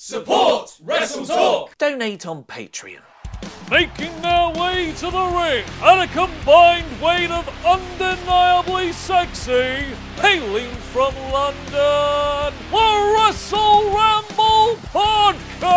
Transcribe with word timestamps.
Support 0.00 0.78
Wrestle 0.80 1.26
Talk! 1.26 1.76
Donate 1.76 2.24
on 2.24 2.44
Patreon. 2.44 3.02
Making 3.70 4.22
their 4.22 4.48
way 4.48 4.92
to 4.92 5.10
the 5.10 5.26
ring 5.26 5.64
at 5.82 6.02
a 6.02 6.06
combined 6.14 7.02
weight 7.02 7.30
of 7.30 7.46
undeniably 7.66 8.92
sexy, 8.92 9.84
hailing 10.16 10.70
from 10.90 11.14
London, 11.30 12.54
the 12.70 13.14
Wrestle 13.14 13.84
Ramble 13.94 14.76
Podcast! 14.88 15.68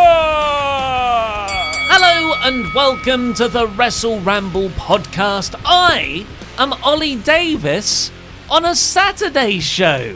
Hello 1.90 2.34
and 2.44 2.72
welcome 2.74 3.34
to 3.34 3.46
the 3.46 3.66
Wrestle 3.66 4.20
Ramble 4.20 4.70
Podcast. 4.70 5.54
I 5.66 6.24
am 6.56 6.72
Ollie 6.82 7.16
Davis 7.16 8.10
on 8.48 8.64
a 8.64 8.74
Saturday 8.74 9.60
show. 9.60 10.14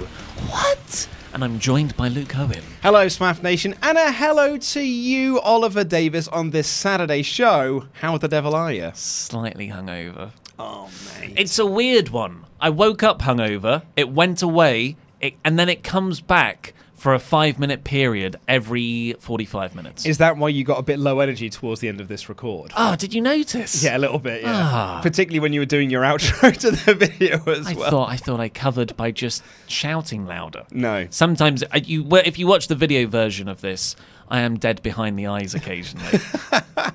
What? 0.48 1.08
And 1.36 1.44
I'm 1.44 1.58
joined 1.58 1.94
by 1.98 2.08
Luke 2.08 2.34
Owen. 2.38 2.62
Hello, 2.80 3.04
Smaff 3.08 3.42
Nation, 3.42 3.74
and 3.82 3.98
a 3.98 4.10
hello 4.10 4.56
to 4.56 4.80
you, 4.80 5.38
Oliver 5.40 5.84
Davis, 5.84 6.28
on 6.28 6.48
this 6.48 6.66
Saturday 6.66 7.20
show. 7.20 7.88
How 8.00 8.16
the 8.16 8.26
devil 8.26 8.54
are 8.54 8.72
you? 8.72 8.90
Slightly 8.94 9.68
hungover. 9.68 10.30
Oh, 10.58 10.88
mate. 11.20 11.34
It's 11.36 11.58
a 11.58 11.66
weird 11.66 12.08
one. 12.08 12.46
I 12.58 12.70
woke 12.70 13.02
up 13.02 13.20
hungover, 13.20 13.82
it 13.96 14.08
went 14.08 14.40
away, 14.40 14.96
it, 15.20 15.34
and 15.44 15.58
then 15.58 15.68
it 15.68 15.84
comes 15.84 16.22
back 16.22 16.72
for 17.06 17.14
a 17.14 17.20
five 17.20 17.56
minute 17.56 17.84
period 17.84 18.34
every 18.48 19.14
45 19.20 19.76
minutes. 19.76 20.06
Is 20.06 20.18
that 20.18 20.36
why 20.38 20.48
you 20.48 20.64
got 20.64 20.80
a 20.80 20.82
bit 20.82 20.98
low 20.98 21.20
energy 21.20 21.48
towards 21.48 21.80
the 21.80 21.86
end 21.86 22.00
of 22.00 22.08
this 22.08 22.28
record? 22.28 22.72
oh, 22.76 22.96
did 22.96 23.14
you 23.14 23.20
notice? 23.20 23.80
Yeah, 23.80 23.96
a 23.96 24.00
little 24.00 24.18
bit, 24.18 24.42
yeah. 24.42 24.50
Ah. 24.52 25.00
Particularly 25.04 25.38
when 25.38 25.52
you 25.52 25.60
were 25.60 25.66
doing 25.66 25.88
your 25.88 26.02
outro 26.02 26.52
to 26.62 26.72
the 26.72 26.94
video 26.94 27.40
as 27.46 27.64
I 27.68 27.74
well. 27.74 27.90
thought 27.90 28.08
I 28.08 28.16
thought 28.16 28.40
I 28.40 28.48
covered 28.48 28.96
by 28.96 29.12
just 29.12 29.44
shouting 29.68 30.26
louder. 30.26 30.64
No. 30.72 31.06
Sometimes 31.10 31.62
uh, 31.62 31.78
you, 31.84 32.04
if 32.16 32.40
you 32.40 32.48
watch 32.48 32.66
the 32.66 32.74
video 32.74 33.06
version 33.06 33.46
of 33.46 33.60
this, 33.60 33.94
I 34.28 34.40
am 34.40 34.58
dead 34.58 34.82
behind 34.82 35.16
the 35.16 35.28
eyes 35.28 35.54
occasionally. 35.54 36.18
Uh, 36.50 36.90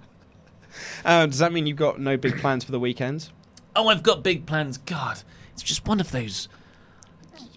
does 1.25 1.37
that 1.37 1.53
mean 1.53 1.67
you've 1.67 1.77
got 1.77 2.01
no 2.01 2.17
big 2.17 2.37
plans 2.37 2.65
for 2.65 2.73
the 2.73 2.81
weekend? 2.81 3.29
oh, 3.77 3.87
I've 3.87 4.03
got 4.03 4.23
big 4.23 4.45
plans. 4.45 4.77
God, 4.77 5.21
it's 5.53 5.63
just 5.63 5.87
one 5.87 6.01
of 6.01 6.11
those. 6.11 6.49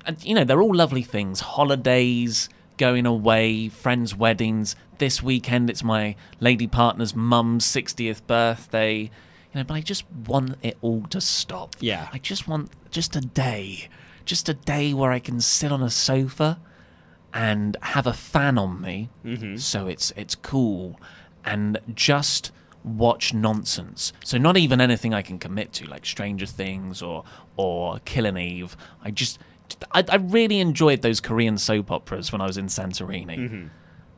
And, 0.06 0.22
You 0.24 0.34
know, 0.34 0.44
they're 0.44 0.62
all 0.62 0.74
lovely 0.74 1.02
things. 1.02 1.40
Holidays, 1.40 2.48
going 2.76 3.06
away, 3.06 3.68
friends' 3.68 4.14
weddings. 4.14 4.76
This 4.98 5.22
weekend, 5.22 5.70
it's 5.70 5.84
my 5.84 6.16
lady 6.40 6.66
partner's 6.66 7.14
mum's 7.14 7.64
60th 7.66 8.26
birthday. 8.26 9.02
You 9.02 9.60
know, 9.60 9.64
but 9.64 9.74
I 9.74 9.80
just 9.80 10.04
want 10.10 10.56
it 10.62 10.76
all 10.80 11.02
to 11.10 11.20
stop. 11.20 11.76
Yeah. 11.80 12.08
I 12.12 12.18
just 12.18 12.48
want 12.48 12.70
just 12.90 13.14
a 13.16 13.20
day, 13.20 13.88
just 14.24 14.48
a 14.48 14.54
day 14.54 14.92
where 14.94 15.12
I 15.12 15.18
can 15.18 15.40
sit 15.40 15.70
on 15.70 15.82
a 15.82 15.90
sofa 15.90 16.58
and 17.32 17.76
have 17.82 18.06
a 18.06 18.12
fan 18.12 18.56
on 18.56 18.80
me, 18.80 19.10
mm-hmm. 19.24 19.56
so 19.56 19.88
it's 19.88 20.12
it's 20.16 20.36
cool, 20.36 21.00
and 21.44 21.78
just 21.92 22.52
watch 22.84 23.34
nonsense. 23.34 24.12
So 24.22 24.38
not 24.38 24.56
even 24.56 24.80
anything 24.80 25.12
I 25.12 25.22
can 25.22 25.38
commit 25.38 25.72
to, 25.74 25.86
like 25.86 26.06
Stranger 26.06 26.46
Things 26.46 27.02
or 27.02 27.24
or 27.56 27.98
Killing 28.04 28.36
Eve. 28.36 28.76
I 29.02 29.10
just 29.10 29.40
I, 29.92 30.04
I 30.08 30.16
really 30.16 30.60
enjoyed 30.60 31.02
those 31.02 31.20
Korean 31.20 31.58
soap 31.58 31.90
operas 31.90 32.32
when 32.32 32.40
I 32.40 32.46
was 32.46 32.56
in 32.58 32.66
Santorini. 32.66 33.68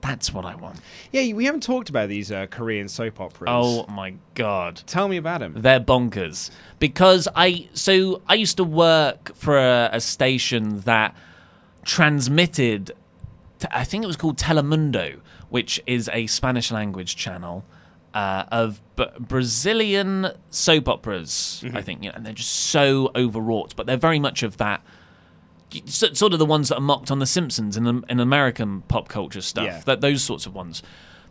That's 0.03 0.33
what 0.33 0.45
I 0.45 0.55
want. 0.55 0.79
Yeah, 1.11 1.33
we 1.35 1.47
haven't 1.47 1.63
talked 1.65 1.89
about 1.89 2.09
these 2.09 2.31
uh, 2.31 2.47
Korean 2.47 2.87
soap 2.87 3.21
operas. 3.21 3.49
Oh 3.53 3.87
my 3.89 4.15
god. 4.35 4.83
Tell 4.87 5.09
me 5.09 5.17
about 5.17 5.41
them. 5.41 5.55
They're 5.57 5.81
bonkers 5.81 6.51
because 6.79 7.27
I 7.35 7.69
so 7.73 8.23
I 8.29 8.35
used 8.35 8.57
to 8.59 8.65
work 8.65 9.35
for 9.35 9.59
a, 9.59 9.91
a 9.93 10.01
station 10.01 10.81
that 10.83 11.17
transmitted. 11.97 12.93
t- 13.59 13.69
I 13.71 13.85
think 13.85 14.05
it 14.05 14.07
was 14.07 14.17
called 14.17 14.37
Telemundo, 14.37 15.21
which 15.49 15.81
is 15.87 16.11
a 16.13 16.27
Spanish 16.27 16.71
language 16.71 17.17
channel 17.17 17.65
uh, 18.13 18.45
of 18.53 18.81
b- 18.97 19.07
Brazilian 19.19 20.29
soap 20.51 20.89
operas. 20.89 21.65
I 21.73 21.81
think, 21.83 22.03
you 22.03 22.11
know, 22.11 22.17
and 22.17 22.27
they're 22.27 22.33
just 22.35 22.53
so 22.53 23.11
overwrought, 23.17 23.75
but 23.77 23.87
they're 23.87 23.97
very 23.97 24.19
much 24.19 24.43
of 24.43 24.59
that. 24.59 24.83
Sort 25.87 26.33
of 26.33 26.39
the 26.39 26.47
ones 26.47 26.69
that 26.69 26.77
are 26.77 26.81
mocked 26.81 27.11
on 27.11 27.19
The 27.19 27.27
Simpsons 27.27 27.77
and 27.77 28.05
in 28.09 28.21
American 28.21 28.83
pop 28.83 29.09
culture 29.09 29.41
stuff, 29.41 29.65
Yeah. 29.65 29.81
that 29.87 30.01
those 30.01 30.23
sorts 30.23 30.47
of 30.47 30.55
ones. 30.55 30.83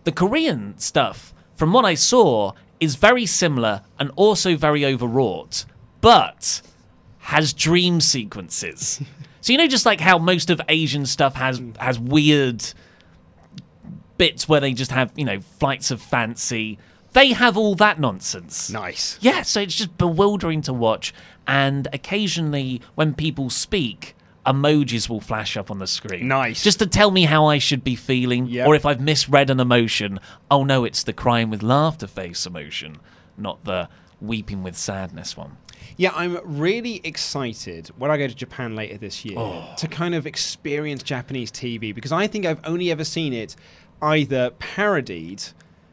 The 0.04 0.12
Korean 0.12 0.78
stuff, 0.78 1.34
from 1.56 1.74
what 1.74 1.86
I 1.86 1.96
saw, 1.96 2.52
is 2.80 2.96
very 2.96 3.26
similar 3.26 3.82
and 3.98 4.12
also 4.16 4.56
very 4.56 4.86
overwrought, 4.86 5.66
but 6.02 6.62
has 7.20 7.54
dream 7.54 8.02
sequences. 8.02 9.02
so 9.42 9.52
you 9.54 9.58
know, 9.58 9.68
just 9.68 9.86
like 9.86 10.02
how 10.02 10.18
most 10.18 10.50
of 10.50 10.62
Asian 10.70 11.06
stuff 11.06 11.36
has 11.36 11.60
mm. 11.60 11.76
has 11.78 12.00
weird 12.00 12.64
bits 14.18 14.48
where 14.48 14.60
they 14.60 14.74
just 14.74 14.92
have 14.92 15.12
you 15.16 15.26
know 15.26 15.40
flights 15.40 15.92
of 15.92 16.02
fancy, 16.02 16.78
they 17.14 17.34
have 17.34 17.58
all 17.58 17.76
that 17.76 18.00
nonsense. 18.00 18.70
Nice. 18.70 19.18
Yeah, 19.22 19.42
so 19.42 19.62
it's 19.62 19.76
just 19.76 19.98
bewildering 19.98 20.62
to 20.64 20.74
watch. 20.74 21.14
And 21.48 21.88
occasionally, 21.94 22.82
when 22.96 23.14
people 23.14 23.50
speak, 23.50 24.15
emojis 24.46 25.10
will 25.10 25.20
flash 25.20 25.58
up 25.58 25.72
on 25.72 25.80
the 25.80 25.88
screen. 25.88 26.28
Nice. 26.28 26.64
Just 26.64 26.80
to 26.80 26.88
tell 26.88 27.12
me 27.12 27.24
how 27.24 27.46
I 27.46 27.58
should 27.58 27.84
be 27.84 27.96
feeling, 27.96 28.48
Yep. 28.48 28.68
or 28.68 28.76
if 28.76 28.86
I've 28.86 29.02
misread 29.02 29.50
an 29.50 29.60
emotion. 29.60 30.20
Oh 30.50 30.64
no, 30.64 30.86
it's 30.86 31.04
the 31.04 31.14
crying 31.14 31.50
with 31.50 31.64
laughter 31.64 32.08
face 32.08 32.46
emotion, 32.46 32.98
not 33.38 33.64
the 33.64 33.90
weeping 34.22 34.64
with 34.64 34.78
sadness 34.78 35.36
one. 35.36 35.58
Yeah, 35.98 36.12
I'm 36.14 36.40
really 36.44 37.00
excited 37.04 37.88
when 37.98 38.12
I 38.12 38.18
go 38.18 38.28
to 38.28 38.36
Japan 38.36 38.76
later 38.76 38.98
this 38.98 39.24
year 39.24 39.38
oh. 39.38 39.74
to 39.78 39.88
kind 39.88 40.14
of 40.14 40.28
experience 40.28 41.04
Japanese 41.04 41.52
TV 41.52 41.94
because 41.96 42.12
I 42.12 42.28
think 42.28 42.46
I've 42.46 42.60
only 42.66 42.92
ever 42.92 43.04
seen 43.04 43.34
it 43.34 43.56
either 44.02 44.52
parodied. 44.52 45.44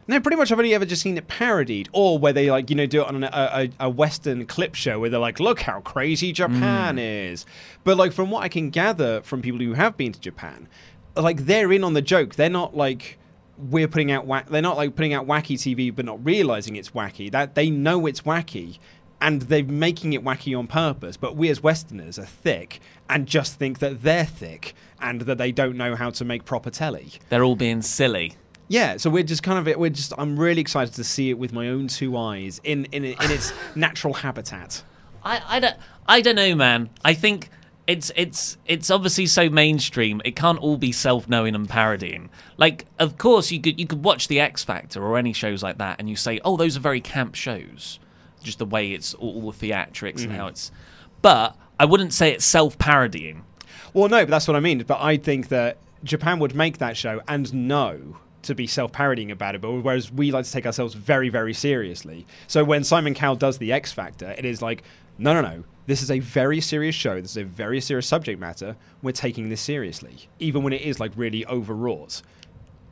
No, 0.08 0.18
pretty 0.20 0.36
much 0.36 0.50
I've 0.50 0.58
only 0.58 0.74
ever 0.74 0.84
just 0.84 1.02
seen 1.02 1.16
it 1.16 1.28
parodied, 1.28 1.88
or 1.92 2.18
where 2.18 2.32
they 2.32 2.50
like 2.50 2.70
you 2.70 2.76
know 2.76 2.86
do 2.86 3.02
it 3.02 3.06
on 3.06 3.22
a, 3.22 3.30
a, 3.32 3.86
a 3.86 3.90
Western 3.90 4.46
clip 4.46 4.74
show 4.74 4.98
where 4.98 5.10
they're 5.10 5.20
like, 5.20 5.38
"Look 5.38 5.60
how 5.60 5.80
crazy 5.80 6.32
Japan 6.32 6.96
mm. 6.96 7.32
is." 7.32 7.46
But 7.84 7.96
like 7.96 8.12
from 8.12 8.30
what 8.30 8.42
I 8.42 8.48
can 8.48 8.70
gather 8.70 9.22
from 9.22 9.42
people 9.42 9.60
who 9.60 9.74
have 9.74 9.96
been 9.96 10.12
to 10.12 10.20
Japan, 10.20 10.68
like 11.16 11.46
they're 11.46 11.72
in 11.72 11.84
on 11.84 11.94
the 11.94 12.02
joke. 12.02 12.34
They're 12.34 12.50
not 12.50 12.76
like 12.76 13.18
we're 13.56 13.88
putting 13.88 14.10
out. 14.10 14.26
They're 14.50 14.62
not 14.62 14.76
like 14.76 14.96
putting 14.96 15.14
out 15.14 15.26
wacky 15.26 15.56
TV, 15.56 15.94
but 15.94 16.04
not 16.04 16.24
realizing 16.24 16.76
it's 16.76 16.90
wacky. 16.90 17.30
That 17.30 17.54
they 17.54 17.70
know 17.70 18.06
it's 18.06 18.22
wacky, 18.22 18.78
and 19.20 19.42
they're 19.42 19.64
making 19.64 20.14
it 20.14 20.24
wacky 20.24 20.58
on 20.58 20.66
purpose. 20.66 21.16
But 21.16 21.36
we 21.36 21.48
as 21.48 21.62
Westerners 21.62 22.18
are 22.18 22.26
thick 22.26 22.80
and 23.08 23.26
just 23.26 23.58
think 23.58 23.78
that 23.78 24.02
they're 24.02 24.24
thick 24.24 24.74
and 25.00 25.22
that 25.22 25.38
they 25.38 25.52
don't 25.52 25.76
know 25.76 25.94
how 25.94 26.10
to 26.10 26.24
make 26.24 26.44
proper 26.44 26.70
telly. 26.70 27.12
They're 27.28 27.44
all 27.44 27.56
being 27.56 27.82
silly. 27.82 28.34
Yeah, 28.72 28.96
so 28.96 29.10
we're 29.10 29.22
just 29.22 29.42
kind 29.42 29.68
of 29.68 29.76
we're 29.76 29.90
just 29.90 30.14
I'm 30.16 30.40
really 30.40 30.62
excited 30.62 30.94
to 30.94 31.04
see 31.04 31.28
it 31.28 31.36
with 31.36 31.52
my 31.52 31.68
own 31.68 31.88
two 31.88 32.16
eyes 32.16 32.58
in 32.64 32.86
in, 32.86 33.04
in 33.04 33.30
its 33.30 33.52
natural 33.74 34.14
habitat. 34.14 34.82
I, 35.22 35.42
I 35.46 35.60
don't 35.60 35.76
I 36.08 36.22
don't 36.22 36.36
know, 36.36 36.54
man. 36.54 36.88
I 37.04 37.12
think 37.12 37.50
it's 37.86 38.10
it's 38.16 38.56
it's 38.64 38.90
obviously 38.90 39.26
so 39.26 39.50
mainstream. 39.50 40.22
It 40.24 40.36
can't 40.36 40.58
all 40.58 40.78
be 40.78 40.90
self-knowing 40.90 41.54
and 41.54 41.68
parodying. 41.68 42.30
Like, 42.56 42.86
of 42.98 43.18
course, 43.18 43.50
you 43.50 43.60
could 43.60 43.78
you 43.78 43.86
could 43.86 44.04
watch 44.06 44.28
the 44.28 44.40
X 44.40 44.64
Factor 44.64 45.02
or 45.04 45.18
any 45.18 45.34
shows 45.34 45.62
like 45.62 45.76
that, 45.76 45.96
and 45.98 46.08
you 46.08 46.16
say, 46.16 46.40
"Oh, 46.42 46.56
those 46.56 46.74
are 46.74 46.80
very 46.80 47.02
camp 47.02 47.34
shows." 47.34 47.98
Just 48.42 48.58
the 48.58 48.64
way 48.64 48.92
it's 48.92 49.12
all, 49.12 49.34
all 49.34 49.52
the 49.52 49.68
theatrics 49.68 50.22
and 50.24 50.32
how 50.32 50.44
mm-hmm. 50.44 50.48
it's. 50.48 50.72
But 51.20 51.58
I 51.78 51.84
wouldn't 51.84 52.14
say 52.14 52.32
it's 52.32 52.46
self-parodying. 52.46 53.44
Well, 53.92 54.08
no, 54.08 54.24
but 54.24 54.30
that's 54.30 54.48
what 54.48 54.56
I 54.56 54.60
mean. 54.60 54.82
But 54.84 55.02
I 55.02 55.18
think 55.18 55.48
that 55.48 55.76
Japan 56.02 56.38
would 56.38 56.54
make 56.54 56.78
that 56.78 56.96
show 56.96 57.20
and 57.28 57.52
know 57.52 58.16
to 58.42 58.54
be 58.54 58.66
self-parodying 58.66 59.30
about 59.30 59.54
it, 59.54 59.60
but 59.60 59.70
whereas 59.72 60.10
we 60.12 60.30
like 60.32 60.44
to 60.44 60.52
take 60.52 60.66
ourselves 60.66 60.94
very, 60.94 61.28
very 61.28 61.54
seriously. 61.54 62.26
So 62.46 62.64
when 62.64 62.84
Simon 62.84 63.14
Cowell 63.14 63.36
does 63.36 63.58
the 63.58 63.72
X 63.72 63.92
Factor, 63.92 64.34
it 64.36 64.44
is 64.44 64.60
like, 64.62 64.82
no, 65.18 65.32
no, 65.34 65.40
no. 65.40 65.64
This 65.86 66.00
is 66.02 66.10
a 66.10 66.20
very 66.20 66.60
serious 66.60 66.94
show. 66.94 67.20
This 67.20 67.32
is 67.32 67.36
a 67.38 67.44
very 67.44 67.80
serious 67.80 68.06
subject 68.06 68.40
matter. 68.40 68.76
We're 69.02 69.12
taking 69.12 69.48
this 69.48 69.60
seriously, 69.60 70.28
even 70.38 70.62
when 70.62 70.72
it 70.72 70.82
is 70.82 71.00
like 71.00 71.12
really 71.16 71.44
overwrought. 71.46 72.22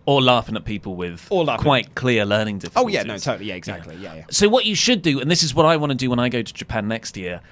Or 0.06 0.20
laughing 0.20 0.56
at 0.56 0.64
people 0.64 0.96
with 0.96 1.26
Or 1.30 1.44
laughing- 1.44 1.62
quite 1.62 1.94
clear 1.94 2.24
learning 2.24 2.58
difficulties. 2.58 2.96
Oh 2.96 2.98
yeah, 2.98 3.04
no, 3.04 3.16
totally, 3.18 3.46
yeah, 3.48 3.54
exactly, 3.54 3.96
yeah, 3.96 4.14
yeah. 4.16 4.24
So 4.30 4.48
what 4.48 4.64
you 4.64 4.74
should 4.74 5.02
do, 5.02 5.20
and 5.20 5.30
this 5.30 5.42
is 5.42 5.54
what 5.54 5.66
I 5.66 5.76
want 5.76 5.90
to 5.90 5.96
do 5.96 6.10
when 6.10 6.18
I 6.18 6.28
go 6.28 6.42
to 6.42 6.52
Japan 6.54 6.88
next 6.88 7.16
year, 7.16 7.42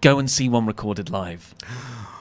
go 0.00 0.18
and 0.18 0.30
see 0.30 0.48
one 0.48 0.66
recorded 0.66 1.10
live. 1.10 1.54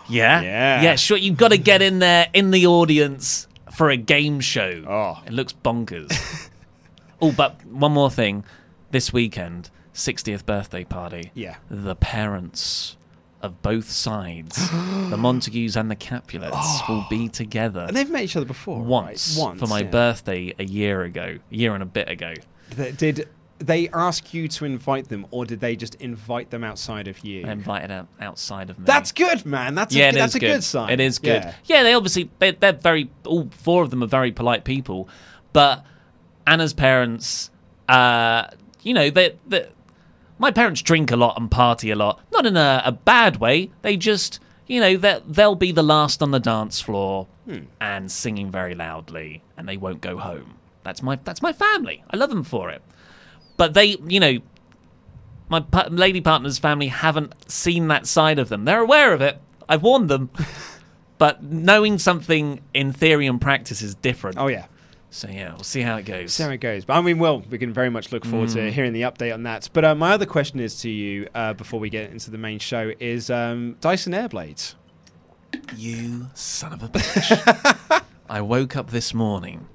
Yeah, 0.09 0.39
Yeah. 0.41 0.81
yeah. 0.83 0.95
Sure, 0.95 1.17
you've 1.17 1.35
got 1.35 1.49
to 1.49 1.57
get 1.57 1.81
in 1.81 1.99
there 1.99 2.27
in 2.33 2.51
the 2.51 2.65
audience 2.65 3.45
for 3.77 3.91
a 3.91 3.97
game 3.97 4.39
show. 4.39 4.83
Oh. 4.87 5.21
it 5.27 5.31
looks 5.31 5.53
bonkers. 5.53 6.49
oh, 7.21 7.31
but 7.31 7.63
one 7.67 7.91
more 7.91 8.09
thing, 8.09 8.43
this 8.89 9.13
weekend, 9.13 9.69
60th 9.93 10.47
birthday 10.47 10.83
party. 10.83 11.31
Yeah. 11.35 11.57
the 11.69 11.95
parents 11.95 12.97
of 13.43 13.61
both 13.61 13.87
sides, 13.87 14.71
the 15.11 15.17
Montagues 15.17 15.77
and 15.77 15.91
the 15.91 15.95
Capulets, 15.95 16.55
oh. 16.57 16.85
will 16.89 17.05
be 17.07 17.29
together 17.29 17.81
And 17.81 17.95
they've 17.95 18.09
met 18.09 18.23
each 18.23 18.35
other 18.35 18.47
before, 18.47 18.81
once, 18.81 19.37
right? 19.37 19.45
Once 19.45 19.59
for 19.59 19.67
my 19.67 19.81
yeah. 19.81 19.91
birthday 19.91 20.55
a 20.57 20.63
year 20.65 21.03
ago, 21.03 21.37
a 21.51 21.55
year 21.55 21.75
and 21.75 21.83
a 21.83 21.85
bit 21.85 22.09
ago. 22.09 22.33
Did 22.97 23.29
they 23.59 23.89
ask 23.89 24.33
you 24.33 24.47
to 24.49 24.65
invite 24.65 25.09
them, 25.09 25.25
or 25.31 25.45
did 25.45 25.59
they 25.59 25.75
just 25.75 25.95
invite 25.95 26.49
them 26.51 26.63
outside 26.63 27.07
of 27.07 27.19
you? 27.25 27.45
Invited 27.45 27.91
out 27.91 28.07
outside 28.21 28.69
of 28.69 28.77
me. 28.77 28.85
That's 28.85 29.11
good, 29.11 29.45
man. 29.45 29.73
That's 29.75 29.93
yeah, 29.95 30.09
a, 30.09 30.11
good- 30.11 30.21
that's 30.21 30.35
a 30.35 30.39
good. 30.39 30.53
good 30.53 30.63
sign. 30.63 30.91
It 30.91 30.99
is 30.99 31.19
good. 31.19 31.43
Yeah. 31.43 31.53
Yeah, 31.65 31.83
they 31.83 31.93
obviously 31.93 32.29
they, 32.39 32.51
they're 32.51 32.73
very. 32.73 33.09
All 33.25 33.49
four 33.51 33.83
of 33.83 33.89
them 33.89 34.03
are 34.03 34.07
very 34.07 34.31
polite 34.31 34.63
people, 34.63 35.09
but 35.53 35.83
Anna's 36.45 36.73
parents, 36.73 37.49
uh, 37.89 38.47
you 38.83 38.93
know, 38.93 39.09
they, 39.09 39.35
they 39.47 39.67
my 40.39 40.51
parents 40.51 40.81
drink 40.81 41.09
a 41.11 41.15
lot 41.15 41.39
and 41.39 41.49
party 41.49 41.89
a 41.89 41.95
lot. 41.95 42.19
Not 42.31 42.45
in 42.45 42.55
a, 42.57 42.81
a 42.85 42.91
bad 42.91 43.37
way. 43.37 43.71
They 43.81 43.97
just, 43.97 44.39
you 44.67 44.79
know, 44.79 44.97
they 44.97 45.19
they'll 45.27 45.55
be 45.55 45.71
the 45.71 45.83
last 45.83 46.21
on 46.21 46.31
the 46.31 46.39
dance 46.39 46.79
floor 46.81 47.27
Hmm. 47.45 47.59
and 47.79 48.11
singing 48.11 48.51
very 48.51 48.75
loudly, 48.75 49.41
and 49.55 49.67
they 49.69 49.77
won't 49.77 50.01
go 50.01 50.17
home. 50.17 50.55
That's 50.83 51.01
my 51.01 51.17
that's 51.23 51.41
my 51.41 51.53
family. 51.53 52.03
I 52.11 52.17
love 52.17 52.29
them 52.29 52.43
for 52.43 52.69
it. 52.69 52.81
But 53.57 53.73
they, 53.73 53.97
you 54.07 54.19
know, 54.19 54.37
my 55.49 55.59
pa- 55.61 55.87
lady 55.89 56.21
partner's 56.21 56.59
family 56.59 56.87
haven't 56.87 57.33
seen 57.51 57.87
that 57.89 58.05
side 58.07 58.39
of 58.39 58.49
them. 58.49 58.65
They're 58.65 58.81
aware 58.81 59.13
of 59.13 59.21
it. 59.21 59.39
I've 59.67 59.83
warned 59.83 60.09
them. 60.09 60.29
but 61.17 61.43
knowing 61.43 61.97
something 61.97 62.61
in 62.73 62.93
theory 62.93 63.27
and 63.27 63.41
practice 63.41 63.81
is 63.81 63.95
different. 63.95 64.37
Oh 64.37 64.47
yeah. 64.47 64.67
So 65.09 65.29
yeah, 65.29 65.53
we'll 65.53 65.63
see 65.63 65.81
how 65.81 65.95
it 65.95 66.03
goes. 66.03 66.33
See 66.33 66.43
how 66.43 66.49
it 66.49 66.57
goes. 66.57 66.85
But 66.85 66.93
I 66.97 67.01
mean, 67.01 67.17
well, 67.17 67.41
we 67.49 67.57
can 67.57 67.73
very 67.73 67.89
much 67.89 68.11
look 68.11 68.25
forward 68.25 68.49
Mm. 68.49 68.53
to 68.55 68.71
hearing 68.71 68.93
the 68.93 69.01
update 69.03 69.33
on 69.33 69.43
that. 69.43 69.69
But 69.73 69.85
uh, 69.85 69.95
my 69.95 70.11
other 70.11 70.25
question 70.25 70.59
is 70.59 70.79
to 70.81 70.89
you 70.89 71.27
uh, 71.33 71.53
before 71.53 71.79
we 71.79 71.89
get 71.89 72.11
into 72.11 72.29
the 72.29 72.37
main 72.37 72.59
show 72.59 72.91
is 72.99 73.29
um, 73.29 73.77
Dyson 73.79 74.13
Airblades. 74.13 74.75
You 75.75 76.27
son 76.33 76.73
of 76.73 76.83
a 76.83 76.89
bitch. 76.89 78.03
I 78.29 78.41
woke 78.41 78.75
up 78.75 78.91
this 78.91 79.13
morning. 79.13 79.67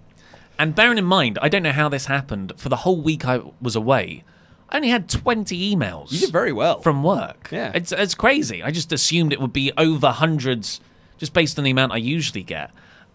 And 0.58 0.74
bearing 0.74 0.98
in 0.98 1.04
mind, 1.04 1.38
I 1.42 1.48
don't 1.48 1.62
know 1.62 1.72
how 1.72 1.88
this 1.88 2.06
happened. 2.06 2.52
For 2.56 2.68
the 2.68 2.76
whole 2.76 3.00
week 3.00 3.24
I 3.26 3.40
was 3.60 3.74
away, 3.74 4.24
I 4.68 4.76
only 4.76 4.88
had 4.88 5.08
20 5.08 5.74
emails. 5.74 6.12
You 6.12 6.20
did 6.20 6.30
very 6.30 6.52
well. 6.52 6.80
From 6.80 7.02
work. 7.02 7.48
Yeah. 7.50 7.72
It's, 7.74 7.92
it's 7.92 8.14
crazy. 8.14 8.62
I 8.62 8.70
just 8.70 8.92
assumed 8.92 9.32
it 9.32 9.40
would 9.40 9.52
be 9.52 9.72
over 9.76 10.10
hundreds 10.10 10.80
just 11.18 11.32
based 11.32 11.58
on 11.58 11.64
the 11.64 11.70
amount 11.70 11.92
I 11.92 11.98
usually 11.98 12.42
get. 12.42 12.70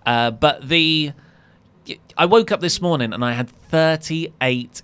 Uh, 0.05 0.31
but 0.31 0.67
the. 0.69 1.13
I 2.17 2.25
woke 2.25 2.51
up 2.51 2.59
this 2.59 2.81
morning 2.81 3.13
and 3.13 3.23
I 3.23 3.31
had 3.31 3.49
38 3.49 4.81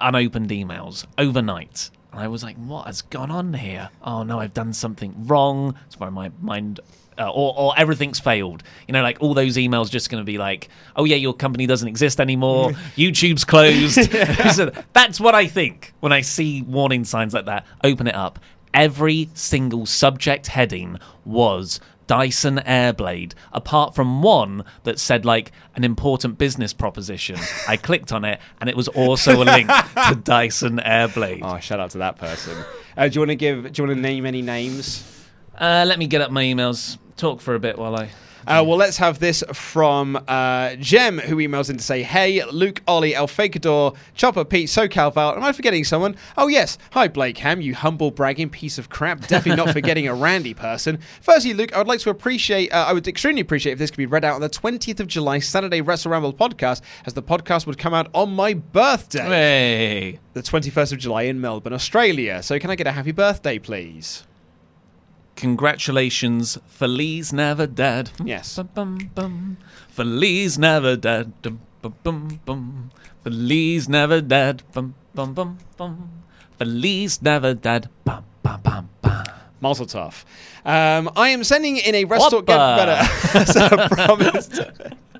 unopened 0.00 0.50
emails 0.50 1.04
overnight. 1.18 1.90
And 2.10 2.20
I 2.20 2.28
was 2.28 2.42
like, 2.42 2.56
what 2.56 2.86
has 2.86 3.02
gone 3.02 3.30
on 3.30 3.54
here? 3.54 3.90
Oh 4.02 4.22
no, 4.22 4.40
I've 4.40 4.54
done 4.54 4.72
something 4.72 5.14
wrong. 5.26 5.74
That's 5.84 5.98
why 5.98 6.10
my 6.10 6.30
mind, 6.40 6.80
uh, 7.22 7.30
or, 7.30 7.54
or 7.56 7.74
everything's 7.78 8.18
failed. 8.18 8.62
You 8.88 8.92
know, 8.92 9.02
like 9.02 9.18
all 9.20 9.34
those 9.34 9.56
emails 9.56 9.90
just 9.90 10.10
going 10.10 10.20
to 10.20 10.24
be 10.24 10.38
like, 10.38 10.68
oh 10.96 11.04
yeah, 11.04 11.16
your 11.16 11.34
company 11.34 11.66
doesn't 11.66 11.88
exist 11.88 12.20
anymore. 12.20 12.70
YouTube's 12.96 13.44
closed. 13.44 13.98
So 14.52 14.70
that's 14.92 15.18
what 15.20 15.34
I 15.34 15.46
think 15.46 15.94
when 16.00 16.12
I 16.12 16.20
see 16.20 16.62
warning 16.62 17.04
signs 17.04 17.32
like 17.32 17.46
that. 17.46 17.66
Open 17.84 18.06
it 18.06 18.14
up. 18.14 18.38
Every 18.74 19.28
single 19.34 19.86
subject 19.86 20.48
heading 20.48 20.98
was 21.24 21.80
Dyson 22.06 22.56
Airblade, 22.66 23.34
apart 23.52 23.94
from 23.94 24.22
one 24.22 24.64
that 24.82 24.98
said 24.98 25.24
like 25.24 25.52
an 25.74 25.84
important 25.84 26.38
business 26.38 26.72
proposition. 26.72 27.38
I 27.68 27.76
clicked 27.76 28.12
on 28.12 28.24
it 28.24 28.40
and 28.60 28.68
it 28.68 28.76
was 28.76 28.88
also 28.88 29.42
a 29.42 29.44
link 29.44 29.68
to 29.68 30.20
Dyson 30.22 30.78
Airblade. 30.78 31.40
Oh, 31.42 31.58
shout 31.60 31.80
out 31.80 31.90
to 31.90 31.98
that 31.98 32.18
person. 32.18 32.56
Uh, 32.96 33.08
do 33.08 33.14
you 33.14 33.20
want 33.20 33.30
to 33.30 33.36
give? 33.36 33.72
Do 33.72 33.82
you 33.82 33.88
want 33.88 33.96
to 33.96 34.02
name 34.02 34.26
any 34.26 34.42
names? 34.42 35.08
Uh, 35.58 35.84
let 35.86 35.98
me 35.98 36.06
get 36.06 36.20
up 36.20 36.30
my 36.30 36.42
emails. 36.42 36.98
Talk 37.16 37.40
for 37.40 37.54
a 37.54 37.58
bit 37.60 37.78
while 37.78 37.96
I. 37.96 38.10
Uh, 38.44 38.60
well, 38.66 38.76
let's 38.76 38.96
have 38.96 39.20
this 39.20 39.44
from 39.52 40.16
uh, 40.26 40.74
Jem, 40.74 41.20
who 41.20 41.36
emails 41.36 41.70
in 41.70 41.76
to 41.76 41.82
say, 41.84 42.02
Hey, 42.02 42.44
Luke, 42.46 42.82
Ollie, 42.88 43.14
El 43.14 43.28
Fakador, 43.28 43.94
Chopper, 44.16 44.44
Pete, 44.44 44.68
SoCal 44.68 45.14
Val. 45.14 45.36
Am 45.36 45.44
I 45.44 45.52
forgetting 45.52 45.84
someone? 45.84 46.16
Oh, 46.36 46.48
yes. 46.48 46.76
Hi, 46.90 47.06
Blake 47.06 47.38
Ham, 47.38 47.60
you 47.60 47.72
humble 47.76 48.10
bragging 48.10 48.50
piece 48.50 48.78
of 48.78 48.90
crap. 48.90 49.20
Definitely 49.28 49.64
not 49.64 49.72
forgetting 49.72 50.08
a 50.08 50.14
Randy 50.14 50.54
person. 50.54 50.98
Firstly, 51.20 51.54
Luke, 51.54 51.72
I 51.72 51.78
would 51.78 51.86
like 51.86 52.00
to 52.00 52.10
appreciate, 52.10 52.72
uh, 52.72 52.84
I 52.88 52.92
would 52.92 53.06
extremely 53.06 53.42
appreciate 53.42 53.74
if 53.74 53.78
this 53.78 53.92
could 53.92 53.98
be 53.98 54.06
read 54.06 54.24
out 54.24 54.34
on 54.34 54.40
the 54.40 54.50
20th 54.50 54.98
of 54.98 55.06
July, 55.06 55.38
Saturday 55.38 55.80
Wrestle 55.80 56.10
Ramble 56.10 56.32
podcast, 56.32 56.80
as 57.06 57.14
the 57.14 57.22
podcast 57.22 57.68
would 57.68 57.78
come 57.78 57.94
out 57.94 58.08
on 58.12 58.32
my 58.34 58.54
birthday, 58.54 59.20
Hey. 59.22 60.18
the 60.32 60.42
21st 60.42 60.92
of 60.94 60.98
July 60.98 61.22
in 61.22 61.40
Melbourne, 61.40 61.74
Australia. 61.74 62.42
So, 62.42 62.58
can 62.58 62.70
I 62.70 62.74
get 62.74 62.88
a 62.88 62.92
happy 62.92 63.12
birthday, 63.12 63.60
please? 63.60 64.24
Congratulations, 65.42 66.56
Feliz 66.68 67.32
Navidad. 67.32 68.12
Yes. 68.24 68.54
Bum, 68.54 68.68
bum, 68.74 69.10
bum. 69.12 69.56
Feliz 69.88 70.56
Navidad. 70.56 71.32
Dum, 71.42 71.58
bum, 71.82 71.94
bum, 72.04 72.40
bum. 72.44 72.90
Feliz 73.24 73.88
Navidad. 73.88 74.62
Bum, 74.72 74.94
bum, 75.12 75.34
bum, 75.34 75.58
bum. 75.76 76.10
Feliz 76.56 77.20
Navidad. 77.20 77.90
Bum, 78.04 78.22
bum, 78.44 78.60
bum, 78.62 78.88
bum. 79.02 79.24
Mazel 79.60 79.86
tov. 79.86 80.24
Um, 80.64 81.10
I 81.16 81.30
am 81.30 81.42
sending 81.42 81.76
in 81.76 81.96
a 81.96 82.04
Rest 82.04 82.30
Talk 82.30 82.46
Get 82.46 82.56
Better 82.56 82.98
as 83.40 83.56
I 83.56 83.88
promised. 83.88 84.60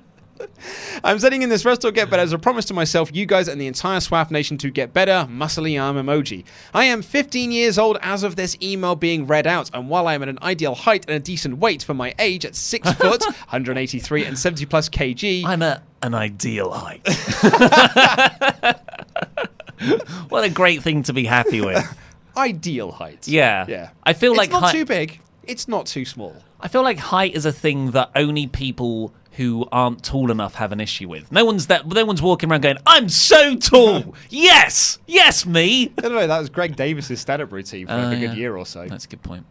I'm 1.03 1.19
sending 1.19 1.41
in 1.41 1.49
this 1.49 1.65
Wrestle 1.65 1.91
Get 1.91 2.09
Better 2.09 2.23
as 2.23 2.33
a 2.33 2.39
promise 2.39 2.65
to 2.65 2.73
myself, 2.73 3.09
you 3.13 3.25
guys, 3.25 3.47
and 3.47 3.59
the 3.59 3.67
entire 3.67 3.99
SWAF 3.99 4.31
nation 4.31 4.57
to 4.59 4.69
get 4.69 4.93
better. 4.93 5.27
Muscly 5.29 5.81
arm 5.81 5.97
emoji. 5.97 6.43
I 6.73 6.85
am 6.85 7.01
15 7.01 7.51
years 7.51 7.77
old 7.77 7.97
as 8.01 8.23
of 8.23 8.35
this 8.35 8.57
email 8.61 8.95
being 8.95 9.27
read 9.27 9.47
out, 9.47 9.69
and 9.73 9.89
while 9.89 10.07
I 10.07 10.15
am 10.15 10.23
at 10.23 10.29
an 10.29 10.39
ideal 10.41 10.75
height 10.75 11.05
and 11.07 11.15
a 11.15 11.19
decent 11.19 11.57
weight 11.57 11.83
for 11.83 11.93
my 11.93 12.13
age 12.19 12.45
at 12.45 12.55
6 12.55 12.93
foot, 12.93 13.23
183 13.25 14.25
and 14.25 14.37
70 14.37 14.65
plus 14.65 14.89
kg, 14.89 15.45
I'm 15.45 15.61
at 15.61 15.83
an 16.01 16.13
ideal 16.13 16.71
height. 16.71 17.07
what 20.29 20.43
a 20.43 20.49
great 20.49 20.83
thing 20.83 21.03
to 21.03 21.13
be 21.13 21.25
happy 21.25 21.61
with. 21.61 21.97
ideal 22.37 22.91
height. 22.91 23.27
Yeah. 23.27 23.65
Yeah. 23.67 23.89
I 24.03 24.13
feel 24.13 24.31
it's 24.31 24.37
like 24.37 24.47
It's 24.49 24.53
not 24.53 24.63
height- 24.63 24.71
too 24.71 24.85
big. 24.85 25.19
It's 25.45 25.67
not 25.67 25.85
too 25.85 26.05
small. 26.05 26.35
I 26.61 26.69
feel 26.69 26.83
like 26.83 26.97
height 26.97 27.35
is 27.35 27.45
a 27.45 27.51
thing 27.51 27.91
that 27.91 28.09
only 28.15 28.47
people 28.47 29.13
who 29.33 29.67
aren't 29.71 30.03
tall 30.03 30.31
enough 30.31 30.55
have 30.55 30.71
an 30.71 30.79
issue 30.79 31.07
with. 31.09 31.31
No 31.31 31.45
one's 31.45 31.67
that. 31.67 31.87
No 31.87 32.05
one's 32.05 32.21
walking 32.21 32.51
around 32.51 32.61
going, 32.61 32.77
"I'm 32.85 33.09
so 33.09 33.55
tall." 33.55 34.15
yes, 34.29 34.99
yes, 35.07 35.45
me. 35.45 35.87
Don't. 35.97 36.13
That 36.27 36.39
was 36.39 36.49
Greg 36.49 36.75
Davies's 36.75 37.19
stand-up 37.19 37.51
routine 37.51 37.87
for 37.87 37.93
like 37.95 38.05
Oh, 38.05 38.11
a 38.11 38.19
good 38.27 38.37
year 38.37 38.55
or 38.55 38.65
so. 38.65 38.87
That's 38.87 39.05
a 39.05 39.07
good 39.09 39.23
point. 39.23 39.45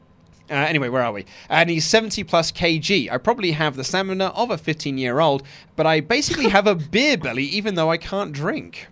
Uh, 0.50 0.54
anyway, 0.54 0.88
where 0.88 1.02
are 1.02 1.12
we? 1.12 1.24
And 1.48 1.70
he's 1.70 1.86
70 1.86 2.24
plus 2.24 2.52
kg. 2.52 3.10
I 3.10 3.16
probably 3.16 3.52
have 3.52 3.74
the 3.76 3.84
stamina 3.84 4.26
of 4.26 4.50
a 4.50 4.58
15 4.58 4.98
year 4.98 5.18
old, 5.20 5.42
but 5.76 5.86
I 5.86 6.00
basically 6.00 6.48
have 6.50 6.66
a 6.66 6.74
beer 6.74 7.16
belly 7.16 7.44
even 7.44 7.74
though 7.74 7.90
I 7.90 7.96
can't 7.96 8.32
drink. 8.32 8.88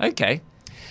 Okay. 0.00 0.40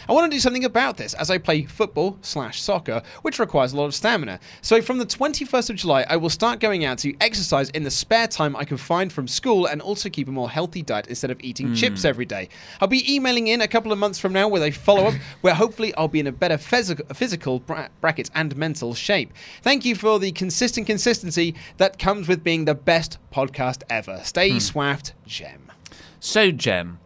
I 0.07 0.13
want 0.13 0.29
to 0.31 0.35
do 0.35 0.39
something 0.39 0.65
about 0.65 0.97
this 0.97 1.13
as 1.13 1.29
I 1.29 1.37
play 1.37 1.63
football 1.63 2.17
slash 2.21 2.61
soccer, 2.61 3.01
which 3.21 3.39
requires 3.39 3.73
a 3.73 3.77
lot 3.77 3.85
of 3.85 3.95
stamina. 3.95 4.39
So 4.61 4.81
from 4.81 4.97
the 4.97 5.05
21st 5.05 5.69
of 5.69 5.75
July, 5.77 6.05
I 6.09 6.17
will 6.17 6.29
start 6.29 6.59
going 6.59 6.83
out 6.83 6.97
to 6.99 7.15
exercise 7.21 7.69
in 7.69 7.83
the 7.83 7.91
spare 7.91 8.27
time 8.27 8.55
I 8.55 8.65
can 8.65 8.77
find 8.77 9.11
from 9.11 9.27
school 9.27 9.65
and 9.65 9.81
also 9.81 10.09
keep 10.09 10.27
a 10.27 10.31
more 10.31 10.49
healthy 10.49 10.81
diet 10.81 11.07
instead 11.07 11.31
of 11.31 11.39
eating 11.41 11.67
hmm. 11.67 11.73
chips 11.73 12.05
every 12.05 12.25
day. 12.25 12.49
I'll 12.81 12.87
be 12.87 13.13
emailing 13.13 13.47
in 13.47 13.61
a 13.61 13.67
couple 13.67 13.91
of 13.91 13.97
months 13.97 14.19
from 14.19 14.33
now 14.33 14.47
with 14.47 14.63
a 14.63 14.71
follow 14.71 15.05
up 15.05 15.13
where 15.41 15.53
hopefully 15.53 15.93
I'll 15.95 16.07
be 16.07 16.19
in 16.19 16.27
a 16.27 16.31
better 16.31 16.57
phys- 16.57 17.15
physical 17.15 17.59
bra- 17.59 17.87
brackets 18.01 18.31
and 18.35 18.55
mental 18.57 18.93
shape. 18.93 19.33
Thank 19.61 19.85
you 19.85 19.95
for 19.95 20.19
the 20.19 20.31
consistent 20.31 20.87
consistency 20.87 21.55
that 21.77 21.97
comes 21.99 22.27
with 22.27 22.43
being 22.43 22.65
the 22.65 22.75
best 22.75 23.17
podcast 23.31 23.83
ever. 23.89 24.21
Stay 24.23 24.51
hmm. 24.51 24.57
swaffed, 24.57 25.13
Gem. 25.25 25.71
So, 26.19 26.51
Jem, 26.51 26.99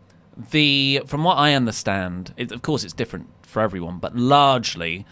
the 0.51 1.01
from 1.05 1.23
what 1.23 1.35
I 1.37 1.53
understand, 1.53 2.33
it, 2.37 2.51
of 2.51 2.61
course 2.61 2.83
it's 2.83 2.93
different 2.93 3.27
for 3.41 3.61
everyone, 3.61 3.97
but 3.99 4.15
largely, 4.15 5.05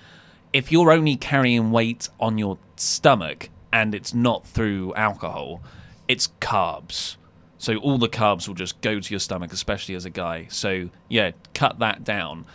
if 0.54 0.72
you're 0.72 0.92
only 0.92 1.16
carrying 1.16 1.72
weight 1.72 2.10
on 2.20 2.38
your 2.38 2.58
stomach 2.76 3.50
and 3.74 3.96
it's 3.96 4.14
not 4.14 4.46
through 4.46 4.94
alcohol, 4.96 5.62
it's 6.08 6.30
carbs. 6.40 7.18
So 7.58 7.78
all 7.78 7.98
the 7.98 8.10
carbs 8.10 8.48
will 8.48 8.56
just 8.56 8.80
go 8.82 9.00
to 9.00 9.14
your 9.14 9.20
stomach, 9.20 9.52
especially 9.52 9.96
as 9.96 10.06
a 10.06 10.10
guy. 10.10 10.48
So 10.50 10.90
yeah, 11.10 11.32
cut 11.54 11.80
that 11.80 12.04
down. 12.04 12.46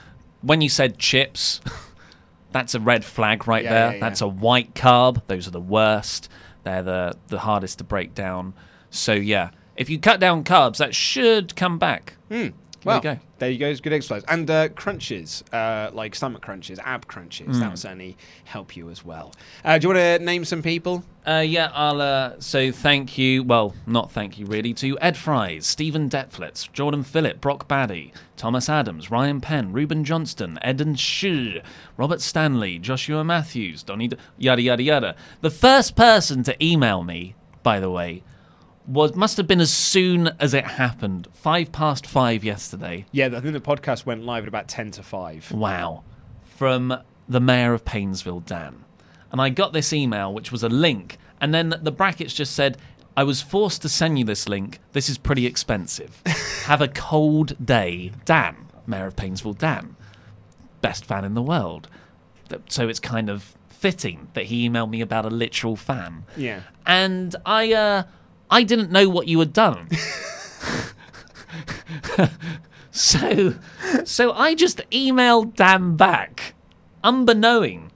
When 0.43 0.61
you 0.61 0.69
said 0.69 0.99
chips, 0.99 1.61
that's 2.53 2.75
a 2.75 2.81
red 2.81 3.05
flag 3.05 3.47
right 3.49 3.65
Yeah, 3.65 3.71
there. 3.71 3.87
yeah, 3.89 3.95
yeah. 3.95 4.01
That's 4.01 4.21
a 4.21 4.29
white 4.29 4.75
carb. 4.75 5.23
Those 5.27 5.49
are 5.49 5.53
the 5.53 5.61
worst. 5.61 6.29
They're 6.63 6.83
the 6.83 7.17
the 7.29 7.41
hardest 7.41 7.79
to 7.79 7.85
break 7.85 8.15
down. 8.15 8.55
So 8.91 9.13
yeah, 9.13 9.51
if 9.77 9.89
you 9.91 9.99
cut 9.99 10.21
down 10.21 10.45
carbs, 10.45 10.77
that 10.77 10.95
should 10.95 11.57
come 11.57 11.79
back. 11.79 12.17
There 12.29 12.53
Well, 12.85 12.97
you 12.97 13.03
go. 13.03 13.19
there 13.39 13.51
you 13.51 13.59
go. 13.59 13.69
It's 13.69 13.81
good 13.81 13.93
exercise. 13.93 14.23
And 14.29 14.51
uh, 14.51 14.69
crunches, 14.71 15.45
uh, 15.53 15.91
like 15.93 16.15
stomach 16.15 16.41
crunches, 16.43 16.79
ab 16.79 17.07
crunches, 17.07 17.57
Hmm. 17.57 17.61
that 17.61 17.69
will 17.71 17.77
certainly 17.77 18.17
help 18.45 18.77
you 18.77 18.89
as 18.91 19.05
well. 19.05 19.33
Uh, 19.65 19.79
do 19.79 19.89
you 19.89 19.95
want 19.95 20.19
to 20.21 20.25
name 20.25 20.45
some 20.45 20.63
people? 20.63 21.05
Uh, 21.27 21.45
yeah, 21.47 21.71
I'll 21.75 22.01
uh, 22.01 22.33
so 22.39 22.73
thank 22.73 23.19
you. 23.19 23.43
Well, 23.43 23.75
not 23.87 24.11
thank 24.11 24.39
you 24.39 24.47
really 24.47 24.73
to 24.75 24.99
Ed 25.01 25.17
Fries, 25.19 25.67
Stephen 25.67 26.09
Detflitz, 26.09 26.73
Jordan 26.73 27.03
Phillip, 27.03 27.41
Brock 27.43 27.69
Baddy, 27.69 28.13
Thomas 28.39 28.71
Adams, 28.71 29.11
Ryan 29.11 29.41
Penn, 29.43 29.73
Ruben 29.73 30.03
Johnston, 30.03 30.59
Eden 30.67 30.95
Sh, 30.95 31.59
Robert 31.99 32.23
Stanley, 32.23 32.79
Joshua 32.79 33.23
Matthews, 33.23 33.83
Donny, 33.83 34.09
D- 34.09 34.17
yada 34.39 34.63
yada 34.63 34.83
yada. 34.83 35.17
The 35.43 35.51
first 35.51 35.95
person 35.97 36.43
to 36.45 36.65
email 36.65 37.03
me, 37.05 37.35
by 37.63 37.79
the 37.81 37.91
way, 37.91 38.23
was 38.91 39.15
must 39.15 39.37
have 39.37 39.47
been 39.47 39.61
as 39.61 39.73
soon 39.73 40.29
as 40.41 40.53
it 40.53 40.65
happened. 40.65 41.29
Five 41.33 41.71
past 41.71 42.07
five 42.07 42.43
yesterday. 42.43 43.07
Yeah, 43.13 43.27
I 43.27 43.41
think 43.41 43.53
the 43.53 43.61
podcast 43.61 44.05
went 44.05 44.25
live 44.25 44.45
at 44.45 44.49
about 44.49 44.69
10 44.69 44.91
to 44.93 45.03
5. 45.03 45.53
Wow. 45.53 46.03
From 46.45 46.99
the 47.29 47.41
mayor 47.41 47.73
of 47.73 47.85
Painesville, 47.85 48.41
Dan. 48.41 48.85
And 49.31 49.41
I 49.41 49.49
got 49.49 49.73
this 49.73 49.93
email, 49.93 50.35
which 50.35 50.51
was 50.51 50.65
a 50.65 50.69
link, 50.69 51.19
and 51.41 51.55
then 51.55 51.75
the 51.81 51.93
brackets 51.93 52.35
just 52.35 52.55
said, 52.55 52.79
I 53.17 53.23
was 53.23 53.41
forced 53.41 53.83
to 53.83 53.89
send 53.89 54.19
you 54.19 54.25
this 54.25 54.49
link. 54.49 54.81
This 54.93 55.09
is 55.09 55.19
pretty 55.19 55.47
expensive. 55.47 56.21
Have 56.65 56.81
a 56.81 56.89
cold 56.89 57.65
day, 57.65 58.13
Dan. 58.25 58.67
Mayor 58.87 59.07
of 59.07 59.17
Painesville, 59.17 59.55
Dan. 59.55 59.95
Best 60.81 61.05
fan 61.05 61.25
in 61.25 61.35
the 61.35 61.43
world. 61.43 61.89
So 62.69 62.89
it's 62.89 62.99
kind 62.99 63.31
of 63.31 63.55
fitting 63.69 64.29
that 64.35 64.47
he 64.47 64.69
emailed 64.69 64.91
me 64.91 65.01
about 65.01 65.25
a 65.25 65.31
literal 65.31 65.77
fan. 65.77 66.25
Yeah. 66.37 66.63
And 66.87 67.37
I, 67.47 67.73
uh, 67.73 68.03
I 68.51 68.65
didn't 68.65 68.91
know 68.91 69.09
what 69.09 69.29
you 69.29 69.39
had 69.39 69.53
done. 69.53 69.89
so, 72.91 73.55
so 74.05 74.33
I 74.33 74.55
just 74.55 74.79
emailed 74.91 75.55
Dan 75.55 75.97
back, 75.97 76.55
unbeknowing. 77.05 77.91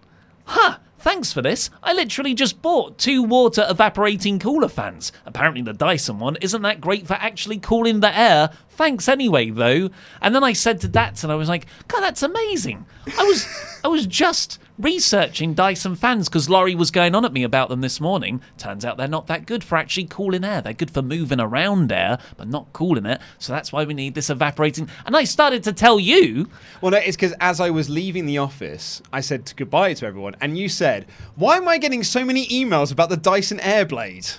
Huh, 0.44 0.78
thanks 0.98 1.32
for 1.32 1.42
this. 1.42 1.70
I 1.82 1.92
literally 1.92 2.34
just 2.34 2.62
bought 2.62 2.98
two 2.98 3.22
water 3.22 3.66
evaporating 3.68 4.38
cooler 4.38 4.68
fans. 4.68 5.12
Apparently, 5.26 5.62
the 5.62 5.72
Dyson 5.72 6.18
one 6.18 6.36
isn't 6.40 6.62
that 6.62 6.80
great 6.80 7.06
for 7.06 7.14
actually 7.14 7.58
cooling 7.58 8.00
the 8.00 8.16
air. 8.16 8.50
Thanks 8.70 9.08
anyway, 9.08 9.50
though. 9.50 9.90
And 10.20 10.34
then 10.34 10.44
I 10.44 10.52
said 10.52 10.80
to 10.80 10.88
Datsun, 10.88 11.30
I 11.30 11.34
was 11.34 11.48
like, 11.48 11.66
God, 11.88 12.00
that's 12.00 12.22
amazing. 12.22 12.86
I 13.18 13.24
was, 13.24 13.46
I 13.84 13.88
was 13.88 14.06
just 14.06 14.58
researching 14.78 15.54
Dyson 15.54 15.94
fans 15.94 16.28
because 16.28 16.50
Laurie 16.50 16.74
was 16.74 16.90
going 16.90 17.14
on 17.14 17.24
at 17.24 17.32
me 17.32 17.44
about 17.44 17.68
them 17.68 17.80
this 17.80 18.00
morning. 18.00 18.40
Turns 18.58 18.84
out 18.84 18.96
they're 18.96 19.06
not 19.06 19.26
that 19.28 19.46
good 19.46 19.62
for 19.62 19.76
actually 19.76 20.06
cooling 20.06 20.44
air. 20.44 20.60
They're 20.60 20.72
good 20.72 20.90
for 20.90 21.02
moving 21.02 21.40
around 21.40 21.92
air, 21.92 22.18
but 22.36 22.48
not 22.48 22.72
cooling 22.72 23.06
it. 23.06 23.20
So 23.38 23.52
that's 23.52 23.72
why 23.72 23.84
we 23.84 23.94
need 23.94 24.14
this 24.14 24.30
evaporating. 24.30 24.88
And 25.06 25.16
I 25.16 25.24
started 25.24 25.62
to 25.64 25.72
tell 25.72 26.00
you, 26.00 26.48
Well, 26.80 26.90
no, 26.90 26.98
it's 26.98 27.16
because 27.16 27.34
as 27.40 27.60
I 27.60 27.70
was 27.70 27.88
leaving 27.88 28.26
the 28.26 28.38
office, 28.38 29.00
I 29.12 29.20
said 29.20 29.52
goodbye 29.56 29.94
to 29.94 30.06
everyone, 30.06 30.34
and 30.40 30.58
you 30.58 30.68
said, 30.68 31.06
Why 31.36 31.56
am 31.56 31.68
I 31.68 31.78
getting 31.78 32.02
so 32.02 32.24
many 32.24 32.46
emails 32.48 32.90
about 32.90 33.10
the 33.10 33.16
Dyson 33.16 33.58
Airblade? 33.58 34.38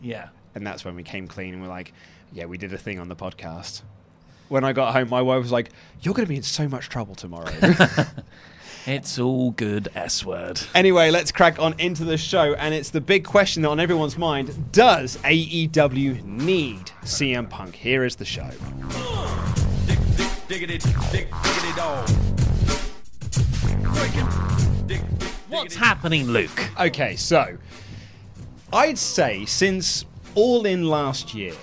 yeah, 0.00 0.28
And 0.54 0.64
that's 0.66 0.84
when 0.84 0.94
we 0.94 1.02
came 1.02 1.26
clean 1.26 1.54
and 1.54 1.62
we're 1.62 1.68
like, 1.68 1.92
Yeah, 2.32 2.44
we 2.44 2.56
did 2.58 2.72
a 2.72 2.78
thing 2.78 3.00
on 3.00 3.08
the 3.08 3.16
podcast. 3.16 3.82
When 4.48 4.62
I 4.62 4.72
got 4.72 4.92
home, 4.92 5.08
my 5.08 5.22
wife 5.22 5.42
was 5.42 5.50
like, 5.50 5.70
You're 6.02 6.14
going 6.14 6.26
to 6.26 6.28
be 6.28 6.36
in 6.36 6.44
so 6.44 6.68
much 6.68 6.88
trouble 6.88 7.16
tomorrow. 7.16 7.50
it's 8.86 9.18
all 9.18 9.50
good 9.50 9.88
S 9.94 10.24
word. 10.24 10.60
Anyway, 10.74 11.10
let's 11.10 11.32
crack 11.32 11.58
on 11.58 11.74
into 11.78 12.04
the 12.04 12.16
show, 12.16 12.54
and 12.54 12.72
it's 12.72 12.90
the 12.90 13.00
big 13.00 13.24
question 13.24 13.64
on 13.64 13.80
everyone's 13.80 14.16
mind: 14.16 14.72
Does 14.72 15.16
AEW 15.18 16.24
need 16.24 16.92
CM 17.02 17.50
Punk? 17.50 17.74
Here 17.74 18.04
is 18.04 18.16
the 18.16 18.24
show. 18.24 18.48
Diggity, 20.48 20.78
dig, 21.10 21.28
diggity 21.42 21.72
dog. 21.74 22.08
What's 25.48 25.74
happening, 25.74 26.28
Luke? 26.28 26.70
Okay, 26.78 27.16
so 27.16 27.56
I'd 28.72 28.98
say 28.98 29.44
since 29.46 30.04
All 30.34 30.66
In 30.66 30.88
last 30.88 31.34
year, 31.34 31.54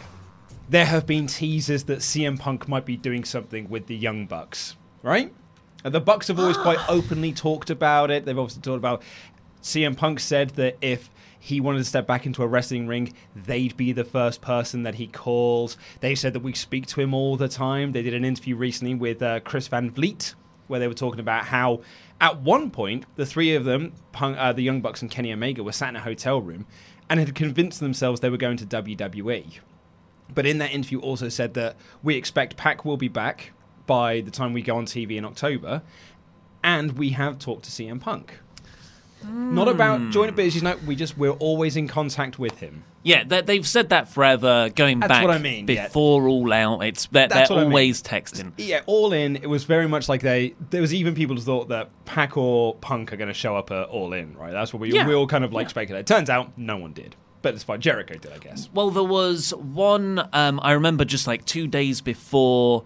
there 0.67 0.85
have 0.85 1.05
been 1.05 1.27
teasers 1.27 1.83
that 1.83 1.99
CM 1.99 2.39
Punk 2.39 2.67
might 2.67 2.85
be 2.85 2.97
doing 2.97 3.23
something 3.23 3.69
with 3.69 3.87
the 3.87 3.95
Young 3.95 4.25
Bucks, 4.25 4.75
right? 5.01 5.33
And 5.83 5.93
the 5.93 5.99
Bucks 5.99 6.27
have 6.27 6.39
always 6.39 6.57
quite 6.57 6.79
openly 6.89 7.33
talked 7.33 7.69
about 7.69 8.11
it. 8.11 8.25
They've 8.25 8.37
obviously 8.37 8.61
talked 8.61 8.77
about 8.77 9.01
CM 9.61 9.95
Punk 9.95 10.19
said 10.19 10.51
that 10.51 10.77
if 10.81 11.09
he 11.39 11.59
wanted 11.59 11.79
to 11.79 11.85
step 11.85 12.07
back 12.07 12.25
into 12.25 12.43
a 12.43 12.47
wrestling 12.47 12.87
ring, 12.87 13.13
they'd 13.35 13.75
be 13.75 13.91
the 13.91 14.03
first 14.03 14.41
person 14.41 14.83
that 14.83 14.95
he 14.95 15.07
calls. 15.07 15.77
They 15.99 16.15
said 16.15 16.33
that 16.33 16.41
we 16.41 16.53
speak 16.53 16.85
to 16.87 17.01
him 17.01 17.13
all 17.13 17.37
the 17.37 17.47
time. 17.49 17.91
They 17.91 18.01
did 18.01 18.13
an 18.13 18.25
interview 18.25 18.55
recently 18.55 18.95
with 18.95 19.21
uh, 19.21 19.39
Chris 19.41 19.67
Van 19.67 19.91
Vliet 19.91 20.35
where 20.67 20.79
they 20.79 20.87
were 20.87 20.93
talking 20.93 21.19
about 21.19 21.45
how 21.45 21.81
at 22.21 22.39
one 22.39 22.71
point 22.71 23.05
the 23.15 23.25
three 23.25 23.55
of 23.55 23.65
them, 23.65 23.93
Punk, 24.11 24.37
uh, 24.37 24.53
the 24.53 24.63
Young 24.63 24.81
Bucks 24.81 25.01
and 25.01 25.11
Kenny 25.11 25.31
Omega, 25.31 25.63
were 25.63 25.71
sat 25.71 25.89
in 25.89 25.95
a 25.95 26.01
hotel 26.01 26.41
room 26.41 26.65
and 27.09 27.19
had 27.19 27.35
convinced 27.35 27.79
themselves 27.79 28.21
they 28.21 28.29
were 28.29 28.37
going 28.37 28.57
to 28.57 28.65
WWE. 28.65 29.59
But 30.33 30.45
in 30.45 30.57
that 30.57 30.71
interview, 30.71 30.99
also 30.99 31.29
said 31.29 31.53
that 31.53 31.75
we 32.01 32.15
expect 32.15 32.57
Pac 32.57 32.85
will 32.85 32.97
be 32.97 33.07
back 33.07 33.52
by 33.85 34.21
the 34.21 34.31
time 34.31 34.53
we 34.53 34.61
go 34.61 34.77
on 34.77 34.85
TV 34.85 35.17
in 35.17 35.25
October, 35.25 35.81
and 36.63 36.93
we 36.93 37.09
have 37.09 37.39
talked 37.39 37.65
to 37.65 37.71
CM 37.71 37.99
Punk. 37.99 38.39
Not 39.25 39.69
about 39.69 40.09
joint 40.11 40.35
business. 40.35 40.63
No, 40.63 40.75
we 40.85 40.97
just 40.97 41.17
we're 41.17 41.31
always 41.31 41.77
in 41.77 41.87
contact 41.87 42.37
with 42.39 42.59
him. 42.59 42.83
Yeah, 43.03 43.23
they, 43.23 43.41
they've 43.41 43.67
said 43.67 43.87
that 43.89 44.09
forever, 44.09 44.69
going 44.75 44.99
That's 44.99 45.09
back 45.09 45.23
what 45.25 45.33
I 45.33 45.37
mean, 45.37 45.65
yeah. 45.67 45.87
before 45.87 46.27
All 46.27 46.51
Out. 46.51 46.81
It's 46.81 47.05
they're, 47.07 47.29
they're 47.29 47.43
what 47.43 47.51
I 47.51 47.55
mean. 47.61 47.67
always 47.67 48.01
texting. 48.03 48.51
Yeah, 48.57 48.81
all 48.85 49.13
in. 49.13 49.37
It 49.37 49.47
was 49.47 49.63
very 49.63 49.87
much 49.87 50.09
like 50.09 50.21
they. 50.21 50.55
There 50.71 50.81
was 50.81 50.93
even 50.93 51.15
people 51.15 51.37
who 51.37 51.41
thought 51.41 51.69
that 51.69 51.89
Pac 52.03 52.35
or 52.35 52.75
Punk 52.75 53.13
are 53.13 53.17
going 53.17 53.29
to 53.29 53.33
show 53.33 53.55
up 53.55 53.71
at 53.71 53.87
All 53.87 54.11
In. 54.11 54.35
Right, 54.37 54.51
that's 54.51 54.73
what 54.73 54.81
we 54.81 54.91
Yeah. 54.91 55.07
we 55.07 55.13
all 55.13 55.27
kind 55.27 55.45
of 55.45 55.53
like 55.53 55.69
speculated. 55.69 56.05
Turns 56.05 56.29
out, 56.29 56.57
no 56.57 56.75
one 56.75 56.91
did. 56.91 57.15
but 57.41 57.53
it's 57.53 57.63
fine. 57.63 57.79
Jericho 57.79 58.15
did, 58.15 58.31
I 58.33 58.39
guess. 58.39 58.69
Well, 58.73 58.89
there 58.89 59.03
was 59.03 59.53
one. 59.53 60.27
Um, 60.33 60.59
I 60.61 60.73
remember 60.73 61.05
just 61.05 61.27
like 61.27 61.45
two 61.45 61.67
days 61.67 62.01
before 62.01 62.83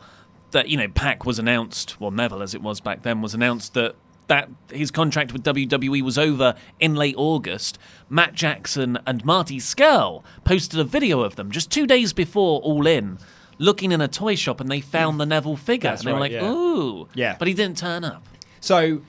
that, 0.51 0.69
you 0.69 0.77
know, 0.77 0.87
Pac 0.87 1.25
was 1.25 1.39
announced. 1.39 1.99
Well, 1.99 2.11
Neville, 2.11 2.41
as 2.41 2.53
it 2.55 2.61
was 2.61 2.79
back 2.81 3.03
then, 3.03 3.21
was 3.21 3.33
announced 3.33 3.73
that 3.73 3.95
that 4.27 4.49
his 4.71 4.91
contract 4.91 5.31
with 5.31 5.41
WWE 5.43 6.01
was 6.01 6.17
over 6.17 6.53
in 6.81 6.95
late 6.95 7.15
August. 7.17 7.79
Matt 8.09 8.33
Jackson 8.33 8.99
and 9.07 9.23
Marty 9.23 9.57
Scurll 9.57 10.21
posted 10.43 10.81
a 10.81 10.83
video 10.83 11.21
of 11.21 11.37
them 11.37 11.49
just 11.49 11.71
two 11.71 11.87
days 11.87 12.11
before 12.11 12.59
All 12.59 12.85
In, 12.85 13.19
looking 13.57 13.93
in 13.93 14.01
a 14.01 14.07
toy 14.09 14.35
shop, 14.35 14.59
and 14.59 14.69
they 14.69 14.81
found 14.81 15.17
the 15.17 15.25
Neville 15.25 15.55
figure. 15.55 15.91
That's 15.91 16.01
and 16.01 16.09
they 16.09 16.13
were 16.13 16.19
like, 16.19 16.33
yeah. 16.33 16.51
"Ooh, 16.51 17.07
Yeah. 17.15 17.37
but 17.39 17.47
he 17.47 17.53
didn't 17.53 17.77
turn 17.77 18.03
up." 18.03 18.27
So, 18.59 19.01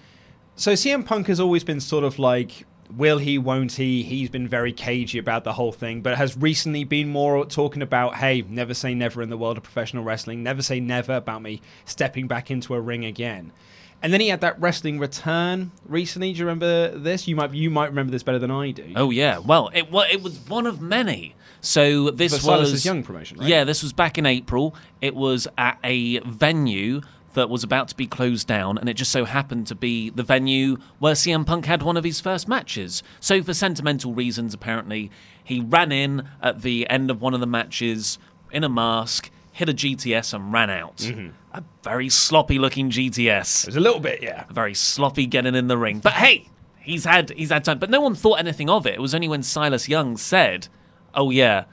so 0.54 0.74
CM 0.74 1.04
Punk 1.04 1.26
has 1.26 1.40
always 1.40 1.64
been 1.64 1.80
sort 1.80 2.04
of 2.04 2.20
like, 2.20 2.64
will 2.96 3.18
he, 3.18 3.38
won't 3.38 3.72
he? 3.72 4.02
He's 4.02 4.30
been 4.30 4.48
very 4.48 4.72
cagey 4.72 5.18
about 5.18 5.44
the 5.44 5.52
whole 5.52 5.72
thing, 5.72 6.00
but 6.00 6.16
has 6.16 6.36
recently 6.36 6.84
been 6.84 7.08
more 7.08 7.44
talking 7.44 7.82
about, 7.82 8.16
hey, 8.16 8.42
never 8.48 8.74
say 8.74 8.94
never 8.94 9.22
in 9.22 9.30
the 9.30 9.36
world 9.36 9.56
of 9.56 9.62
professional 9.62 10.04
wrestling. 10.04 10.42
Never 10.42 10.62
say 10.62 10.80
never 10.80 11.14
about 11.14 11.42
me 11.42 11.60
stepping 11.84 12.26
back 12.26 12.50
into 12.50 12.74
a 12.74 12.80
ring 12.80 13.04
again. 13.04 13.52
And 14.00 14.12
then 14.12 14.20
he 14.20 14.28
had 14.28 14.42
that 14.42 14.60
wrestling 14.60 14.98
return 15.00 15.72
recently. 15.86 16.32
Do 16.32 16.38
you 16.38 16.44
remember 16.44 16.96
this? 16.96 17.26
You 17.26 17.34
might 17.34 17.52
you 17.52 17.68
might 17.68 17.88
remember 17.88 18.12
this 18.12 18.22
better 18.22 18.38
than 18.38 18.50
I 18.50 18.70
do. 18.70 18.92
Oh 18.94 19.10
yeah, 19.10 19.38
well 19.38 19.70
it 19.74 19.90
wa- 19.90 20.06
it 20.08 20.22
was 20.22 20.38
one 20.48 20.66
of 20.68 20.80
many. 20.80 21.34
So 21.60 22.10
this 22.10 22.30
For 22.30 22.36
was 22.36 22.68
Silas's 22.68 22.84
Young 22.84 23.02
promotion, 23.02 23.38
right? 23.38 23.48
Yeah, 23.48 23.64
this 23.64 23.82
was 23.82 23.92
back 23.92 24.16
in 24.16 24.24
April. 24.24 24.76
It 25.00 25.16
was 25.16 25.48
at 25.58 25.80
a 25.82 26.20
venue 26.20 27.00
that 27.38 27.48
was 27.48 27.62
about 27.64 27.88
to 27.88 27.94
be 27.94 28.06
closed 28.06 28.46
down, 28.46 28.76
and 28.76 28.88
it 28.88 28.94
just 28.94 29.12
so 29.12 29.24
happened 29.24 29.66
to 29.68 29.74
be 29.74 30.10
the 30.10 30.22
venue 30.22 30.76
where 30.98 31.14
CM 31.14 31.46
Punk 31.46 31.66
had 31.66 31.82
one 31.82 31.96
of 31.96 32.04
his 32.04 32.20
first 32.20 32.48
matches. 32.48 33.02
So 33.20 33.42
for 33.42 33.54
sentimental 33.54 34.12
reasons, 34.12 34.52
apparently, 34.52 35.10
he 35.42 35.60
ran 35.60 35.92
in 35.92 36.28
at 36.42 36.62
the 36.62 36.88
end 36.90 37.10
of 37.10 37.22
one 37.22 37.34
of 37.34 37.40
the 37.40 37.46
matches 37.46 38.18
in 38.50 38.64
a 38.64 38.68
mask, 38.68 39.30
hit 39.52 39.68
a 39.68 39.72
GTS, 39.72 40.34
and 40.34 40.52
ran 40.52 40.68
out. 40.68 40.98
Mm-hmm. 40.98 41.28
A 41.54 41.62
very 41.82 42.08
sloppy 42.08 42.58
looking 42.58 42.90
GTS 42.90 43.62
It 43.64 43.68
was 43.68 43.76
a 43.76 43.80
little 43.80 44.00
bit, 44.00 44.22
yeah. 44.22 44.44
very 44.50 44.74
sloppy 44.74 45.26
getting 45.26 45.54
in 45.54 45.68
the 45.68 45.78
ring. 45.78 46.00
But 46.00 46.14
hey, 46.14 46.48
he's 46.80 47.04
had 47.04 47.30
he's 47.30 47.50
had 47.50 47.64
time. 47.64 47.78
But 47.78 47.90
no 47.90 48.00
one 48.00 48.14
thought 48.14 48.38
anything 48.38 48.68
of 48.68 48.86
it. 48.86 48.94
It 48.94 49.00
was 49.00 49.14
only 49.14 49.28
when 49.28 49.42
Silas 49.42 49.88
Young 49.88 50.16
said, 50.16 50.68
"Oh 51.14 51.30
yeah, 51.30 51.64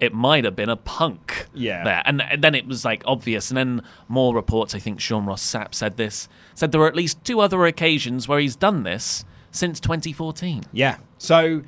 it 0.00 0.12
might 0.14 0.44
have 0.44 0.56
been 0.56 0.68
a 0.68 0.76
punk." 0.76 1.46
Yeah. 1.54 1.84
there, 1.84 2.02
and, 2.04 2.22
and 2.22 2.42
then 2.42 2.54
it 2.54 2.66
was 2.66 2.84
like 2.84 3.02
obvious. 3.06 3.50
And 3.50 3.56
then 3.56 3.82
more 4.08 4.34
reports. 4.34 4.74
I 4.74 4.78
think 4.78 5.00
Sean 5.00 5.26
Ross 5.26 5.42
Sapp 5.42 5.74
said 5.74 5.96
this. 5.96 6.28
Said 6.54 6.72
there 6.72 6.80
were 6.80 6.88
at 6.88 6.96
least 6.96 7.24
two 7.24 7.40
other 7.40 7.64
occasions 7.66 8.26
where 8.28 8.40
he's 8.40 8.56
done 8.56 8.82
this 8.82 9.24
since 9.50 9.80
2014. 9.80 10.64
Yeah. 10.72 10.98
So, 11.18 11.62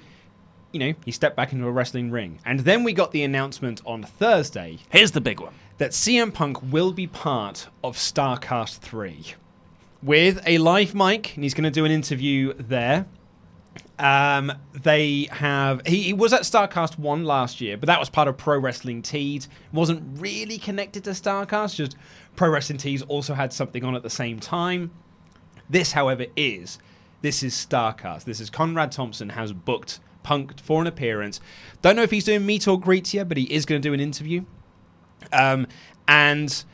you 0.73 0.79
know, 0.81 0.95
he 1.05 1.11
stepped 1.11 1.37
back 1.37 1.53
into 1.53 1.67
a 1.67 1.71
wrestling 1.71 2.11
ring. 2.11 2.39
And 2.45 2.61
then 2.61 2.85
we 2.85 2.93
got 2.93 3.11
the 3.11 3.23
announcement 3.25 3.81
on 3.85 4.03
Thursday 4.05 4.79
Here's 4.91 5.11
the 5.11 5.21
big 5.21 5.41
one. 5.41 5.53
that 5.79 5.91
CM 5.91 6.33
Punk 6.33 6.63
will 6.63 6.93
be 6.93 7.07
part 7.07 7.69
of 7.83 7.97
StarCast 7.97 8.79
3 8.79 9.35
with 10.03 10.41
a 10.47 10.59
live 10.59 10.95
mic, 10.95 11.35
and 11.35 11.45
he's 11.45 11.55
going 11.55 11.65
to 11.65 11.71
do 11.71 11.85
an 11.85 11.91
interview 11.93 12.53
there. 12.55 13.07
Um, 14.03 14.53
they 14.73 15.29
have 15.31 15.87
he, 15.87 16.03
he 16.03 16.13
was 16.13 16.33
at 16.33 16.43
StarCast 16.43 16.99
one 16.99 17.25
last 17.25 17.61
year, 17.61 17.77
but 17.77 17.87
that 17.87 18.01
was 18.01 18.11
part 18.11 18.27
of 18.27 18.37
Pro 18.37 18.59
Wrestling 18.59 19.01
Tees. 19.01 19.49
wasn't 19.73 20.21
really 20.21 20.59
connected 20.59 21.05
to 21.05 21.11
StarCast. 21.11 21.77
Just 21.77 21.97
Pro 22.35 22.51
Wrestling 22.51 22.79
Tees 22.79 23.03
also 23.03 23.33
had 23.33 23.53
something 23.53 23.85
on 23.85 23.95
at 23.95 24.03
the 24.03 24.11
same 24.11 24.41
time. 24.41 24.91
This, 25.71 25.93
however, 25.93 26.27
is 26.35 26.81
this 27.21 27.45
is 27.45 27.55
StarCast. 27.55 28.25
This 28.25 28.41
is 28.41 28.51
Conrad 28.51 28.91
Thompson 28.91 29.29
has 29.31 29.53
booked 29.53 30.01
Punk 30.25 30.59
for 30.61 30.81
an 30.81 30.89
appearance. 30.89 31.41
Don't 31.81 31.95
know 31.95 32.03
if 32.03 32.11
he's 32.11 32.25
doing 32.25 32.45
meet 32.45 32.67
or 32.67 32.81
greets 32.81 33.15
yet, 33.15 33.29
but 33.29 33.37
he 33.37 33.45
is 33.45 33.65
going 33.65 33.81
to 33.81 33.89
do 33.89 33.95
an 33.95 34.01
interview. 34.01 34.45
Um, 35.33 35.69
and 36.09 36.65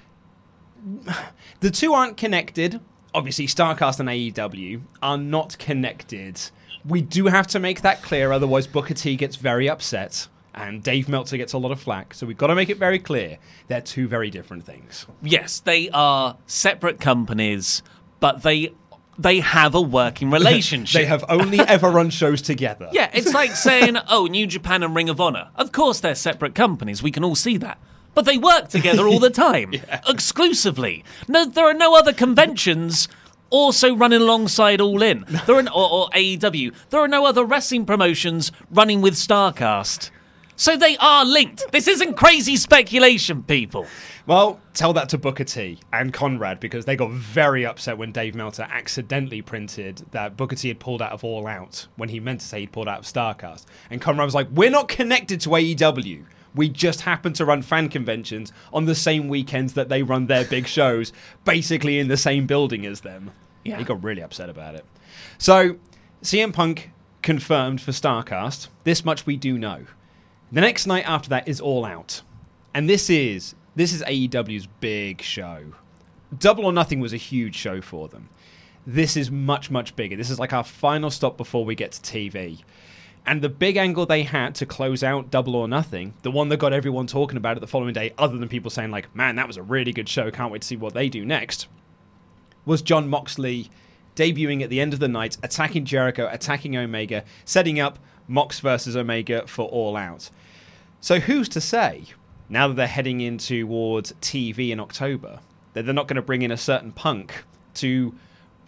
the 1.61 1.71
two 1.71 1.93
aren't 1.93 2.17
connected. 2.17 2.81
Obviously, 3.15 3.47
StarCast 3.47 4.01
and 4.01 4.09
AEW 4.09 4.81
are 5.03 5.19
not 5.19 5.59
connected. 5.59 6.41
We 6.89 7.03
do 7.03 7.27
have 7.27 7.47
to 7.49 7.61
make 7.61 7.83
that 7.83 8.03
clear, 8.03 8.33
otherwise 8.33 8.67
Booker 8.67 8.95
T 8.95 9.15
gets 9.17 9.37
very 9.37 9.69
upset 9.69 10.27
and 10.55 10.83
Dave 10.83 11.09
Meltzer 11.09 11.37
gets 11.37 11.53
a 11.53 11.59
lot 11.59 11.71
of 11.71 11.81
flack. 11.81 12.15
So 12.15 12.27
we've 12.27 12.37
got 12.37 12.49
to 12.49 12.55
make 12.55 12.69
it 12.69 12.79
very 12.79 12.99
clear 12.99 13.39
they're 13.69 13.81
two 13.81 14.09
very 14.09 14.31
different 14.31 14.65
things. 14.65 15.07
Yes, 15.23 15.61
they 15.61 15.89
are 15.91 16.37
separate 16.47 17.01
companies, 17.01 17.83
but 18.21 18.43
they 18.43 18.73
they 19.19 19.41
have 19.41 19.75
a 19.75 19.81
working 19.81 20.31
relationship. 20.39 21.01
They 21.01 21.07
have 21.07 21.25
only 21.29 21.61
ever 21.61 21.91
run 21.91 22.11
shows 22.11 22.43
together. 22.43 22.89
Yeah, 22.93 23.11
it's 23.13 23.35
like 23.35 23.55
saying, 23.55 23.97
oh, 24.09 24.27
New 24.27 24.47
Japan 24.47 24.83
and 24.83 24.95
Ring 24.95 25.09
of 25.09 25.21
Honor. 25.21 25.51
Of 25.57 25.73
course, 25.73 26.01
they're 26.01 26.15
separate 26.15 26.55
companies. 26.55 27.03
We 27.03 27.11
can 27.11 27.25
all 27.25 27.35
see 27.37 27.57
that. 27.59 27.79
But 28.15 28.25
they 28.25 28.39
work 28.39 28.69
together 28.69 29.07
all 29.07 29.21
the 29.21 29.31
time, 29.49 29.75
exclusively. 30.09 31.05
No, 31.29 31.45
there 31.45 31.67
are 31.67 31.75
no 31.75 31.97
other 31.97 32.13
conventions 32.13 33.09
also 33.51 33.95
running 33.95 34.21
alongside 34.21 34.81
All 34.81 35.03
In. 35.03 35.25
There 35.47 35.57
are, 35.57 35.69
or, 35.69 35.91
or 35.91 36.11
AEW. 36.11 36.75
There 36.91 37.01
are 37.01 37.09
no 37.09 37.27
other 37.27 37.45
wrestling 37.45 37.87
promotions 37.87 38.53
running 38.71 39.01
with 39.01 39.15
StarCast. 39.15 40.11
So 40.57 40.77
they 40.77 40.97
are 40.97 41.25
linked. 41.25 41.71
This 41.71 41.87
isn't 41.87 42.15
crazy 42.15 42.57
speculation, 42.57 43.45
people. 43.45 43.87
Well, 44.27 44.61
tell 44.75 44.93
that 44.95 45.09
to 45.11 45.19
Booker 45.19 45.45
T 45.45 45.79
and 45.93 46.13
Conrad 46.13 46.59
because 46.59 46.85
they 46.85 46.97
got 46.97 47.13
very 47.13 47.65
upset 47.65 47.97
when 47.97 48.11
Dave 48.11 48.35
Meltzer 48.35 48.67
accidentally 48.69 49.41
printed 49.41 50.03
that 50.11 50.37
Booker 50.37 50.57
T 50.57 50.67
had 50.67 50.81
pulled 50.81 51.01
out 51.01 51.13
of 51.13 51.23
All 51.23 51.47
Out 51.47 51.87
when 51.97 52.09
he 52.09 52.19
meant 52.19 52.41
to 52.41 52.47
say 52.47 52.61
he'd 52.61 52.73
pulled 52.73 52.89
out 52.89 52.99
of 52.99 53.05
StarCast. 53.05 53.67
And 53.89 54.01
Conrad 54.01 54.27
was 54.27 54.35
like, 54.35 54.49
We're 54.51 54.69
not 54.69 54.89
connected 54.89 55.41
to 55.43 55.51
AEW. 55.51 56.25
We 56.55 56.69
just 56.69 57.03
happen 57.03 57.33
to 57.35 57.45
run 57.45 57.63
fan 57.63 57.89
conventions 57.89 58.53
on 58.73 58.87
the 58.87 58.95
same 58.95 59.29
weekends 59.29 59.75
that 59.75 59.89
they 59.89 60.03
run 60.03 60.27
their 60.27 60.45
big 60.45 60.67
shows, 60.67 61.13
basically 61.45 61.99
in 61.99 62.09
the 62.09 62.17
same 62.17 62.47
building 62.47 62.87
as 62.87 63.01
them. 63.01 63.31
Yeah. 63.65 63.79
He 63.79 63.85
got 63.85 64.03
really 64.03 64.23
upset 64.23 64.49
about 64.49 64.75
it. 64.75 64.85
So, 65.37 65.77
CM 66.23 66.53
Punk 66.53 66.91
confirmed 67.23 67.81
for 67.81 67.93
StarCast. 67.93 68.69
This 68.85 69.05
much 69.05 69.27
we 69.27 69.37
do 69.37 69.59
know. 69.59 69.87
The 70.51 70.61
next 70.61 70.87
night 70.87 71.07
after 71.07 71.29
that 71.29 71.47
is 71.47 71.61
All 71.61 71.85
Out. 71.85 72.23
And 72.75 72.89
this 72.89 73.11
is 73.11 73.55
this 73.77 73.93
is 73.93 74.03
AEW's 74.03 74.67
big 74.81 75.23
show. 75.23 75.75
Double 76.37 76.65
or 76.65 76.73
Nothing 76.73 77.01
was 77.01 77.13
a 77.13 77.19
huge 77.19 77.55
show 77.55 77.81
for 77.81 78.09
them. 78.09 78.29
This 78.87 79.17
is 79.17 79.31
much 79.31 79.71
much 79.71 79.95
bigger. 79.95 80.17
This 80.17 80.31
is 80.31 80.39
like 80.39 80.53
our 80.53 80.65
final 80.65 81.11
stop 81.11 81.37
before 81.37 81.65
we 81.65 81.75
get 81.75 81.93
to 81.93 82.01
TV. 82.01 82.63
And 83.29 83.43
the 83.43 83.51
big 83.51 83.77
angle 83.77 84.07
they 84.07 84.23
had 84.23 84.55
to 84.55 84.65
close 84.65 85.03
out 85.03 85.31
Double 85.31 85.55
or 85.55 85.69
Nothing, 85.69 86.15
the 86.23 86.31
one 86.31 86.49
that 86.49 86.57
got 86.57 86.73
everyone 86.73 87.07
talking 87.07 87.37
about 87.37 87.59
it 87.59 87.61
the 87.61 87.67
following 87.67 87.93
day, 87.93 88.15
other 88.17 88.39
than 88.39 88.49
people 88.49 88.71
saying 88.71 88.91
like, 88.91 89.15
"Man, 89.15 89.37
that 89.37 89.47
was 89.47 89.59
a 89.59 89.63
really 89.63 89.93
good 89.93 90.09
show. 90.09 90.31
Can't 90.31 90.51
wait 90.51 90.63
to 90.63 90.67
see 90.67 90.77
what 90.77 90.95
they 90.95 91.11
do 91.11 91.27
next." 91.27 91.69
Was 92.65 92.81
Jon 92.81 93.07
Moxley 93.07 93.69
debuting 94.17 94.63
at 94.63 94.71
the 94.71 94.81
end 94.81 94.95
of 94.95 94.99
the 94.99 95.09
night, 95.09 95.37
attacking 95.43 95.85
Jericho, 95.85 96.27
attacking 96.33 96.75
Omega, 96.75 97.23
setting 97.45 97.79
up 97.79 97.99
Mox 98.27 98.61
versus 98.61 98.97
Omega 98.97 99.47
for 99.47 99.69
All 99.69 99.95
Out. 99.95 100.31
So 100.99 101.21
who's 101.21 101.51
to 101.51 101.61
say, 101.61 102.05
now 102.49 102.69
that 102.69 102.77
they're 102.77 102.87
heading 102.87 103.21
in 103.21 103.37
towards 103.37 104.15
TV 104.23 104.71
in 104.71 104.81
October, 104.81 105.41
that 105.75 105.85
they're 105.85 105.93
not 105.93 106.09
going 106.09 106.17
to 106.17 106.23
bring 106.23 106.41
in 106.41 106.51
a 106.51 106.57
certain 106.57 106.93
punk 106.93 107.45
to 107.75 108.15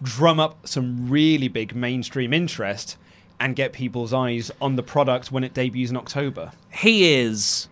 drum 0.03 0.39
up 0.39 0.69
some 0.69 1.09
really 1.09 1.49
big 1.49 1.75
mainstream 1.75 2.35
interest 2.35 2.99
and 3.41 3.57
get 3.57 3.73
people's 3.73 4.13
eyes 4.13 4.51
on 4.61 4.77
the 4.77 4.83
product 4.83 5.33
when 5.33 5.43
it 5.43 5.55
debuts 5.55 5.91
in 5.91 5.97
October? 5.97 6.53
he 6.73 7.15
is, 7.15 7.69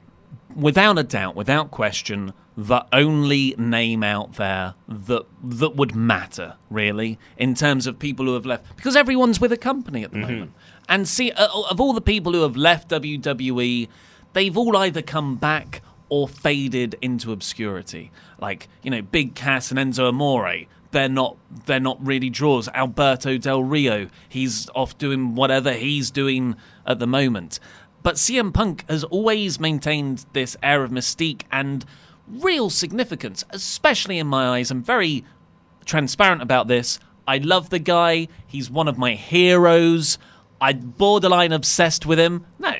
without 0.57 0.99
a 0.99 1.03
doubt, 1.05 1.37
without 1.37 1.71
question, 1.71 2.33
the 2.57 2.85
only 2.93 3.55
name 3.57 4.03
out 4.03 4.33
there 4.35 4.75
that 4.89 5.25
that 5.41 5.77
would 5.77 5.95
matter 5.95 6.57
really 6.71 7.17
in 7.37 7.55
terms 7.55 7.87
of 7.87 8.01
people 8.01 8.27
who 8.27 8.35
have 8.35 8.45
left 8.45 8.75
because 8.75 8.97
everyone's 8.97 9.41
with 9.41 9.53
a 9.53 9.57
company 9.57 10.03
at 10.03 10.11
the 10.11 10.19
moment. 10.19 10.53
And 10.89 11.07
see, 11.07 11.31
uh, 11.31 11.47
of 11.71 11.81
all 11.81 11.93
the 11.93 12.01
people 12.01 12.33
who 12.33 12.41
have 12.43 12.57
left 12.57 12.89
WWE, 12.89 13.87
they've 14.33 14.57
all 14.57 14.77
either 14.77 15.03
come 15.03 15.37
back 15.37 15.83
or 16.09 16.27
faded 16.27 16.97
into 17.01 17.31
obscurity. 17.31 18.11
Like 18.41 18.69
you 18.83 18.91
know, 18.91 19.03
Big 19.03 19.37
Cass 19.37 19.71
and 19.71 19.79
Enzo 19.79 20.09
Amore. 20.09 20.67
They're 20.91 21.09
not. 21.09 21.37
They're 21.67 21.81
not 21.81 22.05
really 22.05 22.31
draws. 22.31 22.69
Alberto 22.69 23.37
Del 23.39 23.63
Rio. 23.63 24.09
He's 24.29 24.69
off 24.75 24.97
doing 24.97 25.35
whatever 25.35 25.73
he's 25.73 26.11
doing 26.11 26.57
at 26.87 26.99
the 26.99 27.07
moment. 27.07 27.61
But 28.03 28.15
CM 28.15 28.55
Punk 28.55 28.89
has 28.89 29.05
always 29.05 29.61
maintained 29.61 30.25
this 30.33 30.57
air 30.63 30.83
of 30.83 30.91
mystique 30.91 31.43
and 31.53 31.85
real 32.27 32.71
significance, 32.71 33.45
especially 33.51 34.19
in 34.19 34.27
my 34.27 34.49
eyes. 34.49 34.71
I'm 34.71 34.83
very 34.83 35.25
transparent 35.85 36.43
about 36.43 36.69
this. 36.69 36.99
I 37.27 37.39
love 37.39 37.71
the 37.71 37.79
guy. 37.79 38.29
He's 38.47 38.71
one 38.71 38.89
of 38.89 38.97
my 38.97 39.13
heroes. 39.13 40.19
I'm 40.61 40.95
borderline 40.97 41.53
obsessed 41.53 42.07
with 42.07 42.19
him. 42.19 42.47
No, 42.59 42.73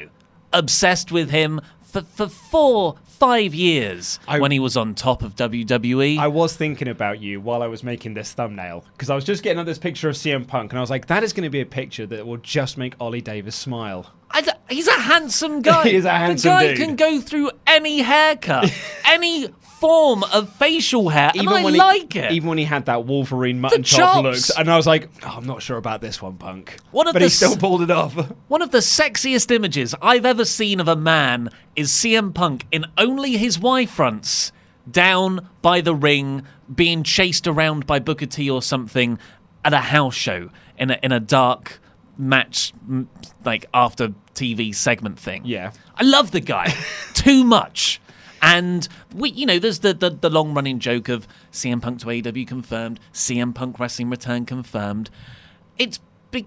obsessed 0.53 1.13
with 1.13 1.31
him 1.31 1.61
for, 1.81 2.03
for 2.03 2.29
four, 2.29 2.97
five 3.19 3.55
years 3.55 4.19
I- 4.29 4.39
when 4.41 4.51
he 4.53 4.59
was 4.59 4.77
on 4.77 4.95
top 4.95 5.23
of. 5.23 5.35
WWE. 5.37 6.19
I 6.19 6.27
was 6.29 6.57
thinking 6.57 6.89
about 6.89 7.21
you 7.21 7.41
while 7.41 7.63
I 7.63 7.67
was 7.67 7.83
making 7.83 8.15
this 8.15 8.33
thumbnail 8.33 8.85
because 8.93 9.11
I 9.11 9.15
was 9.15 9.25
just 9.25 9.43
getting 9.43 9.59
up 9.59 9.67
this 9.67 9.79
picture 9.79 10.09
of 10.09 10.17
CM 10.17 10.47
Punk 10.47 10.73
and 10.73 10.79
I 10.79 10.81
was 10.81 10.91
like, 10.91 11.07
that 11.07 11.23
is 11.23 11.33
going 11.33 11.45
to 11.45 11.51
be 11.51 11.61
a 11.61 11.67
picture 11.67 12.07
that 12.07 12.27
will 12.27 12.37
just 12.39 12.77
make 12.79 12.95
Ollie 13.01 13.21
Davis 13.21 13.55
smile. 13.57 14.13
I 14.31 14.41
d- 14.43 14.51
he's 14.69 14.87
a 14.89 14.93
handsome 14.93 15.63
guy. 15.63 15.85
He 15.89 15.97
is 15.97 16.05
a 16.05 16.11
handsome 16.11 16.51
The 16.51 16.55
guy 16.55 16.67
dude. 16.69 16.77
can 16.79 16.97
go 16.97 17.21
through 17.21 17.51
any 17.67 18.01
haircut, 18.01 18.73
any 19.07 19.49
form 19.81 20.25
of 20.25 20.53
facial 20.55 21.09
hair, 21.09 21.31
and 21.37 21.49
I 21.49 21.63
when 21.63 21.75
like 21.77 22.13
he, 22.13 22.19
it. 22.19 22.33
Even 22.33 22.49
when 22.49 22.59
he 22.59 22.65
had 22.65 22.87
that 22.87 23.05
Wolverine 23.07 23.61
mutton 23.61 23.85
chop 23.85 24.25
looks, 24.25 24.51
and 24.51 24.69
I 24.71 24.77
was 24.77 24.87
like, 24.89 25.09
oh, 25.23 25.35
I'm 25.37 25.47
not 25.47 25.63
sure 25.63 25.77
about 25.77 26.01
this 26.01 26.21
one, 26.21 26.37
Punk. 26.37 26.77
One 26.91 27.07
of 27.07 27.13
but 27.13 27.21
the 27.21 27.27
he 27.27 27.31
still 27.31 27.57
pulled 27.57 27.83
it 27.83 27.91
off. 27.91 28.15
One 28.49 28.61
of 28.61 28.71
the 28.73 28.79
sexiest 28.79 29.51
images 29.55 29.95
I've 30.03 30.27
ever 30.27 30.45
seen 30.45 30.81
of 30.81 30.89
a 30.89 30.97
man 30.97 31.49
is 31.77 31.91
CM 31.91 32.35
Punk 32.35 32.67
in 32.73 32.87
only 32.99 33.37
his 33.37 33.59
Y 33.61 33.87
fronts, 33.87 34.51
down 34.91 35.49
by 35.63 35.81
the 35.81 35.95
ring, 35.95 36.43
being 36.75 37.03
chased 37.05 37.47
around 37.47 37.87
by 37.87 37.99
Booker 38.01 38.27
T 38.27 38.51
or 38.51 38.61
something 38.63 39.19
at 39.65 39.73
a 39.73 39.79
house 39.79 40.15
show 40.15 40.51
in 40.77 40.91
a 40.91 40.99
in 41.03 41.13
a 41.13 41.21
dark 41.21 41.81
match, 42.19 42.75
like 43.45 43.67
after 43.73 44.09
TV 44.35 44.75
segment 44.75 45.19
thing. 45.19 45.43
Yeah. 45.45 45.73
I 45.95 46.05
love 46.05 46.33
the 46.33 46.41
guy 46.41 46.75
too 47.15 47.45
much. 47.45 48.01
And 48.41 48.87
we, 49.15 49.31
you 49.31 49.47
know, 49.47 49.59
there's 49.59 49.81
the, 49.81 49.95
the, 49.95 50.11
the 50.11 50.31
long 50.31 50.55
running 50.55 50.79
joke 50.79 51.09
of 51.09 51.27
CM 51.53 51.83
Punk 51.83 52.01
to 52.01 52.07
AEW 52.07 52.47
confirmed, 52.47 53.01
CM 53.13 53.55
Punk 53.55 53.79
wrestling 53.81 54.11
return 54.11 54.47
confirmed. 54.47 55.11
It's 55.77 55.99
big, 56.31 56.47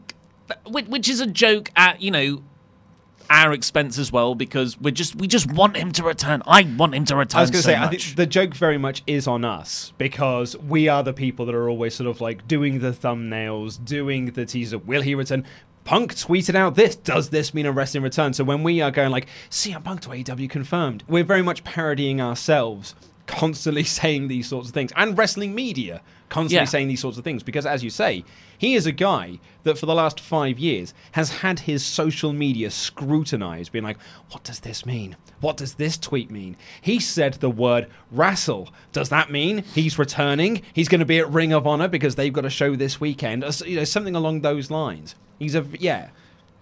which, 0.68 0.88
which 0.88 1.10
is 1.10 1.20
a 1.20 1.28
joke 1.28 1.70
at 1.76 2.02
you 2.02 2.12
know 2.12 2.44
our 3.32 3.54
expense 3.54 3.98
as 3.98 4.12
well 4.12 4.36
because 4.36 4.80
we 4.80 4.92
just 4.92 5.16
we 5.16 5.26
just 5.26 5.50
want 5.52 5.78
him 5.78 5.92
to 5.94 6.04
return. 6.04 6.44
I 6.46 6.64
want 6.78 6.94
him 6.94 7.06
to 7.06 7.16
return. 7.16 7.40
I 7.40 7.42
was 7.42 7.50
going 7.50 7.62
to 7.62 7.64
so 7.64 7.72
say, 7.72 7.78
I 7.78 7.88
think 7.88 8.16
the 8.16 8.26
joke 8.26 8.54
very 8.54 8.78
much 8.78 9.02
is 9.08 9.26
on 9.26 9.46
us 9.46 9.94
because 9.98 10.58
we 10.58 10.90
are 10.90 11.02
the 11.02 11.14
people 11.14 11.46
that 11.46 11.56
are 11.56 11.70
always 11.70 11.96
sort 11.96 12.10
of 12.10 12.20
like 12.20 12.48
doing 12.48 12.80
the 12.80 12.92
thumbnails, 12.92 13.84
doing 13.84 14.32
the 14.32 14.46
teaser. 14.46 14.78
Will 14.78 15.02
he 15.02 15.16
return? 15.16 15.46
Punk 15.84 16.14
tweeted 16.14 16.54
out 16.54 16.76
this. 16.76 16.96
Does 16.96 17.30
this 17.30 17.54
mean 17.54 17.66
a 17.66 17.72
wrestling 17.72 18.04
return? 18.04 18.34
So 18.34 18.44
when 18.44 18.62
we 18.62 18.82
are 18.82 18.92
going 18.92 19.10
like, 19.10 19.28
CM 19.50 19.84
Punk 19.84 20.02
to 20.02 20.10
AEW 20.10 20.48
confirmed, 20.48 21.04
we're 21.08 21.24
very 21.24 21.42
much 21.42 21.64
parodying 21.64 22.22
ourselves, 22.22 22.94
constantly 23.26 23.84
saying 24.00 24.28
these 24.28 24.48
sorts 24.48 24.68
of 24.68 24.76
things, 24.76 24.92
and 24.96 25.18
wrestling 25.18 25.56
media 25.56 26.02
constantly 26.32 26.64
Yeah. 26.64 26.66
saying 26.66 26.88
these 26.88 27.00
sorts 27.02 27.20
of 27.20 27.24
things 27.24 27.44
because, 27.44 27.68
as 27.68 27.84
you 27.84 27.92
say, 27.92 28.24
he 28.58 28.74
is 28.74 28.88
a 28.88 28.92
guy 28.92 29.38
that 29.64 29.78
for 29.78 29.86
the 29.86 29.94
last 29.94 30.20
five 30.20 30.58
years 30.58 30.94
has 31.12 31.30
had 31.42 31.60
his 31.60 31.86
social 31.86 32.34
media 32.34 32.72
scrutinized, 32.72 33.72
being 33.72 33.84
like, 33.84 33.98
what 34.32 34.44
does 34.44 34.62
this 34.62 34.86
mean? 34.86 35.16
What 35.42 35.58
does 35.58 35.76
this 35.76 35.98
tweet 35.98 36.32
mean? 36.32 36.56
He 36.82 37.00
said 37.00 37.34
the 37.36 37.50
word 37.50 37.88
wrestle. 38.12 38.70
Does 38.92 39.10
that 39.10 39.30
mean 39.32 39.64
he's 39.76 40.00
returning? 40.00 40.62
He's 40.74 40.88
going 40.88 41.00
to 41.00 41.06
be 41.06 41.20
at 41.20 41.30
Ring 41.32 41.52
of 41.54 41.68
Honor 41.68 41.88
because 41.88 42.16
they've 42.16 42.34
got 42.34 42.46
a 42.46 42.50
show 42.50 42.76
this 42.76 43.00
weekend? 43.00 43.44
You 43.66 43.76
know, 43.78 43.84
something 43.84 44.16
along 44.16 44.42
those 44.42 44.72
lines. 44.72 45.16
He's 45.38 45.54
a, 45.56 45.66
yeah. 45.80 46.10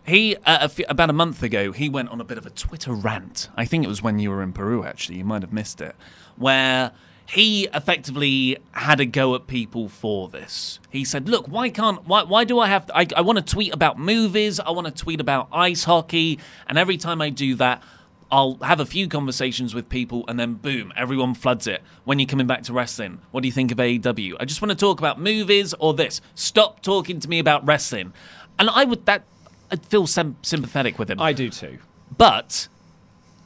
He 0.08 0.36
uh, 0.38 0.60
a 0.62 0.69
few- 0.69 0.86
about 0.89 1.10
a 1.10 1.13
month 1.13 1.43
ago, 1.43 1.71
he 1.71 1.89
went 1.89 2.10
on 2.10 2.19
a 2.19 2.23
bit 2.23 2.38
of 2.39 2.45
a 2.45 2.49
Twitter 2.49 2.93
rant. 2.93 3.49
I 3.55 3.65
think 3.65 3.84
it 3.86 3.88
was 3.89 4.01
when 4.01 4.17
you 4.17 4.32
were 4.32 4.41
in 4.41 4.53
Peru. 4.53 4.84
Actually, 4.84 5.19
you 5.19 5.25
might 5.25 5.41
have 5.43 5.53
missed 5.53 5.82
it, 5.82 5.95
where 6.38 6.91
he 7.31 7.67
effectively 7.75 8.57
had 8.71 8.99
a 8.99 9.05
go 9.05 9.35
at 9.35 9.45
people 9.45 9.87
for 9.87 10.29
this. 10.29 10.79
He 10.89 11.05
said, 11.05 11.29
"Look, 11.29 11.47
why 11.47 11.69
can't 11.69 12.07
why 12.07 12.23
why 12.23 12.43
do 12.43 12.59
I 12.59 12.67
have? 12.67 12.87
To, 12.87 12.97
I 12.97 13.07
I 13.15 13.21
want 13.21 13.37
to 13.37 13.43
tweet 13.43 13.73
about 13.73 13.99
movies. 13.99 14.59
I 14.59 14.71
want 14.71 14.87
to 14.87 14.93
tweet 14.93 15.21
about 15.21 15.47
ice 15.51 15.83
hockey, 15.83 16.39
and 16.67 16.77
every 16.77 16.97
time 16.97 17.21
I 17.21 17.29
do 17.29 17.55
that." 17.55 17.83
I'll 18.31 18.59
have 18.61 18.79
a 18.79 18.85
few 18.85 19.07
conversations 19.07 19.73
with 19.73 19.89
people 19.89 20.23
and 20.27 20.39
then 20.39 20.53
boom, 20.53 20.93
everyone 20.95 21.33
floods 21.33 21.65
it. 21.65 21.81
When 22.03 22.19
you're 22.19 22.27
coming 22.27 22.45
back 22.45 22.61
to 22.65 22.73
wrestling, 22.73 23.21
what 23.31 23.41
do 23.41 23.47
you 23.47 23.51
think 23.51 23.71
of 23.71 23.79
AEW? 23.79 24.35
I 24.39 24.45
just 24.45 24.61
want 24.61 24.69
to 24.69 24.77
talk 24.77 24.99
about 24.99 25.19
movies 25.19 25.73
or 25.79 25.95
this. 25.95 26.21
Stop 26.35 26.83
talking 26.83 27.19
to 27.21 27.27
me 27.27 27.39
about 27.39 27.65
wrestling. 27.65 28.13
And 28.59 28.69
I 28.69 28.83
would 28.85 29.07
that 29.07 29.23
I'd 29.71 29.83
feel 29.83 30.05
sim- 30.05 30.37
sympathetic 30.43 30.99
with 30.99 31.09
him. 31.09 31.19
I 31.19 31.33
do 31.33 31.49
too. 31.49 31.79
but 32.15 32.67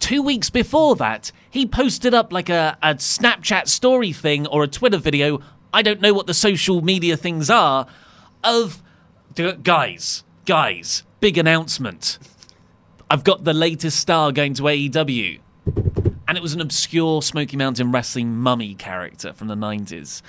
two 0.04 0.22
weeks 0.22 0.50
before 0.50 0.98
that, 0.98 1.32
he 1.50 1.66
posted 1.66 2.14
up 2.14 2.34
like 2.34 2.50
a, 2.50 2.78
a 2.84 2.96
Snapchat 2.96 3.70
story 3.70 4.12
thing 4.12 4.46
or 4.48 4.62
a 4.62 4.68
Twitter 4.68 4.98
video. 4.98 5.40
I 5.74 5.82
don't 5.82 6.02
know 6.02 6.14
what 6.14 6.28
the 6.28 6.34
social 6.34 6.82
media 6.82 7.16
things 7.16 7.50
are. 7.50 7.88
Of 8.44 8.84
guys, 9.64 10.26
guys, 10.46 11.04
big 11.22 11.38
announcement. 11.38 12.20
I've 13.10 13.24
got 13.24 13.46
the 13.46 13.54
latest 13.54 13.98
star 13.98 14.34
going 14.34 14.54
to 14.56 14.64
AEW. 14.64 15.40
And 16.28 16.38
it 16.38 16.42
was 16.42 16.54
an 16.54 16.60
obscure 16.60 17.22
Smoky 17.22 17.56
Mountain 17.56 17.94
Wrestling 17.94 18.36
mummy 18.36 18.76
character 18.76 19.32
from 19.32 19.48
the 19.48 19.56
90s. 19.56 20.22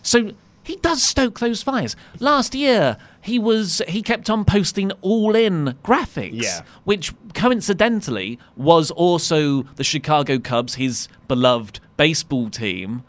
So 0.00 0.30
he 0.68 0.76
does 0.76 1.02
stoke 1.02 1.40
those 1.40 1.62
fires. 1.62 1.96
Last 2.20 2.54
year, 2.54 2.96
he 3.20 3.38
was 3.38 3.82
he 3.88 4.00
kept 4.02 4.30
on 4.30 4.44
posting 4.44 4.92
all 5.00 5.34
in 5.34 5.74
graphics, 5.82 6.42
Yeah. 6.42 6.60
which 6.84 7.12
coincidentally 7.34 8.38
was 8.56 8.90
also 8.92 9.62
the 9.76 9.84
Chicago 9.84 10.38
Cubs, 10.38 10.76
his 10.76 11.08
beloved 11.26 11.80
baseball 11.96 12.48
team, 12.50 13.02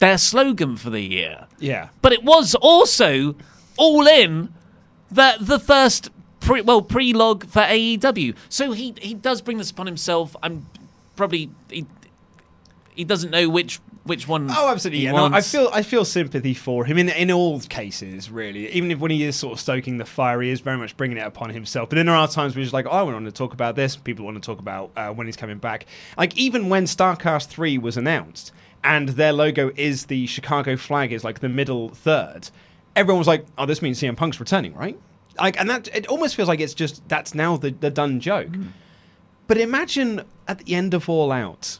their 0.00 0.18
slogan 0.18 0.76
for 0.76 0.90
the 0.90 1.00
year. 1.02 1.46
Yeah. 1.60 1.88
But 2.02 2.12
it 2.12 2.24
was 2.24 2.54
also 2.56 3.36
all 3.78 4.06
in 4.08 4.52
the 5.10 5.36
the 5.40 5.58
first 5.60 6.10
pre, 6.40 6.60
well 6.60 6.82
pre-log 6.82 7.46
for 7.46 7.60
AEW. 7.62 8.34
So 8.48 8.72
he 8.72 8.94
he 9.00 9.14
does 9.14 9.40
bring 9.40 9.58
this 9.58 9.70
upon 9.70 9.86
himself. 9.86 10.34
I'm 10.42 10.66
probably 11.16 11.50
he, 11.70 11.86
he 12.94 13.04
doesn't 13.04 13.30
know 13.30 13.48
which 13.48 13.80
which 14.04 14.26
one. 14.26 14.48
Oh, 14.50 14.68
absolutely. 14.68 15.04
Yeah, 15.04 15.12
no, 15.12 15.26
I 15.26 15.40
feel 15.40 15.70
I 15.72 15.82
feel 15.82 16.04
sympathy 16.04 16.54
for 16.54 16.84
him 16.84 16.98
in 16.98 17.08
in 17.08 17.30
all 17.30 17.60
cases, 17.60 18.30
really. 18.30 18.68
Even 18.72 18.90
if 18.90 18.98
when 18.98 19.10
he 19.10 19.22
is 19.22 19.36
sort 19.36 19.52
of 19.52 19.60
stoking 19.60 19.98
the 19.98 20.04
fire, 20.04 20.40
he 20.42 20.50
is 20.50 20.60
very 20.60 20.76
much 20.76 20.96
bringing 20.96 21.18
it 21.18 21.26
upon 21.26 21.50
himself. 21.50 21.88
But 21.88 21.96
then 21.96 22.06
there 22.06 22.14
are 22.14 22.26
times 22.26 22.54
where 22.54 22.62
he's 22.64 22.72
like, 22.72 22.86
"Oh, 22.86 22.90
I 22.90 23.02
want 23.02 23.24
to 23.26 23.32
talk 23.32 23.52
about 23.52 23.76
this." 23.76 23.96
People 23.96 24.24
want 24.24 24.42
to 24.42 24.44
talk 24.44 24.58
about 24.58 24.90
uh, 24.96 25.10
when 25.12 25.26
he's 25.26 25.36
coming 25.36 25.58
back. 25.58 25.86
Like 26.18 26.36
even 26.36 26.68
when 26.68 26.84
Starcast 26.84 27.46
Three 27.46 27.78
was 27.78 27.96
announced, 27.96 28.52
and 28.82 29.10
their 29.10 29.32
logo 29.32 29.70
is 29.76 30.06
the 30.06 30.26
Chicago 30.26 30.76
flag, 30.76 31.12
is 31.12 31.22
like 31.22 31.40
the 31.40 31.48
middle 31.48 31.90
third. 31.90 32.50
Everyone 32.96 33.18
was 33.18 33.28
like, 33.28 33.46
"Oh, 33.56 33.66
this 33.66 33.82
means 33.82 34.00
CM 34.00 34.16
Punk's 34.16 34.40
returning, 34.40 34.74
right?" 34.74 34.98
Like, 35.38 35.58
and 35.58 35.70
that 35.70 35.88
it 35.94 36.06
almost 36.08 36.34
feels 36.34 36.48
like 36.48 36.60
it's 36.60 36.74
just 36.74 37.08
that's 37.08 37.34
now 37.34 37.56
the 37.56 37.70
the 37.70 37.90
done 37.90 38.20
joke. 38.20 38.50
But 39.46 39.58
imagine 39.58 40.22
at 40.48 40.58
the 40.58 40.74
end 40.74 40.94
of 40.94 41.08
All 41.08 41.30
Out, 41.30 41.78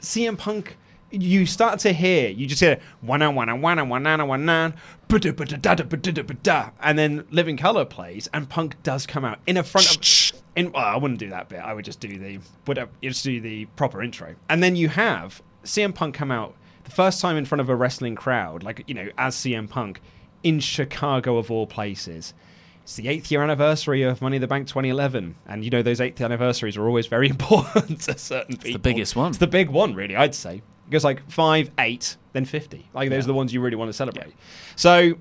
CM 0.00 0.36
Punk, 0.36 0.76
you 1.10 1.46
start 1.46 1.80
to 1.80 1.92
hear, 1.92 2.28
you 2.28 2.46
just 2.46 2.60
hear 2.60 2.78
wana 3.04 3.32
wana 3.32 3.58
wana 3.58 3.86
wana 3.86 4.26
wana, 4.26 4.74
bada, 5.08 6.72
and 6.80 6.98
then 6.98 7.24
Living 7.30 7.56
Colour 7.56 7.84
plays, 7.84 8.28
and 8.32 8.48
Punk 8.48 8.82
does 8.82 9.06
come 9.06 9.24
out 9.24 9.38
in 9.46 9.56
a 9.56 9.62
front 9.62 9.96
of. 9.96 10.40
In, 10.56 10.72
well, 10.72 10.84
I 10.84 10.96
wouldn't 10.96 11.20
do 11.20 11.30
that 11.30 11.48
bit. 11.48 11.60
I 11.60 11.72
would 11.72 11.84
just 11.84 12.00
do 12.00 12.18
the 12.18 12.40
whatever. 12.64 12.90
Just 13.02 13.24
do 13.24 13.40
the 13.40 13.66
proper 13.76 14.02
intro, 14.02 14.34
and 14.48 14.62
then 14.62 14.76
you 14.76 14.88
have 14.88 15.42
CM 15.64 15.94
Punk 15.94 16.14
come 16.14 16.30
out 16.30 16.54
the 16.84 16.90
first 16.90 17.20
time 17.20 17.36
in 17.36 17.44
front 17.44 17.60
of 17.60 17.68
a 17.68 17.76
wrestling 17.76 18.14
crowd, 18.14 18.62
like 18.62 18.84
you 18.86 18.94
know, 18.94 19.08
as 19.16 19.36
CM 19.36 19.68
Punk 19.68 20.00
in 20.42 20.60
Chicago 20.60 21.38
of 21.38 21.50
all 21.50 21.66
places. 21.66 22.34
It's 22.82 22.96
the 22.96 23.08
eighth 23.08 23.30
year 23.30 23.42
anniversary 23.42 24.02
of 24.02 24.22
Money 24.22 24.36
in 24.36 24.40
the 24.40 24.48
Bank 24.48 24.66
2011, 24.66 25.34
and 25.46 25.62
you 25.62 25.70
know 25.70 25.82
those 25.82 26.00
eighth 26.00 26.20
anniversaries 26.22 26.76
are 26.76 26.86
always 26.86 27.06
very 27.06 27.28
important 27.30 28.00
to 28.02 28.16
certain 28.18 28.56
people. 28.56 28.72
the 28.72 28.78
biggest 28.78 29.14
one. 29.14 29.28
It's 29.28 29.38
the 29.38 29.46
big 29.46 29.68
one, 29.68 29.94
really. 29.94 30.16
I'd 30.16 30.34
say 30.34 30.62
it 30.88 30.90
goes 30.90 31.04
like 31.04 31.28
five, 31.30 31.70
eight, 31.78 32.16
then 32.32 32.44
fifty. 32.46 32.88
Like 32.94 33.10
those 33.10 33.24
are 33.24 33.28
the 33.28 33.34
ones 33.34 33.52
you 33.52 33.60
really 33.60 33.76
want 33.76 33.90
to 33.90 33.92
celebrate. 33.92 34.32
So 34.74 35.14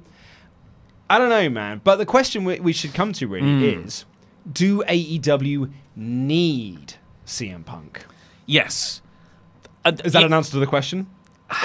I 1.10 1.18
don't 1.20 1.30
know, 1.30 1.50
man. 1.50 1.82
But 1.84 1.98
the 1.98 2.06
question 2.06 2.44
we, 2.46 2.60
we 2.60 2.74
should 2.74 2.94
come 2.94 3.14
to 3.14 3.28
really 3.28 3.72
Hmm. 3.74 3.86
is: 3.86 4.06
Do 4.52 4.82
AEW 4.84 5.72
need 5.96 6.96
CM 7.26 7.66
Punk? 7.66 8.06
yes. 8.46 9.02
Uh, 9.86 9.92
Is 10.04 10.14
that 10.14 10.24
it- 10.24 10.26
an 10.26 10.34
answer 10.34 10.52
to 10.52 10.60
the 10.60 10.68
question, 10.68 11.08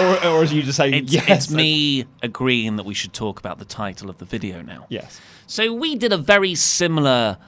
or, 0.00 0.24
or 0.26 0.44
is 0.44 0.52
you 0.52 0.62
just 0.62 0.76
saying 0.76 0.94
It's, 0.94 1.12
yes? 1.12 1.24
it's 1.28 1.50
me 1.50 2.04
agreeing 2.22 2.76
that 2.76 2.84
we 2.84 2.94
should 2.94 3.12
talk 3.12 3.40
about 3.40 3.58
the 3.58 3.64
title 3.64 4.08
of 4.10 4.18
the 4.18 4.24
video 4.24 4.62
now. 4.62 4.86
Yes. 4.88 5.20
So 5.48 5.72
we 5.72 5.96
did 5.96 6.12
a 6.12 6.16
very 6.18 6.54
similar 6.54 7.38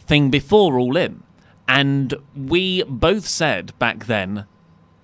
thing 0.00 0.28
before 0.30 0.76
All 0.78 0.96
In, 0.96 1.22
and 1.68 2.14
we 2.34 2.82
both 2.84 3.28
said 3.28 3.78
back 3.78 4.06
then 4.06 4.46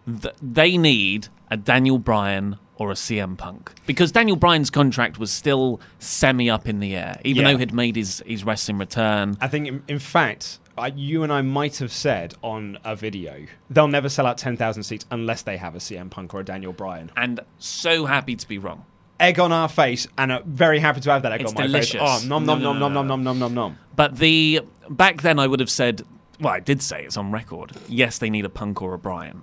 that 0.06 0.34
they 0.42 0.76
need 0.76 1.28
a 1.50 1.56
Daniel 1.56 1.98
Bryan 1.98 2.58
or 2.76 2.90
a 2.90 2.94
CM 2.94 3.36
Punk 3.38 3.72
because 3.86 4.10
Daniel 4.10 4.36
Bryan's 4.36 4.68
contract 4.70 5.18
was 5.18 5.30
still 5.30 5.80
semi 5.98 6.50
up 6.50 6.66
in 6.68 6.80
the 6.80 6.96
air, 6.96 7.20
even 7.24 7.42
Yeah. 7.44 7.52
though 7.52 7.58
he'd 7.58 7.72
made 7.72 7.94
his, 7.96 8.22
his 8.26 8.42
wrestling 8.44 8.78
return. 8.78 9.36
I 9.40 9.46
think, 9.48 9.68
in, 9.68 9.82
in 9.86 9.98
fact, 10.00 10.58
I, 10.76 10.88
you 10.88 11.22
and 11.22 11.32
I 11.32 11.40
might 11.42 11.76
have 11.76 11.92
said 11.92 12.34
on 12.42 12.78
a 12.84 12.96
video 12.96 13.46
they'll 13.70 13.86
never 13.86 14.08
sell 14.08 14.26
out 14.26 14.38
10,000 14.38 14.82
seats 14.82 15.06
unless 15.12 15.42
they 15.42 15.56
have 15.56 15.76
a 15.76 15.78
CM 15.78 16.10
Punk 16.10 16.34
or 16.34 16.40
a 16.40 16.44
Daniel 16.44 16.72
Bryan. 16.72 17.12
And 17.16 17.40
so 17.58 18.06
happy 18.06 18.34
to 18.34 18.48
be 18.48 18.58
wrong. 18.58 18.84
Egg 19.20 19.38
on 19.38 19.52
our 19.52 19.68
face, 19.68 20.08
and 20.18 20.32
uh, 20.32 20.40
very 20.44 20.80
happy 20.80 21.00
to 21.00 21.12
have 21.12 21.22
that 21.22 21.30
egg 21.30 21.42
It's 21.42 21.52
on 21.52 21.54
my 21.56 21.66
delicious. 21.68 21.92
face. 21.92 22.02
Oh, 22.02 22.26
nom 22.26 22.44
nom 22.44 22.60
No, 22.60 22.72
nom 22.72 22.80
no, 22.80 22.88
nom 22.88 23.06
no, 23.06 23.14
nom 23.14 23.22
nom 23.22 23.22
nom 23.22 23.38
nom 23.38 23.54
nom. 23.54 23.78
But 23.94 24.16
the 24.16 24.62
back 24.90 25.22
then 25.22 25.38
I 25.38 25.46
would 25.46 25.60
have 25.60 25.70
said, 25.70 26.02
well, 26.40 26.52
I 26.52 26.58
did 26.58 26.82
say 26.82 27.04
it's 27.04 27.16
on 27.16 27.30
record. 27.30 27.70
Yes, 27.88 28.18
they 28.18 28.28
need 28.28 28.44
a 28.44 28.48
Punk 28.48 28.82
or 28.82 28.92
a 28.94 28.98
Bryan. 28.98 29.42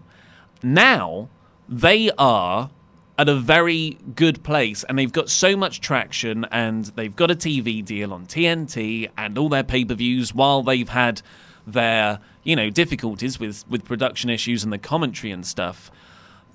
Now 0.63 1.29
they 1.67 2.11
are 2.17 2.69
at 3.17 3.29
a 3.29 3.35
very 3.35 3.97
good 4.15 4.43
place 4.43 4.83
and 4.85 4.97
they've 4.97 5.11
got 5.11 5.29
so 5.29 5.55
much 5.55 5.79
traction 5.79 6.45
and 6.51 6.85
they've 6.95 7.15
got 7.15 7.29
a 7.29 7.35
TV 7.35 7.83
deal 7.83 8.13
on 8.13 8.25
TNT 8.25 9.09
and 9.17 9.37
all 9.37 9.49
their 9.49 9.63
pay-per-views 9.63 10.33
while 10.33 10.63
they've 10.63 10.89
had 10.89 11.21
their, 11.67 12.19
you 12.43 12.55
know, 12.55 12.69
difficulties 12.69 13.39
with 13.39 13.63
with 13.69 13.85
production 13.85 14.29
issues 14.29 14.63
and 14.63 14.73
the 14.73 14.77
commentary 14.77 15.31
and 15.31 15.45
stuff. 15.45 15.91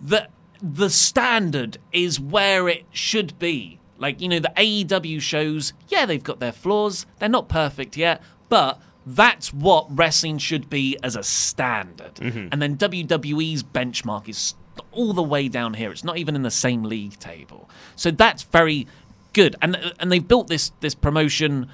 The 0.01 0.29
the 0.63 0.91
standard 0.91 1.79
is 1.93 2.19
where 2.19 2.69
it 2.69 2.85
should 2.91 3.39
be. 3.39 3.79
Like, 3.99 4.21
you 4.21 4.29
know, 4.29 4.41
the 4.41 4.53
AEW 4.57 5.21
shows, 5.21 5.73
yeah, 5.89 6.05
they've 6.05 6.23
got 6.23 6.41
their 6.41 6.53
flaws. 6.53 7.07
They're 7.19 7.29
not 7.29 7.49
perfect 7.49 7.97
yet, 7.97 8.21
but 8.49 8.81
that's 9.07 9.55
what 9.55 9.87
wrestling 9.89 10.39
should 10.39 10.69
be 10.69 10.99
as 11.03 11.15
a 11.15 11.23
standard. 11.23 12.19
And 12.53 12.61
then 12.61 12.77
WWE's 12.77 13.63
benchmark 13.63 14.29
is 14.29 14.55
all 14.91 15.13
the 15.13 15.23
way 15.23 15.49
down 15.49 15.75
here. 15.75 15.93
It's 15.93 16.03
not 16.05 16.19
even 16.19 16.35
in 16.35 16.43
the 16.43 16.51
same 16.51 16.83
league 16.83 17.19
table. 17.21 17.71
So 17.95 18.11
that's 18.11 18.43
very 18.43 18.89
good. 19.33 19.55
And 19.63 19.95
and 20.01 20.11
they've 20.11 20.27
built 20.27 20.49
this 20.49 20.73
this 20.81 20.95
promotion 20.95 21.69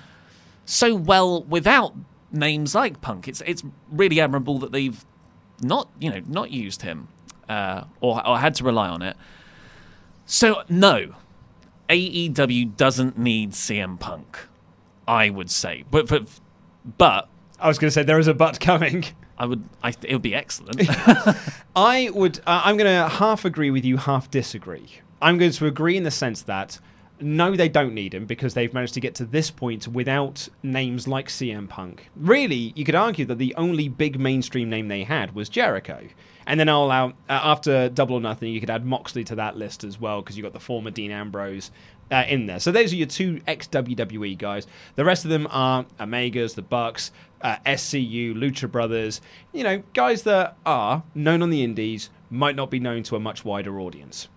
so 0.67 0.95
well 0.95 1.43
without 1.45 1.95
names 2.31 2.75
like 2.75 3.01
Punk. 3.01 3.27
It's 3.29 3.41
it's 3.47 3.65
really 3.91 4.21
admirable 4.21 4.59
that 4.59 4.73
they've 4.73 5.03
not 5.63 5.89
you 5.99 6.11
know 6.11 6.21
not 6.27 6.51
used 6.51 6.83
him 6.83 7.09
uh, 7.49 7.85
or 8.01 8.27
or 8.27 8.39
had 8.39 8.55
to 8.57 8.65
rely 8.65 8.89
on 8.89 9.01
it. 9.01 9.17
So 10.27 10.65
no, 10.69 11.15
AEW 11.89 12.77
doesn't 12.77 13.17
need 13.17 13.53
CM 13.53 13.99
Punk. 13.99 14.39
I 15.09 15.31
would 15.31 15.51
say, 15.51 15.85
but 15.91 16.09
but 16.09 16.27
but 16.99 17.29
I 17.59 17.69
was 17.69 17.79
going 17.79 17.89
to 17.89 17.93
say 17.93 18.03
there 18.03 18.19
is 18.19 18.29
a 18.29 18.35
but 18.35 18.61
coming. 18.61 19.05
I 19.39 19.47
would 19.47 19.65
I 19.83 19.95
it 20.03 20.13
would 20.13 20.23
be 20.23 20.35
excellent. 20.35 20.81
I 21.77 22.11
would. 22.13 22.39
Uh, 22.41 22.63
I'm 22.65 22.77
going 22.77 22.91
to 22.91 23.09
half 23.09 23.45
agree 23.45 23.71
with 23.71 23.85
you, 23.85 23.97
half 23.97 24.31
disagree. 24.31 25.01
I'm 25.21 25.39
going 25.39 25.53
to 25.53 25.67
agree 25.67 25.97
in 25.97 26.03
the 26.03 26.11
sense 26.11 26.43
that 26.43 26.79
no, 27.23 27.55
they 27.55 27.69
don't 27.69 27.95
need 27.95 28.15
him 28.15 28.27
because 28.27 28.55
they've 28.55 28.73
managed 28.75 28.95
to 28.95 29.01
get 29.01 29.15
to 29.17 29.25
this 29.25 29.51
point 29.51 29.87
without 29.89 30.49
names 30.63 31.07
like 31.07 31.29
CM 31.29 31.69
Punk. 31.69 32.11
Really, 32.17 32.73
you 32.75 32.85
could 32.85 32.95
argue 32.95 33.25
that 33.27 33.39
the 33.39 33.55
only 33.57 33.89
big 33.89 34.19
mainstream 34.19 34.69
name 34.69 34.89
they 34.89 35.05
had 35.05 35.35
was 35.35 35.49
Jericho. 35.49 36.09
And 36.47 36.59
then 36.59 36.69
I'll 36.69 36.85
allow, 36.85 37.09
uh, 37.09 37.13
after 37.29 37.89
Double 37.89 38.17
or 38.17 38.21
Nothing, 38.21 38.53
you 38.53 38.59
could 38.59 38.71
add 38.71 38.85
Moxley 38.85 39.23
to 39.25 39.37
that 39.37 39.57
list 39.57 39.85
as 39.85 40.01
well 40.01 40.21
because 40.21 40.37
you've 40.37 40.45
got 40.45 40.53
the 40.53 40.61
former 40.61 40.91
Dean 40.91 41.13
Ambrose 41.13 41.71
uh, 42.13 42.25
in 42.29 42.47
there. 42.47 42.61
So 42.61 42.71
those 42.71 42.93
are 42.93 42.97
your 42.97 43.09
two 43.09 43.41
ex 43.47 43.67
WWE 43.69 44.39
guys. 44.39 44.67
The 44.97 45.05
rest 45.05 45.25
of 45.25 45.31
them 45.31 45.49
are 45.51 45.85
Omegas, 45.99 46.55
the 46.55 46.63
Bucks, 46.63 47.11
uh, 47.41 47.57
SCU, 47.67 48.35
Lucha 48.35 48.71
Brothers. 48.71 49.21
You 49.53 49.65
know, 49.65 49.83
guys 49.95 50.23
that 50.25 50.57
are 50.65 51.03
known 51.15 51.43
on 51.43 51.51
the 51.51 51.65
indies, 51.65 52.11
might 52.31 52.57
not 52.57 52.71
be 52.71 52.81
known 52.81 53.03
to 53.05 53.17
a 53.17 53.21
much 53.21 53.45
wider 53.45 53.79
audience. 53.81 54.29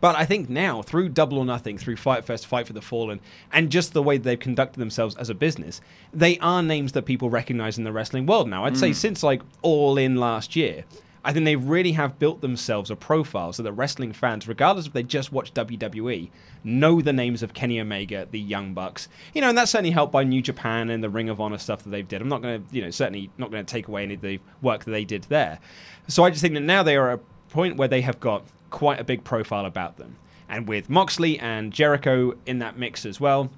But 0.00 0.16
I 0.16 0.24
think 0.24 0.48
now, 0.48 0.80
through 0.80 1.10
Double 1.10 1.38
or 1.38 1.44
Nothing, 1.44 1.76
through 1.76 1.96
Fyter 1.96 2.22
Fest, 2.22 2.46
Fight 2.46 2.66
for 2.66 2.72
the 2.72 2.80
Fallen, 2.80 3.20
and 3.52 3.70
just 3.70 3.92
the 3.92 4.02
way 4.02 4.16
they've 4.16 4.38
conducted 4.38 4.80
themselves 4.80 5.14
as 5.16 5.28
a 5.28 5.34
business, 5.34 5.80
they 6.12 6.38
are 6.38 6.62
names 6.62 6.92
that 6.92 7.02
people 7.02 7.28
recognize 7.28 7.76
in 7.76 7.84
the 7.84 7.92
wrestling 7.92 8.24
world 8.24 8.48
now. 8.48 8.64
I'd 8.64 8.78
say 8.78 8.92
since 8.94 9.22
like 9.22 9.42
All 9.60 9.98
In 9.98 10.16
last 10.16 10.56
year, 10.56 10.84
I 11.22 11.32
think 11.32 11.44
they 11.44 11.56
really 11.56 11.92
have 11.92 12.18
built 12.18 12.40
themselves 12.40 12.90
a 12.90 12.96
profile 12.96 13.52
so 13.52 13.62
that 13.62 13.72
wrestling 13.72 14.12
fans, 14.12 14.48
regardless 14.48 14.86
if 14.86 14.92
they 14.92 15.02
just 15.02 15.32
watch 15.32 15.52
WWE, 15.52 16.30
know 16.64 17.00
the 17.02 17.12
names 17.12 17.42
of 17.42 17.52
Kenny 17.52 17.78
Omega, 17.80 18.26
the 18.30 18.40
Young 18.40 18.72
Bucks. 18.72 19.08
You 19.34 19.42
know, 19.42 19.50
and 19.50 19.58
that's 19.58 19.70
certainly 19.70 19.90
helped 19.90 20.12
by 20.12 20.24
New 20.24 20.40
Japan 20.40 20.88
and 20.88 21.04
the 21.04 21.10
Ring 21.10 21.28
of 21.28 21.40
Honor 21.40 21.58
stuff 21.58 21.82
that 21.82 21.90
they've 21.90 22.08
did. 22.08 22.22
I'm 22.22 22.28
not 22.28 22.40
going 22.40 22.64
to, 22.64 22.74
you 22.74 22.82
know, 22.82 22.90
certainly 22.90 23.30
not 23.36 23.50
going 23.50 23.64
to 23.64 23.70
take 23.70 23.88
away 23.88 24.02
any 24.02 24.14
of 24.14 24.22
the 24.22 24.40
work 24.62 24.84
that 24.84 24.90
they 24.90 25.04
did 25.04 25.24
there. 25.24 25.58
So 26.08 26.24
I 26.24 26.30
just 26.30 26.40
think 26.40 26.54
that 26.54 26.60
now 26.60 26.82
they 26.82 26.96
are 26.96 27.10
at 27.10 27.18
a 27.18 27.52
point 27.52 27.76
where 27.76 27.88
they 27.88 28.00
have 28.00 28.18
got 28.18 28.44
quite 28.70 28.98
a 28.98 29.04
big 29.04 29.22
profile 29.22 29.66
about 29.66 29.98
them. 29.98 30.16
And 30.48 30.66
with 30.66 30.88
Moxley 30.88 31.38
and 31.38 31.72
Jericho 31.72 32.34
in 32.46 32.60
that 32.60 32.78
mix 32.78 33.04
as 33.04 33.20
well, 33.20 33.50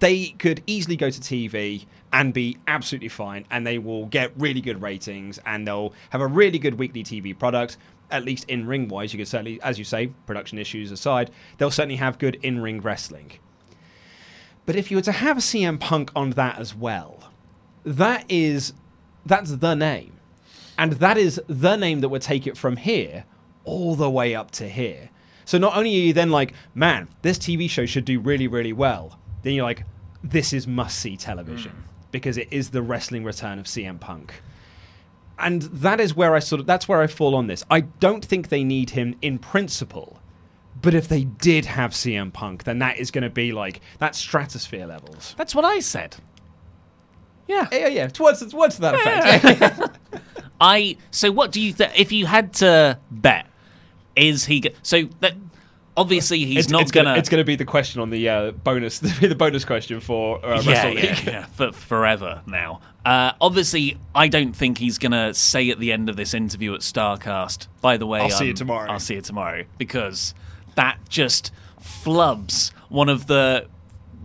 they 0.00 0.28
could 0.38 0.62
easily 0.66 0.96
go 0.96 1.08
to 1.08 1.20
TV 1.20 1.86
and 2.12 2.34
be 2.34 2.58
absolutely 2.66 3.08
fine, 3.08 3.46
and 3.50 3.66
they 3.66 3.78
will 3.78 4.06
get 4.06 4.32
really 4.36 4.60
good 4.60 4.82
ratings, 4.82 5.38
and 5.46 5.66
they'll 5.66 5.92
have 6.10 6.20
a 6.20 6.26
really 6.26 6.58
good 6.58 6.78
weekly 6.78 7.04
TV 7.04 7.38
product. 7.38 7.76
At 8.10 8.24
least 8.24 8.44
in 8.48 8.66
ring 8.66 8.88
wise, 8.88 9.12
you 9.12 9.18
could 9.18 9.28
certainly, 9.28 9.62
as 9.62 9.78
you 9.78 9.84
say, 9.84 10.08
production 10.26 10.58
issues 10.58 10.90
aside, 10.90 11.30
they'll 11.58 11.70
certainly 11.70 11.96
have 11.96 12.18
good 12.18 12.36
in 12.42 12.60
ring 12.60 12.80
wrestling. 12.80 13.32
But 14.66 14.74
if 14.74 14.90
you 14.90 14.96
were 14.96 15.02
to 15.02 15.12
have 15.12 15.38
a 15.38 15.40
CM 15.40 15.78
Punk 15.78 16.10
on 16.16 16.30
that 16.30 16.58
as 16.58 16.74
well, 16.74 17.30
that 17.84 18.24
is 18.28 18.72
that's 19.24 19.56
the 19.56 19.74
name, 19.74 20.14
and 20.76 20.94
that 20.94 21.16
is 21.16 21.40
the 21.46 21.76
name 21.76 22.00
that 22.00 22.08
would 22.08 22.22
take 22.22 22.46
it 22.46 22.56
from 22.56 22.76
here 22.76 23.24
all 23.64 23.94
the 23.94 24.10
way 24.10 24.34
up 24.34 24.50
to 24.52 24.68
here. 24.68 25.10
So 25.44 25.58
not 25.58 25.76
only 25.76 25.90
are 25.90 26.06
you 26.06 26.12
then 26.12 26.30
like, 26.30 26.54
man, 26.74 27.08
this 27.22 27.38
TV 27.38 27.70
show 27.70 27.86
should 27.86 28.04
do 28.04 28.18
really, 28.20 28.48
really 28.48 28.72
well, 28.72 29.18
then 29.42 29.54
you're 29.54 29.64
like, 29.64 29.84
this 30.22 30.52
is 30.52 30.66
must 30.66 30.98
see 30.98 31.16
television 31.16 31.72
because 32.10 32.36
it 32.36 32.48
is 32.50 32.70
the 32.70 32.82
wrestling 32.82 33.24
return 33.24 33.58
of 33.58 33.66
CM 33.66 34.00
Punk. 34.00 34.42
And 35.38 35.62
that 35.62 36.00
is 36.00 36.14
where 36.14 36.34
I 36.34 36.38
sort 36.38 36.60
of 36.60 36.66
that's 36.66 36.86
where 36.86 37.00
I 37.00 37.06
fall 37.06 37.34
on 37.34 37.46
this. 37.46 37.64
I 37.70 37.80
don't 37.80 38.24
think 38.24 38.48
they 38.48 38.64
need 38.64 38.90
him 38.90 39.16
in 39.22 39.38
principle. 39.38 40.20
But 40.82 40.94
if 40.94 41.08
they 41.08 41.24
did 41.24 41.66
have 41.66 41.90
CM 41.92 42.32
Punk, 42.32 42.64
then 42.64 42.78
that 42.78 42.98
is 42.98 43.10
going 43.10 43.24
to 43.24 43.30
be 43.30 43.52
like 43.52 43.80
that's 43.98 44.18
stratosphere 44.18 44.86
levels. 44.86 45.34
That's 45.36 45.54
what 45.54 45.64
I 45.64 45.80
said. 45.80 46.16
Yeah. 47.48 47.68
Yeah, 47.72 47.88
yeah. 47.88 48.06
Towards, 48.08 48.46
towards 48.46 48.78
that 48.78 48.94
effect. 48.94 49.98
I 50.60 50.96
so 51.10 51.32
what 51.32 51.52
do 51.52 51.60
you 51.60 51.72
think 51.72 51.98
if 51.98 52.12
you 52.12 52.26
had 52.26 52.52
to 52.54 52.98
bet 53.10 53.46
is 54.14 54.44
he 54.44 54.60
go- 54.60 54.70
so 54.82 55.04
that 55.20 55.34
obviously 56.00 56.44
he's 56.44 56.64
it's 56.64 56.70
not 56.70 56.82
it's 56.82 56.90
gonna, 56.90 57.14
It's 57.16 57.28
going 57.28 57.40
to 57.40 57.44
be 57.44 57.56
the 57.56 57.64
question 57.64 58.00
on 58.00 58.10
the 58.10 58.28
uh, 58.28 58.50
bonus. 58.52 59.00
The 59.20 59.34
bonus 59.34 59.64
question 59.64 60.00
for 60.00 60.44
uh, 60.44 60.60
yeah, 60.62 60.88
yeah, 60.88 61.20
yeah, 61.24 61.44
for 61.46 61.72
forever 61.72 62.42
now. 62.46 62.80
Uh, 63.04 63.32
obviously, 63.40 63.98
I 64.14 64.28
don't 64.28 64.54
think 64.54 64.78
he's 64.78 64.98
gonna 64.98 65.34
say 65.34 65.70
at 65.70 65.78
the 65.78 65.92
end 65.92 66.08
of 66.08 66.16
this 66.16 66.34
interview 66.34 66.74
at 66.74 66.80
Starcast. 66.80 67.68
By 67.80 67.96
the 67.96 68.06
way, 68.06 68.20
I'll 68.20 68.30
see 68.30 68.46
you 68.46 68.50
um, 68.50 68.56
tomorrow." 68.56 68.90
I'll 68.90 68.98
see 68.98 69.14
you 69.14 69.20
tomorrow 69.20 69.64
because 69.78 70.34
that 70.74 70.98
just 71.08 71.52
flubs 71.80 72.72
one 72.88 73.08
of 73.08 73.26
the 73.26 73.66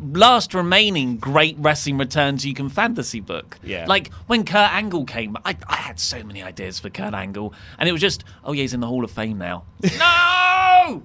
last 0.01 0.53
remaining 0.53 1.17
great 1.17 1.55
wrestling 1.59 1.97
returns 1.97 2.45
you 2.45 2.53
can 2.53 2.69
fantasy 2.69 3.19
book. 3.19 3.57
Yeah. 3.63 3.85
Like 3.87 4.11
when 4.27 4.43
Kurt 4.43 4.71
Angle 4.73 5.05
came, 5.05 5.37
I, 5.45 5.55
I 5.67 5.77
had 5.77 5.99
so 5.99 6.23
many 6.23 6.41
ideas 6.41 6.79
for 6.79 6.89
Kurt 6.89 7.13
Angle, 7.13 7.53
and 7.77 7.87
it 7.87 7.91
was 7.91 8.01
just, 8.01 8.23
oh 8.43 8.53
yeah, 8.53 8.61
he's 8.61 8.73
in 8.73 8.79
the 8.79 8.87
Hall 8.87 9.03
of 9.03 9.11
Fame 9.11 9.37
now. 9.37 9.63
no. 9.99 11.03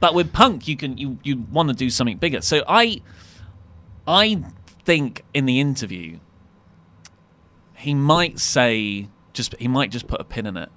But 0.00 0.14
with 0.14 0.32
Punk, 0.32 0.66
you 0.66 0.76
can 0.76 0.98
you 0.98 1.18
you 1.22 1.44
want 1.50 1.68
to 1.68 1.74
do 1.74 1.90
something 1.90 2.16
bigger. 2.16 2.40
So 2.40 2.62
I, 2.66 3.02
I 4.06 4.42
think 4.84 5.24
in 5.34 5.44
the 5.46 5.60
interview, 5.60 6.18
he 7.74 7.94
might 7.94 8.38
say 8.40 9.08
just 9.32 9.54
he 9.56 9.68
might 9.68 9.90
just 9.90 10.06
put 10.06 10.20
a 10.20 10.24
pin 10.24 10.46
in 10.46 10.56
it. 10.56 10.70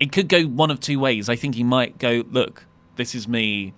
It 0.00 0.10
could 0.10 0.28
go 0.28 0.44
one 0.44 0.70
of 0.70 0.80
two 0.80 0.98
ways. 0.98 1.28
I 1.28 1.36
think 1.36 1.54
he 1.54 1.62
might 1.62 1.98
go, 1.98 2.24
look, 2.30 2.66
this 2.96 3.14
is 3.14 3.28
me 3.28 3.74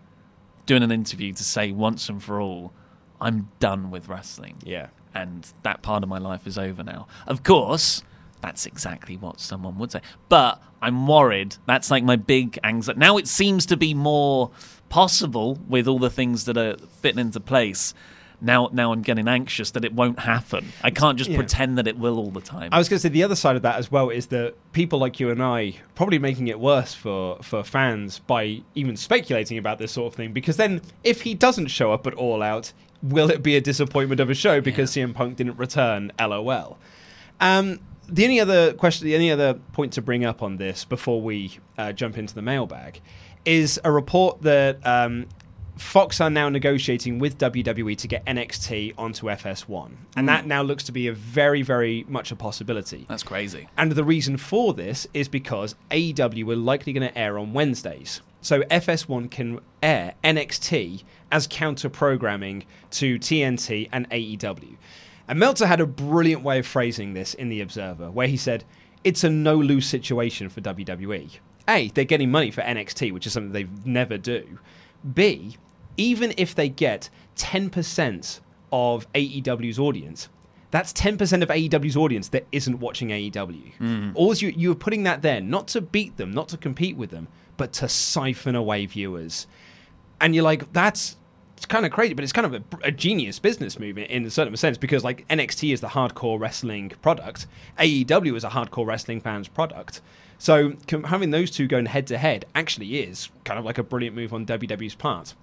doing 0.64 0.82
an 0.82 0.90
interview 0.90 1.32
to 1.32 1.44
say 1.44 1.72
once 1.72 2.08
and 2.08 2.22
for 2.22 2.40
all, 2.40 2.72
I'm 3.20 3.50
done 3.60 3.90
with 3.90 4.08
wrestling. 4.08 4.56
Yeah. 4.64 4.88
And 5.14 5.46
that 5.62 5.82
part 5.82 6.02
of 6.02 6.08
my 6.08 6.18
life 6.18 6.46
is 6.46 6.58
over 6.58 6.82
now. 6.82 7.06
Of 7.26 7.42
course, 7.42 8.02
that's 8.40 8.66
exactly 8.66 9.16
what 9.16 9.40
someone 9.40 9.78
would 9.78 9.92
say. 9.92 10.00
But 10.28 10.62
I'm 10.82 11.06
worried. 11.06 11.56
That's 11.66 11.90
like 11.90 12.04
my 12.04 12.16
big 12.16 12.58
anxiety. 12.64 12.98
Now 12.98 13.16
it 13.16 13.28
seems 13.28 13.66
to 13.66 13.76
be 13.76 13.94
more 13.94 14.50
possible 14.88 15.58
with 15.68 15.86
all 15.88 15.98
the 15.98 16.10
things 16.10 16.44
that 16.44 16.56
are 16.56 16.76
fitting 17.00 17.18
into 17.20 17.40
place. 17.40 17.94
Now, 18.38 18.68
now 18.70 18.92
I'm 18.92 19.00
getting 19.00 19.28
anxious 19.28 19.70
that 19.70 19.84
it 19.84 19.94
won't 19.94 20.18
happen. 20.18 20.66
I 20.82 20.90
can't 20.90 21.16
just 21.16 21.30
Yeah. 21.30 21.38
pretend 21.38 21.78
that 21.78 21.88
it 21.88 21.98
will 21.98 22.18
all 22.18 22.30
the 22.30 22.42
time. 22.42 22.68
I 22.70 22.76
was 22.76 22.86
going 22.88 22.98
to 22.98 23.00
say 23.00 23.08
the 23.08 23.22
other 23.22 23.34
side 23.34 23.56
of 23.56 23.62
that 23.62 23.76
as 23.76 23.90
well 23.90 24.10
is 24.10 24.26
that 24.26 24.54
people 24.72 24.98
like 24.98 25.18
you 25.18 25.30
and 25.30 25.42
I 25.42 25.74
probably 25.94 26.18
making 26.18 26.48
it 26.48 26.60
worse 26.60 26.92
for 26.92 27.38
for 27.42 27.62
fans 27.62 28.18
by 28.26 28.60
even 28.74 28.94
speculating 28.96 29.56
about 29.56 29.78
this 29.78 29.92
sort 29.92 30.12
of 30.12 30.16
thing 30.16 30.32
because 30.34 30.58
then 30.58 30.82
if 31.02 31.22
he 31.22 31.32
doesn't 31.34 31.68
show 31.68 31.92
up 31.92 32.06
at 32.06 32.12
All 32.12 32.42
Out, 32.42 32.74
will 33.02 33.30
it 33.30 33.42
be 33.42 33.56
a 33.56 33.60
disappointment 33.62 34.20
of 34.20 34.28
a 34.28 34.34
show 34.34 34.60
because 34.60 34.90
CM 34.90 35.14
Punk 35.14 35.36
didn't 35.36 35.56
return? 35.56 36.12
LOL. 36.20 36.76
Um, 37.40 37.80
the 38.08 38.24
only 38.24 38.38
other 38.40 38.74
question, 38.74 39.06
the 39.06 39.14
only 39.14 39.30
other 39.30 39.54
point 39.72 39.94
to 39.94 40.02
bring 40.02 40.26
up 40.26 40.42
on 40.42 40.58
this 40.58 40.84
before 40.84 41.20
we 41.22 41.58
uh, 41.78 41.92
jump 41.92 42.18
into 42.18 42.34
the 42.34 42.42
mailbag 42.42 43.00
is 43.46 43.80
a 43.84 43.90
report 43.90 44.42
that 44.42 44.84
um, 44.86 45.26
Fox 45.76 46.20
are 46.20 46.30
now 46.30 46.48
negotiating 46.48 47.18
with 47.18 47.38
WWE 47.38 47.96
to 47.98 48.08
get 48.08 48.24
NXT 48.24 48.94
onto 48.96 49.26
FS1, 49.26 49.92
and 50.16 50.28
that 50.28 50.46
now 50.46 50.62
looks 50.62 50.84
to 50.84 50.92
be 50.92 51.06
a 51.08 51.12
very, 51.12 51.62
very 51.62 52.04
much 52.08 52.32
a 52.32 52.36
possibility. 52.36 53.06
That's 53.08 53.22
crazy. 53.22 53.68
And 53.76 53.92
the 53.92 54.04
reason 54.04 54.36
for 54.36 54.72
this 54.72 55.06
is 55.12 55.28
because 55.28 55.74
AEW 55.90 56.52
are 56.52 56.56
likely 56.56 56.92
going 56.92 57.08
to 57.08 57.18
air 57.18 57.38
on 57.38 57.52
Wednesdays. 57.52 58.20
So 58.40 58.62
FS1 58.62 59.30
can 59.30 59.60
air 59.82 60.14
NXT 60.24 61.02
as 61.30 61.46
counter 61.46 61.88
programming 61.88 62.64
to 62.92 63.18
TNT 63.18 63.88
and 63.92 64.08
AEW. 64.10 64.76
And 65.28 65.38
Meltzer 65.38 65.66
had 65.66 65.80
a 65.80 65.86
brilliant 65.86 66.42
way 66.42 66.60
of 66.60 66.66
phrasing 66.66 67.12
this 67.12 67.34
in 67.34 67.48
The 67.48 67.60
Observer, 67.60 68.10
where 68.10 68.28
he 68.28 68.36
said, 68.36 68.64
It's 69.04 69.24
a 69.24 69.30
no 69.30 69.56
lose 69.56 69.86
situation 69.86 70.48
for 70.48 70.60
WWE. 70.60 71.38
A, 71.68 71.88
they're 71.88 72.04
getting 72.04 72.30
money 72.30 72.50
for 72.50 72.62
NXT, 72.62 73.12
which 73.12 73.26
is 73.26 73.32
something 73.32 73.52
they 73.52 73.66
never 73.84 74.18
do. 74.18 74.58
B, 75.14 75.56
even 75.96 76.34
if 76.36 76.54
they 76.54 76.68
get 76.68 77.08
10% 77.36 78.40
of 78.72 79.12
AEW's 79.12 79.78
audience, 79.78 80.28
that's 80.70 80.92
10% 80.92 81.42
of 81.42 81.48
AEW's 81.48 81.96
audience 81.96 82.28
that 82.28 82.46
isn't 82.52 82.80
watching 82.80 83.08
AEW. 83.08 83.72
Hmm. 83.74 84.10
All 84.14 84.34
you, 84.34 84.48
you're 84.48 84.74
putting 84.74 85.04
that 85.04 85.22
there, 85.22 85.40
not 85.40 85.68
to 85.68 85.80
beat 85.80 86.16
them, 86.16 86.32
not 86.32 86.48
to 86.48 86.56
compete 86.56 86.96
with 86.96 87.10
them, 87.10 87.28
but 87.56 87.72
to 87.74 87.88
siphon 87.88 88.54
away 88.54 88.86
viewers. 88.86 89.46
And 90.20 90.34
you're 90.34 90.44
like, 90.44 90.72
that's 90.72 91.16
it's 91.56 91.64
kind 91.64 91.86
of 91.86 91.92
crazy, 91.92 92.12
but 92.12 92.22
it's 92.22 92.34
kind 92.34 92.46
of 92.46 92.54
a, 92.54 92.62
a 92.82 92.90
genius 92.90 93.38
business 93.38 93.78
move 93.78 93.96
in 93.96 94.26
a 94.26 94.30
certain 94.30 94.54
sense 94.56 94.76
because 94.76 95.02
like 95.02 95.26
NXT 95.28 95.72
is 95.72 95.80
the 95.80 95.88
hardcore 95.88 96.38
wrestling 96.38 96.92
product, 97.00 97.46
AEW 97.78 98.36
is 98.36 98.44
a 98.44 98.50
hardcore 98.50 98.86
wrestling 98.86 99.20
fans 99.20 99.48
product. 99.48 100.02
So 100.38 100.74
having 101.04 101.30
those 101.30 101.50
two 101.50 101.66
going 101.66 101.86
head 101.86 102.06
to 102.08 102.18
head 102.18 102.44
actually 102.54 102.98
is 103.00 103.28
kind 103.44 103.58
of 103.58 103.64
like 103.64 103.78
a 103.78 103.82
brilliant 103.82 104.14
move 104.14 104.32
on 104.34 104.44
WWE's 104.46 104.94
part. 104.94 105.34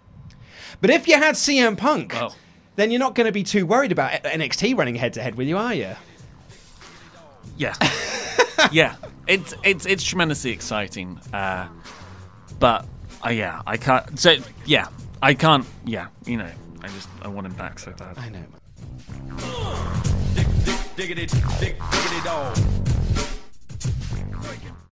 But 0.82 0.90
if 0.90 1.08
you 1.08 1.18
had 1.18 1.36
CM 1.36 1.78
Punk, 1.78 2.14
Well. 2.14 2.36
then 2.76 2.92
you're 2.92 3.00
not 3.00 3.16
going 3.16 3.26
to 3.26 3.32
be 3.32 3.44
too 3.44 3.66
worried 3.66 3.92
about 3.92 4.12
NXT 4.24 4.78
running 4.78 4.96
head 4.96 5.14
to 5.14 5.22
head 5.22 5.36
with 5.36 5.48
you, 5.48 5.58
are 5.58 5.74
you? 5.74 5.96
Yeah, 7.58 7.74
yeah. 8.72 8.96
It's 9.28 9.54
it's 9.64 9.86
it's 9.86 10.04
tremendously 10.04 10.52
exciting. 10.52 11.20
Uh, 11.32 11.68
but 12.60 12.86
uh, 13.26 13.30
yeah, 13.30 13.62
I 13.68 13.78
can't. 13.78 14.20
So 14.20 14.36
yeah, 14.66 14.88
I 15.22 15.34
can't. 15.34 15.66
Yeah, 15.86 16.08
you 16.26 16.38
know, 16.38 16.50
I 16.82 16.88
just 16.88 17.10
I 17.22 17.28
want 17.28 17.48
him 17.48 17.54
back 17.54 17.80
so 17.80 17.92
bad. 17.92 18.18
I 18.18 18.30
know. 18.30 18.44
Dig, 20.36 20.48
dig, 20.66 20.76
diggity, 20.96 21.26
dig, 21.60 21.76
diggity 21.92 22.22
dog 22.24 22.58
breaking. 24.44 24.93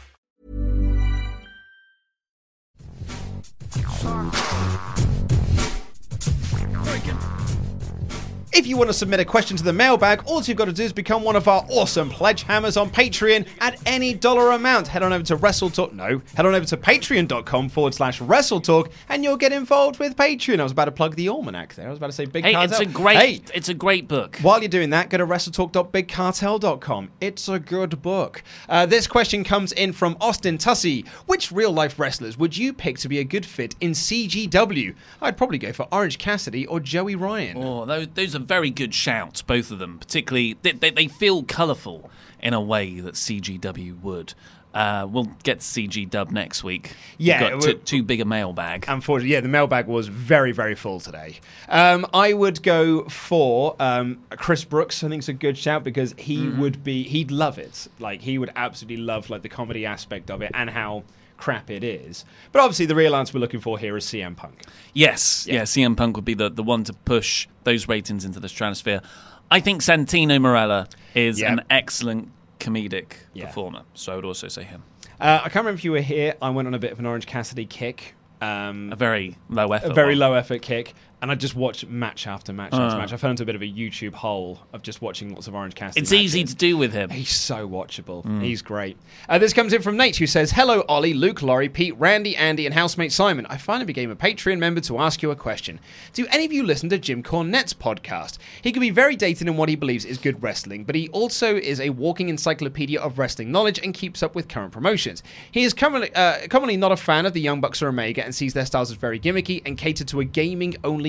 If 8.53 8.67
you 8.67 8.75
want 8.75 8.89
to 8.89 8.93
submit 8.93 9.21
a 9.21 9.25
question 9.25 9.55
to 9.55 9.63
the 9.63 9.71
mailbag, 9.71 10.23
all 10.25 10.41
you've 10.43 10.57
got 10.57 10.65
to 10.65 10.73
do 10.73 10.83
is 10.83 10.91
become 10.91 11.23
one 11.23 11.37
of 11.37 11.47
our 11.47 11.65
awesome 11.69 12.09
pledge 12.09 12.43
hammers 12.43 12.75
on 12.75 12.89
Patreon 12.89 13.47
at 13.61 13.79
any 13.85 14.13
dollar 14.13 14.51
amount. 14.51 14.89
Head 14.89 15.03
on 15.03 15.13
over 15.13 15.23
to 15.23 15.37
WrestleTalk. 15.37 15.93
No, 15.93 16.21
head 16.35 16.45
on 16.45 16.53
over 16.53 16.65
to 16.65 16.75
patreon.com 16.75 17.69
forward 17.69 17.93
slash 17.93 18.19
WrestleTalk 18.19 18.91
and 19.07 19.23
you'll 19.23 19.37
get 19.37 19.53
involved 19.53 19.99
with 19.99 20.17
Patreon. 20.17 20.59
I 20.59 20.63
was 20.63 20.73
about 20.73 20.85
to 20.85 20.91
plug 20.91 21.15
the 21.15 21.29
almanac 21.29 21.75
there. 21.75 21.87
I 21.87 21.89
was 21.89 21.97
about 21.97 22.07
to 22.07 22.11
say 22.13 22.25
Big 22.25 22.43
Hey, 22.43 22.51
Cartel. 22.51 22.81
it's 22.81 22.89
a 22.89 22.93
great 22.93 23.17
Hey, 23.17 23.41
it's 23.53 23.69
a 23.69 23.73
great 23.73 24.09
book. 24.09 24.37
while 24.41 24.59
you're 24.59 24.67
doing 24.67 24.89
that, 24.89 25.09
go 25.09 25.17
to 25.17 25.25
WrestleTalk.BigCartel.com. 25.25 27.09
It's 27.21 27.47
a 27.47 27.57
good 27.57 28.01
book. 28.01 28.43
Uh, 28.67 28.85
this 28.85 29.07
question 29.07 29.45
comes 29.45 29.71
in 29.71 29.93
from 29.93 30.17
Austin 30.19 30.57
Tussey. 30.57 31.05
Which 31.25 31.53
real 31.53 31.71
life 31.71 31.97
wrestlers 31.97 32.37
would 32.37 32.57
you 32.57 32.73
pick 32.73 32.97
to 32.99 33.07
be 33.07 33.19
a 33.19 33.23
good 33.23 33.45
fit 33.45 33.75
in 33.79 33.91
CGW? 33.91 34.93
I'd 35.21 35.37
probably 35.37 35.57
go 35.57 35.71
for 35.71 35.87
Orange 35.89 36.17
Cassidy 36.17 36.67
or 36.67 36.81
Joey 36.81 37.15
Ryan. 37.15 37.55
Oh, 37.57 37.85
those, 37.85 38.07
those 38.13 38.35
are 38.35 38.40
very 38.41 38.69
good 38.69 38.93
shout, 38.93 39.43
both 39.47 39.71
of 39.71 39.79
them. 39.79 39.99
Particularly, 39.99 40.57
they, 40.61 40.71
they, 40.73 40.89
they 40.91 41.07
feel 41.07 41.43
colourful 41.43 42.09
in 42.41 42.53
a 42.53 42.61
way 42.61 42.99
that 42.99 43.13
CGW 43.15 44.01
would. 44.01 44.33
Uh, 44.73 45.05
we'll 45.09 45.29
get 45.43 45.59
CG 45.59 46.09
Dub 46.09 46.31
next 46.31 46.63
week. 46.63 46.95
Yeah, 47.17 47.41
We've 47.41 47.51
got 47.51 47.61
too, 47.61 47.73
too 47.73 48.03
big 48.03 48.21
a 48.21 48.25
mailbag. 48.25 48.85
Unfortunately, 48.87 49.33
yeah, 49.33 49.41
the 49.41 49.49
mailbag 49.49 49.87
was 49.87 50.07
very, 50.07 50.53
very 50.53 50.75
full 50.75 51.01
today. 51.01 51.41
Um, 51.67 52.05
I 52.13 52.31
would 52.31 52.63
go 52.63 53.03
for 53.09 53.75
um, 53.81 54.19
Chris 54.37 54.63
Brooks. 54.63 55.03
I 55.03 55.09
think 55.09 55.19
it's 55.19 55.27
a 55.27 55.33
good 55.33 55.57
shout 55.57 55.83
because 55.83 56.15
he 56.17 56.37
Mm-hmm. 56.37 56.61
would 56.61 56.83
be, 56.85 57.03
he'd 57.03 57.31
love 57.31 57.57
it. 57.57 57.89
Like 57.99 58.21
he 58.21 58.37
would 58.37 58.51
absolutely 58.55 59.03
love 59.03 59.29
like 59.29 59.41
the 59.41 59.49
comedy 59.49 59.85
aspect 59.85 60.31
of 60.31 60.41
it 60.41 60.51
and 60.53 60.69
how 60.69 61.03
crap 61.41 61.69
it 61.71 61.83
is. 61.83 62.23
But 62.51 62.61
obviously, 62.61 62.85
the 62.85 62.95
real 62.95 63.15
answer 63.15 63.33
we're 63.33 63.41
looking 63.41 63.59
for 63.59 63.79
here 63.79 63.97
is 63.97 64.05
CM 64.05 64.35
Punk. 64.37 64.61
Yes, 64.93 65.45
Yeah. 65.47 65.55
yeah. 65.55 65.61
CM 65.63 65.97
Punk 65.97 66.15
would 66.15 66.23
be 66.25 66.35
the, 66.35 66.49
the 66.49 66.63
one 66.63 66.83
to 66.85 66.93
push 66.93 67.47
those 67.63 67.87
ratings 67.87 68.23
into 68.23 68.39
the 68.39 68.47
stratosphere. 68.47 69.01
I 69.49 69.59
think 69.59 69.81
Santino 69.81 70.39
Marella 70.39 70.87
is 71.15 71.39
Yep. 71.41 71.51
an 71.51 71.61
excellent 71.69 72.29
comedic 72.59 73.13
Yeah. 73.33 73.47
performer, 73.47 73.81
so 73.95 74.13
I 74.13 74.15
would 74.15 74.25
also 74.25 74.47
say 74.47 74.63
him. 74.63 74.83
Uh, 75.19 75.39
I 75.43 75.49
can't 75.49 75.55
remember 75.65 75.77
if 75.79 75.83
you 75.83 75.91
were 75.91 76.01
here. 76.01 76.35
I 76.41 76.49
went 76.51 76.67
on 76.67 76.73
a 76.75 76.79
bit 76.79 76.91
of 76.91 76.99
an 76.99 77.05
Orange 77.07 77.25
Cassidy 77.25 77.65
kick. 77.65 78.13
Um, 78.39 78.91
A 78.91 78.95
very 78.95 79.37
low 79.49 79.71
effort. 79.73 79.91
a 79.91 79.93
very 79.93 80.13
one. 80.13 80.19
low 80.19 80.33
effort 80.33 80.61
kick. 80.61 80.93
And 81.21 81.31
I 81.31 81.35
just 81.35 81.55
watch 81.55 81.85
match 81.85 82.25
after 82.25 82.51
match 82.51 82.73
after 82.73 82.95
Uh. 82.95 82.99
match. 82.99 83.13
I 83.13 83.17
fell 83.17 83.29
into 83.29 83.43
a 83.43 83.45
bit 83.45 83.53
of 83.55 83.61
a 83.61 83.65
YouTube 83.67 84.13
hole 84.13 84.59
of 84.73 84.81
just 84.81 85.01
watching 85.03 85.33
lots 85.33 85.47
of 85.47 85.53
Orange 85.53 85.75
Cassidy. 85.75 86.01
It's 86.01 86.11
easy 86.11 86.43
to 86.43 86.55
do 86.55 86.77
with 86.77 86.93
him. 86.93 87.11
He's 87.11 87.29
so 87.29 87.69
watchable. 87.69 88.25
Mm. 88.25 88.41
He's 88.43 88.61
great. 88.63 88.97
Uh, 89.29 89.37
this 89.37 89.53
comes 89.53 89.71
in 89.71 89.83
from 89.83 89.97
Nate, 89.97 90.15
who 90.17 90.25
says, 90.25 90.51
"Hello, 90.51 90.83
Ollie, 90.89 91.13
Luke, 91.13 91.41
Laurie, 91.43 91.69
Pete, 91.69 91.95
Randy, 91.99 92.35
Andy, 92.35 92.65
and 92.65 92.73
housemate 92.73 93.11
Simon. 93.11 93.45
I 93.49 93.57
finally 93.57 93.85
became 93.85 94.09
a 94.09 94.15
Patreon 94.15 94.57
member 94.57 94.81
to 94.81 94.97
ask 94.97 95.21
you 95.21 95.29
a 95.29 95.35
question. 95.35 95.79
Do 96.13 96.25
any 96.31 96.43
of 96.45 96.51
you 96.51 96.63
listen 96.63 96.89
to 96.89 96.97
Jim 96.97 97.21
Cornette's 97.21 97.73
podcast? 97.75 98.39
He 98.63 98.71
can 98.71 98.81
be 98.81 98.89
very 98.89 99.15
dated 99.15 99.47
in 99.47 99.57
what 99.57 99.69
he 99.69 99.75
believes 99.75 100.05
is 100.05 100.17
good 100.17 100.41
wrestling, 100.41 100.85
but 100.85 100.95
he 100.95 101.07
also 101.09 101.55
is 101.55 101.79
a 101.79 101.91
walking 101.91 102.29
encyclopedia 102.29 102.99
of 102.99 103.19
wrestling 103.19 103.51
knowledge 103.51 103.79
and 103.83 103.93
keeps 103.93 104.23
up 104.23 104.33
with 104.33 104.47
current 104.47 104.71
promotions. 104.71 105.21
He 105.51 105.61
is 105.63 105.73
commonly, 105.75 106.11
uh, 106.15 106.47
commonly 106.49 106.77
not 106.77 106.91
a 106.91 106.97
fan 106.97 107.27
of 107.27 107.33
the 107.33 107.41
Young 107.41 107.61
Bucks 107.61 107.79
or 107.83 107.89
Omega 107.89 108.25
and 108.25 108.33
sees 108.33 108.53
their 108.53 108.65
styles 108.65 108.89
as 108.89 108.97
very 108.97 109.19
gimmicky 109.19 109.61
and 109.67 109.77
catered 109.77 110.07
to 110.07 110.19
a 110.19 110.25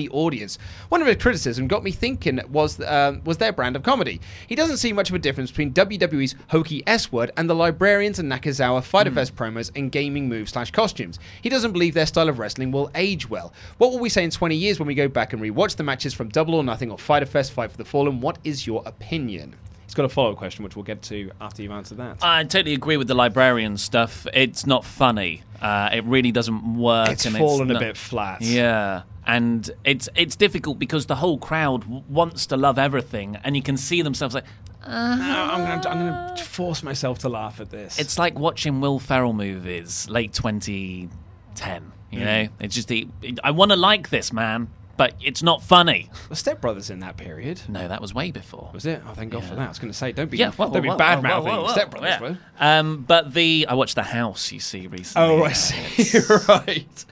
audience. 0.09 0.57
One 0.89 1.01
of 1.01 1.07
his 1.07 1.17
criticism 1.17 1.67
got 1.67 1.83
me 1.83 1.91
thinking 1.91 2.39
was 2.49 2.79
um, 2.81 3.21
was 3.23 3.37
their 3.37 3.51
brand 3.53 3.75
of 3.75 3.83
comedy. 3.83 4.19
He 4.47 4.55
doesn't 4.55 4.77
see 4.77 4.93
much 4.93 5.09
of 5.09 5.15
a 5.15 5.19
difference 5.19 5.51
between 5.51 5.73
WWE's 5.73 6.35
hokey 6.49 6.83
S 6.87 7.11
word 7.11 7.31
and 7.37 7.49
the 7.49 7.55
Librarians 7.55 8.19
and 8.19 8.31
Nakazawa 8.31 8.83
Fyter 8.83 9.11
Fest 9.11 9.35
promos 9.35 9.71
and 9.75 9.91
gaming 9.91 10.27
moves 10.29 10.51
slash 10.51 10.71
costumes. 10.71 11.19
He 11.41 11.49
doesn't 11.49 11.71
believe 11.71 11.93
their 11.93 12.05
style 12.05 12.29
of 12.29 12.39
wrestling 12.39 12.71
will 12.71 12.91
age 12.95 13.29
well. 13.29 13.53
What 13.77 13.91
will 13.91 13.99
we 13.99 14.09
say 14.09 14.23
in 14.23 14.29
20 14.29 14.55
years 14.55 14.79
when 14.79 14.87
we 14.87 14.95
go 14.95 15.07
back 15.07 15.33
and 15.33 15.41
rewatch 15.41 15.75
the 15.75 15.83
matches 15.83 16.13
from 16.13 16.29
Double 16.29 16.55
or 16.55 16.63
Nothing 16.63 16.91
or 16.91 16.97
Fyter 16.97 17.25
Fest, 17.25 17.51
Fight 17.51 17.71
for 17.71 17.77
the 17.77 17.85
Fallen? 17.85 18.21
What 18.21 18.37
is 18.43 18.65
your 18.67 18.83
opinion? 18.85 19.55
He's 19.85 19.93
got 19.95 20.05
a 20.05 20.09
follow 20.09 20.31
up 20.31 20.37
question, 20.37 20.63
which 20.63 20.75
we'll 20.75 20.83
get 20.83 21.03
to 21.03 21.29
after 21.39 21.61
you've 21.61 21.71
answered 21.71 21.97
that. 21.99 22.17
I 22.23 22.43
totally 22.45 22.73
agree 22.73 22.97
with 22.97 23.07
the 23.07 23.13
librarian 23.13 23.77
stuff. 23.77 24.25
It's 24.33 24.65
not 24.65 24.83
funny. 24.85 25.43
Uh, 25.61 25.89
it 25.93 26.03
really 26.05 26.31
doesn't 26.31 26.77
work. 26.77 27.09
It's 27.09 27.25
and 27.27 27.37
fallen 27.37 27.69
a 27.69 27.73
not- 27.73 27.79
bit 27.79 27.95
flat. 27.97 28.41
Yeah, 28.41 29.03
and 29.25 29.69
it's 29.83 30.09
it's 30.15 30.35
difficult 30.35 30.79
because 30.79 31.05
the 31.07 31.15
whole 31.15 31.37
crowd 31.37 31.81
w- 31.81 32.03
wants 32.09 32.45
to 32.47 32.57
love 32.57 32.77
everything, 32.79 33.37
and 33.43 33.55
you 33.55 33.61
can 33.61 33.77
see 33.77 34.01
themselves 34.01 34.35
like. 34.35 34.45
No, 34.85 34.91
I'm 34.93 35.61
gonna, 35.61 35.89
I'm 35.89 35.97
gonna 36.05 36.35
force 36.43 36.83
myself 36.83 37.19
to 37.19 37.29
laugh 37.29 37.61
at 37.61 37.69
this. 37.69 37.97
It's 37.99 38.19
like 38.19 38.37
watching 38.37 38.81
Will 38.81 38.99
Ferrell 38.99 39.31
movies 39.31 40.09
late 40.09 40.33
2010. 40.33 41.91
You 42.11 42.19
Mm. 42.19 42.23
know, 42.25 42.47
it's 42.59 42.75
just 42.75 42.89
the, 42.89 43.07
I 43.43 43.51
want 43.51 43.71
to 43.71 43.77
like 43.77 44.09
this 44.09 44.31
man, 44.33 44.69
but 44.97 45.13
it's 45.21 45.41
not 45.41 45.63
funny. 45.63 46.09
The 46.29 46.35
Step 46.35 46.61
Brothers 46.61 46.89
in 46.89 46.99
that 46.99 47.17
period. 47.17 47.61
No, 47.67 47.87
that 47.87 48.01
was 48.01 48.13
way 48.13 48.29
before. 48.31 48.69
Was 48.73 48.85
it? 48.85 49.01
Oh, 49.07 49.13
thank 49.13 49.31
God 49.31 49.43
for 49.45 49.55
that. 49.55 49.65
I 49.65 49.67
was 49.69 49.79
going 49.79 49.91
to 49.91 49.97
say, 49.97 50.11
don't 50.11 50.29
be, 50.29 50.37
Yeah, 50.37 50.51
whoa, 50.51 50.69
don't 50.69 50.83
be 50.83 50.89
whoa, 50.89 50.97
bad 50.97 51.23
whoa, 51.23 51.29
whoa, 51.29 51.35
mouthing 51.37 51.53
whoa, 51.53 51.61
whoa. 51.63 51.71
Step 51.71 51.89
Brothers, 51.91 52.37
Yeah. 52.59 52.79
Um, 52.79 53.03
but 53.07 53.33
the 53.33 53.65
I 53.67 53.73
watched 53.73 53.95
The 53.95 54.03
House. 54.03 54.51
You 54.51 54.59
see 54.59 54.85
recently. 54.87 55.27
Oh, 55.27 55.43
I 55.43 55.51
uh, 55.51 55.53
see. 55.53 55.75
it's 56.03 56.47
right. 56.47 57.05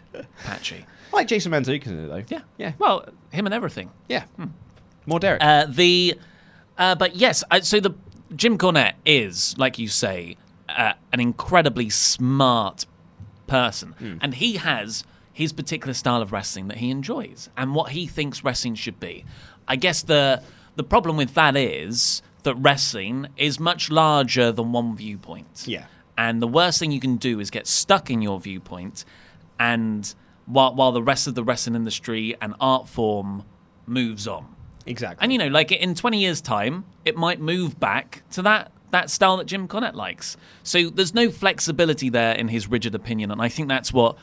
Patchy. 0.44 0.86
I 1.14 1.18
like 1.18 1.28
Jason 1.28 1.52
Mantzoukas 1.52 1.88
in 1.88 2.00
it 2.06 2.08
though. 2.08 2.24
Yeah, 2.36 2.42
yeah. 2.58 2.74
Well, 2.80 3.06
him 3.32 3.46
and 3.46 3.54
everything. 3.54 3.92
Yeah. 4.08 4.26
More 5.06 5.20
Derek. 5.20 5.42
Uh, 5.44 5.66
the, 5.68 6.16
uh, 6.78 6.96
but 6.96 7.16
yes, 7.16 7.44
uh, 7.52 7.62
so 7.62 7.80
the 7.80 7.92
Jim 8.36 8.58
Cornette 8.58 8.94
is, 9.06 9.56
like 9.58 9.78
you 9.78 9.88
say, 9.88 10.38
uh, 10.70 10.94
an 11.12 11.20
incredibly 11.20 11.90
smart 11.90 12.86
person, 13.48 13.94
Hmm. 14.00 14.18
and 14.22 14.36
he 14.36 14.54
has 14.58 15.04
his 15.34 15.52
particular 15.54 15.94
style 15.94 16.22
of 16.22 16.32
wrestling 16.32 16.68
that 16.70 16.78
he 16.78 16.90
enjoys 16.90 17.50
and 17.58 17.74
what 17.76 17.92
he 17.92 18.06
thinks 18.08 18.44
wrestling 18.44 18.76
should 18.76 19.00
be. 19.00 19.26
I 19.68 19.76
guess 19.76 20.02
the 20.04 20.42
the 20.76 20.84
problem 20.84 21.18
with 21.18 21.34
that 21.34 21.58
is 21.58 22.22
that 22.44 22.56
wrestling 22.56 23.28
is 23.38 23.60
much 23.60 23.90
larger 23.92 24.52
than 24.52 24.72
one 24.72 24.96
viewpoint. 24.96 25.66
Yeah. 25.68 25.86
And 26.18 26.42
the 26.42 26.48
worst 26.48 26.80
thing 26.80 26.92
you 26.92 27.00
can 27.00 27.18
do 27.18 27.40
is 27.40 27.50
get 27.50 27.68
stuck 27.68 28.10
in 28.10 28.22
your 28.22 28.40
viewpoint, 28.40 29.04
and 29.60 30.14
while 30.52 30.76
while 30.76 30.92
the 30.92 31.04
rest 31.04 31.28
of 31.28 31.36
the 31.36 31.44
wrestling 31.44 31.76
industry 31.76 32.36
and 32.42 32.54
art 32.60 32.88
form 32.88 33.44
moves 33.86 34.28
on. 34.28 34.56
Exactly. 34.86 35.24
And 35.24 35.32
you 35.32 35.40
know, 35.40 35.48
like 35.48 35.72
in 35.72 35.96
20 35.96 36.20
years' 36.20 36.42
time, 36.42 36.86
it 37.06 37.16
might 37.16 37.40
move 37.40 37.80
back 37.80 38.24
to 38.32 38.42
that 38.44 38.72
that 38.92 39.10
style 39.10 39.38
that 39.38 39.46
Jim 39.46 39.68
Cornette 39.68 39.96
likes. 39.96 40.36
So 40.64 40.90
there's 40.90 41.14
no 41.14 41.30
flexibility 41.32 42.10
there 42.10 42.34
in 42.34 42.50
his 42.50 42.68
rigid 42.68 42.94
opinion, 42.94 43.32
and 43.32 43.42
I 43.42 43.48
think 43.48 43.70
that's 43.70 43.94
what 43.94 44.18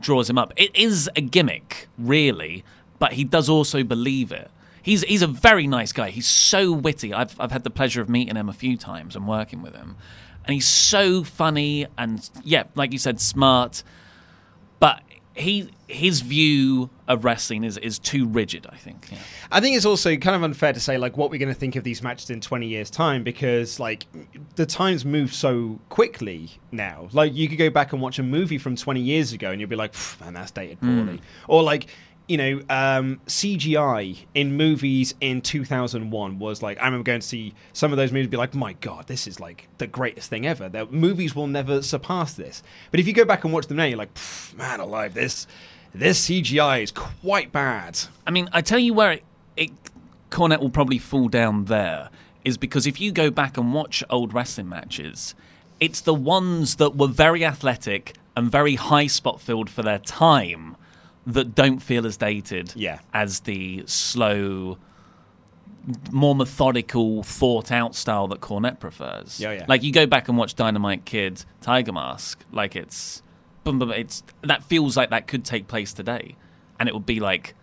draws 0.00 0.28
him 0.30 0.38
up. 0.38 0.52
It 0.56 0.74
is 0.74 1.10
a 1.14 1.20
gimmick, 1.20 1.88
really, 1.98 2.64
but 2.98 3.12
he 3.12 3.24
does 3.24 3.48
also 3.48 3.82
believe 3.82 4.32
it. 4.32 4.50
He's 4.82 5.02
he's 5.02 5.22
a 5.22 5.26
very 5.26 5.66
nice 5.66 5.92
guy. 5.92 6.10
He's 6.10 6.26
so 6.26 6.72
witty. 6.72 7.12
I've 7.12 7.38
I've 7.40 7.52
had 7.52 7.64
the 7.64 7.70
pleasure 7.70 8.00
of 8.00 8.08
meeting 8.08 8.36
him 8.36 8.48
a 8.48 8.54
few 8.54 8.76
times 8.76 9.16
and 9.16 9.28
working 9.28 9.62
with 9.62 9.74
him, 9.74 9.96
and 10.44 10.54
he's 10.54 10.68
so 10.68 11.24
funny 11.24 11.86
and 11.98 12.28
yeah, 12.42 12.64
like 12.74 12.92
you 12.92 12.98
said, 12.98 13.20
smart. 13.20 13.82
But 14.80 15.02
he 15.34 15.68
his 15.88 16.20
view 16.20 16.88
of 17.08 17.24
wrestling 17.24 17.64
is 17.64 17.76
is 17.78 17.98
too 17.98 18.26
rigid. 18.26 18.66
I 18.70 18.76
think. 18.76 19.08
Yeah. 19.10 19.18
I 19.50 19.60
think 19.60 19.76
it's 19.76 19.84
also 19.84 20.16
kind 20.16 20.36
of 20.36 20.42
unfair 20.42 20.72
to 20.72 20.80
say 20.80 20.96
like 20.96 21.16
what 21.16 21.30
we're 21.30 21.38
going 21.38 21.52
to 21.52 21.58
think 21.58 21.76
of 21.76 21.84
these 21.84 22.02
matches 22.02 22.30
in 22.30 22.40
20 22.40 22.66
years 22.66 22.88
time 22.88 23.24
because 23.24 23.80
like 23.80 24.06
the 24.54 24.64
times 24.64 25.04
move 25.04 25.34
so 25.34 25.80
quickly 25.88 26.50
now. 26.70 27.08
Like 27.12 27.34
you 27.34 27.48
could 27.48 27.58
go 27.58 27.68
back 27.68 27.92
and 27.92 28.00
watch 28.00 28.18
a 28.18 28.22
movie 28.22 28.58
from 28.58 28.76
20 28.76 29.00
years 29.00 29.32
ago 29.32 29.50
and 29.50 29.60
you'll 29.60 29.70
be 29.70 29.76
like, 29.76 29.94
man, 30.20 30.34
that's 30.34 30.52
dated 30.52 30.80
poorly. 30.80 31.18
Mm. 31.18 31.20
Or 31.48 31.62
like 31.62 31.88
you 32.26 32.38
know, 32.38 32.62
um, 32.70 33.20
CGI 33.26 34.24
in 34.34 34.56
movies 34.56 35.14
in 35.20 35.42
2001 35.42 36.38
was 36.38 36.62
like, 36.62 36.78
I 36.80 36.86
remember 36.86 37.04
going 37.04 37.20
to 37.20 37.26
see 37.26 37.54
some 37.72 37.92
of 37.92 37.98
those 37.98 38.12
movies 38.12 38.28
be 38.28 38.36
like, 38.36 38.54
my 38.54 38.72
God, 38.74 39.06
this 39.06 39.26
is 39.26 39.40
like 39.40 39.68
the 39.78 39.86
greatest 39.86 40.30
thing 40.30 40.46
ever. 40.46 40.68
The 40.68 40.86
movies 40.86 41.34
will 41.34 41.46
never 41.46 41.82
surpass 41.82 42.32
this. 42.32 42.62
But 42.90 43.00
if 43.00 43.06
you 43.06 43.12
go 43.12 43.24
back 43.24 43.44
and 43.44 43.52
watch 43.52 43.66
them 43.66 43.76
now, 43.76 43.84
you're 43.84 43.98
like, 43.98 44.16
man 44.56 44.80
alive, 44.80 45.12
this, 45.12 45.46
this 45.94 46.26
CGI 46.28 46.82
is 46.82 46.90
quite 46.92 47.52
bad. 47.52 47.98
I 48.26 48.30
mean, 48.30 48.48
I 48.52 48.62
tell 48.62 48.78
you 48.78 48.94
where 48.94 49.12
it, 49.12 49.24
it 49.56 49.70
Cornette 50.30 50.60
will 50.60 50.70
probably 50.70 50.98
fall 50.98 51.28
down 51.28 51.66
there 51.66 52.08
is 52.42 52.56
because 52.56 52.86
if 52.86 53.00
you 53.00 53.12
go 53.12 53.30
back 53.30 53.56
and 53.56 53.72
watch 53.74 54.02
old 54.08 54.32
wrestling 54.32 54.68
matches, 54.68 55.34
it's 55.78 56.00
the 56.00 56.14
ones 56.14 56.76
that 56.76 56.96
were 56.96 57.08
very 57.08 57.44
athletic 57.44 58.14
and 58.36 58.50
very 58.50 58.76
high 58.76 59.06
spot 59.06 59.40
filled 59.40 59.68
for 59.68 59.82
their 59.82 59.98
time 59.98 60.76
that 61.26 61.54
don't 61.54 61.78
feel 61.78 62.06
as 62.06 62.16
dated 62.16 62.72
Yeah. 62.76 62.98
as 63.12 63.40
the 63.40 63.82
slow, 63.86 64.78
more 66.10 66.34
methodical, 66.34 67.22
thought 67.22 67.70
out 67.72 67.94
style 67.94 68.28
that 68.28 68.40
Cornette 68.40 68.80
prefers. 68.80 69.38
Yeah, 69.40 69.52
yeah. 69.52 69.64
Like 69.68 69.82
you 69.82 69.92
go 69.92 70.06
back 70.06 70.28
and 70.28 70.36
watch 70.38 70.54
Dynamite 70.54 71.04
Kid, 71.04 71.44
Tiger 71.60 71.92
Mask, 71.92 72.44
like 72.52 72.74
it's, 72.76 73.22
boom, 73.64 73.78
boom, 73.78 73.90
it's 73.90 74.22
that 74.42 74.62
feels 74.64 74.96
like 74.96 75.10
that 75.10 75.26
could 75.26 75.44
take 75.44 75.68
place 75.68 75.92
today, 75.92 76.36
and 76.78 76.88
it 76.88 76.94
would 76.94 77.06
be 77.06 77.20
like 77.20 77.54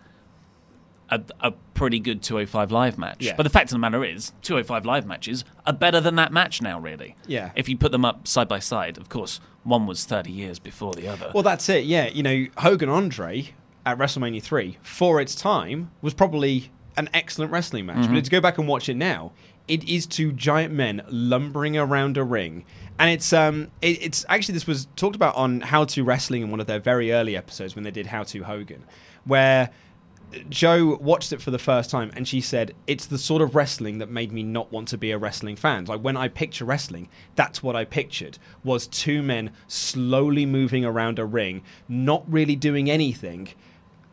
a, 1.12 1.22
a 1.40 1.50
pretty 1.74 2.00
good 2.00 2.22
205 2.22 2.72
live 2.72 2.98
match. 2.98 3.18
Yeah. 3.20 3.34
But 3.36 3.44
the 3.44 3.50
fact 3.50 3.70
of 3.70 3.74
the 3.74 3.78
matter 3.78 4.04
is, 4.04 4.32
205 4.42 4.84
live 4.84 5.06
matches 5.06 5.44
are 5.66 5.72
better 5.72 6.00
than 6.00 6.16
that 6.16 6.32
match 6.32 6.62
now, 6.62 6.80
really. 6.80 7.16
Yeah. 7.26 7.52
If 7.54 7.68
you 7.68 7.76
put 7.76 7.92
them 7.92 8.04
up 8.04 8.26
side 8.26 8.48
by 8.48 8.58
side, 8.58 8.98
of 8.98 9.08
course, 9.08 9.40
one 9.64 9.86
was 9.86 10.04
30 10.04 10.32
years 10.32 10.58
before 10.58 10.94
the 10.94 11.06
other. 11.08 11.30
Well, 11.34 11.42
that's 11.42 11.68
it. 11.68 11.84
Yeah, 11.84 12.08
you 12.08 12.22
know, 12.22 12.46
Hogan 12.58 12.88
Andre 12.88 13.50
at 13.84 13.98
WrestleMania 13.98 14.42
three 14.42 14.78
for 14.82 15.20
its 15.20 15.34
time 15.34 15.90
was 16.00 16.14
probably 16.14 16.70
an 16.96 17.08
excellent 17.14 17.52
wrestling 17.52 17.86
match. 17.86 17.98
Mm-hmm. 17.98 18.14
But 18.14 18.24
to 18.24 18.30
go 18.30 18.40
back 18.40 18.58
and 18.58 18.66
watch 18.66 18.88
it 18.88 18.96
now, 18.96 19.32
it 19.68 19.88
is 19.88 20.06
two 20.06 20.32
giant 20.32 20.72
men 20.72 21.02
lumbering 21.08 21.76
around 21.76 22.16
a 22.16 22.24
ring, 22.24 22.64
and 22.98 23.10
it's 23.10 23.32
um, 23.32 23.70
it, 23.80 24.02
it's 24.02 24.24
actually 24.28 24.54
this 24.54 24.66
was 24.66 24.88
talked 24.96 25.16
about 25.16 25.34
on 25.36 25.60
How 25.60 25.84
to 25.84 26.04
Wrestling 26.04 26.42
in 26.42 26.50
one 26.50 26.60
of 26.60 26.66
their 26.66 26.80
very 26.80 27.12
early 27.12 27.36
episodes 27.36 27.74
when 27.74 27.84
they 27.84 27.90
did 27.90 28.06
How 28.06 28.22
to 28.24 28.42
Hogan, 28.44 28.84
where. 29.24 29.70
Joe 30.48 30.96
watched 31.00 31.32
it 31.32 31.42
for 31.42 31.50
the 31.50 31.58
first 31.58 31.90
time 31.90 32.10
and 32.14 32.26
she 32.26 32.40
said, 32.40 32.74
It's 32.86 33.06
the 33.06 33.18
sort 33.18 33.42
of 33.42 33.54
wrestling 33.54 33.98
that 33.98 34.10
made 34.10 34.32
me 34.32 34.42
not 34.42 34.72
want 34.72 34.88
to 34.88 34.98
be 34.98 35.10
a 35.10 35.18
wrestling 35.18 35.56
fan. 35.56 35.84
Like 35.84 36.00
when 36.00 36.16
I 36.16 36.28
picture 36.28 36.64
wrestling, 36.64 37.08
that's 37.34 37.62
what 37.62 37.76
I 37.76 37.84
pictured 37.84 38.38
was 38.64 38.86
two 38.86 39.22
men 39.22 39.50
slowly 39.68 40.46
moving 40.46 40.84
around 40.84 41.18
a 41.18 41.24
ring, 41.24 41.62
not 41.88 42.24
really 42.30 42.56
doing 42.56 42.90
anything, 42.90 43.48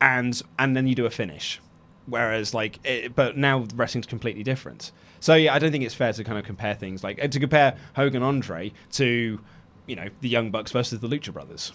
and 0.00 0.40
and 0.58 0.76
then 0.76 0.86
you 0.86 0.94
do 0.94 1.06
a 1.06 1.10
finish. 1.10 1.60
Whereas 2.06 2.54
like 2.54 2.78
it, 2.84 3.14
but 3.14 3.36
now 3.36 3.66
wrestling's 3.74 4.06
completely 4.06 4.42
different. 4.42 4.92
So 5.20 5.34
yeah, 5.34 5.54
I 5.54 5.58
don't 5.58 5.70
think 5.70 5.84
it's 5.84 5.94
fair 5.94 6.12
to 6.12 6.24
kind 6.24 6.38
of 6.38 6.44
compare 6.44 6.74
things 6.74 7.04
like 7.04 7.22
uh, 7.22 7.28
to 7.28 7.40
compare 7.40 7.76
Hogan 7.94 8.22
Andre 8.22 8.72
to 8.92 9.38
you 9.86 9.96
know 9.96 10.08
the 10.20 10.28
Young 10.28 10.50
Bucks 10.50 10.72
versus 10.72 11.00
the 11.00 11.08
Lucha 11.08 11.32
Brothers. 11.32 11.72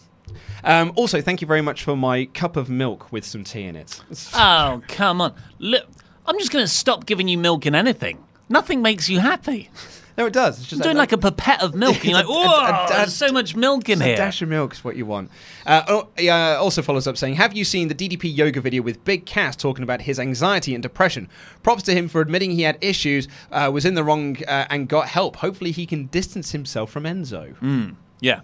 Um, 0.64 0.92
also, 0.96 1.22
thank 1.22 1.42
you 1.42 1.48
very 1.48 1.62
much 1.62 1.84
for 1.84 1.96
my 1.96 2.26
cup 2.26 2.56
of 2.58 2.70
milk 2.70 3.12
with 3.12 3.26
some 3.26 3.44
tea 3.44 3.64
in 3.64 3.76
it. 3.76 4.02
oh, 4.34 4.82
come 4.88 5.22
on. 5.22 5.34
Look, 5.60 5.86
I'm 6.26 6.38
just 6.40 6.52
going 6.52 6.64
to 6.64 6.70
stop 6.70 7.06
giving 7.06 7.28
you 7.28 7.38
milk 7.38 7.66
in 7.66 7.76
anything. 7.76 8.24
Nothing 8.50 8.82
makes 8.82 9.10
you 9.10 9.20
happy. 9.20 9.70
No, 10.18 10.26
it 10.28 10.32
does. 10.34 10.60
It's 10.60 10.68
just 10.70 10.82
doing 10.82 10.96
like 10.96 11.12
a 11.12 11.18
pipette 11.18 11.62
of 11.62 11.76
milk, 11.76 11.96
and 11.98 12.06
you're 12.06 12.14
like, 12.14 12.26
It's 12.30 12.32
a- 12.36 12.72
a- 12.72 12.84
oh, 12.84 12.86
there's 12.90 13.14
so 13.14 13.34
much 13.34 13.54
milk 13.54 13.90
in 13.90 14.00
here. 14.00 14.14
A 14.14 14.18
dash 14.18 14.42
of 14.42 14.48
milk 14.48 14.72
is 14.74 14.82
what 14.82 14.96
you 14.96 15.06
want. 15.06 15.30
Uh, 15.66 15.84
oh, 15.90 16.08
uh, 16.26 16.58
also 16.58 16.82
follows 16.82 17.06
up 17.06 17.18
saying, 17.18 17.36
"Have 17.36 17.54
you 17.54 17.66
seen 17.66 17.90
the 17.90 17.96
DDP 17.96 18.34
yoga 18.34 18.62
video 18.62 18.82
with 18.82 19.04
Big 19.04 19.26
Cass 19.26 19.58
talking 19.58 19.84
about 19.84 20.04
his 20.04 20.18
anxiety 20.18 20.74
and 20.74 20.82
depression? 20.82 21.28
Props 21.64 21.84
to 21.84 21.92
him 21.94 22.08
for 22.08 22.22
admitting 22.22 22.52
he 22.52 22.62
had 22.62 22.78
issues, 22.80 23.28
uh, 23.52 23.70
was 23.74 23.84
in 23.84 23.96
the 23.96 24.06
wrong, 24.06 24.38
uh, 24.48 24.66
and 24.70 24.88
got 24.88 25.10
help. 25.10 25.36
Hopefully, 25.38 25.72
he 25.72 25.86
can 25.86 26.06
distance 26.06 26.52
himself 26.54 26.90
from 26.92 27.04
Enzo." 27.04 27.96
Yeah. 28.22 28.40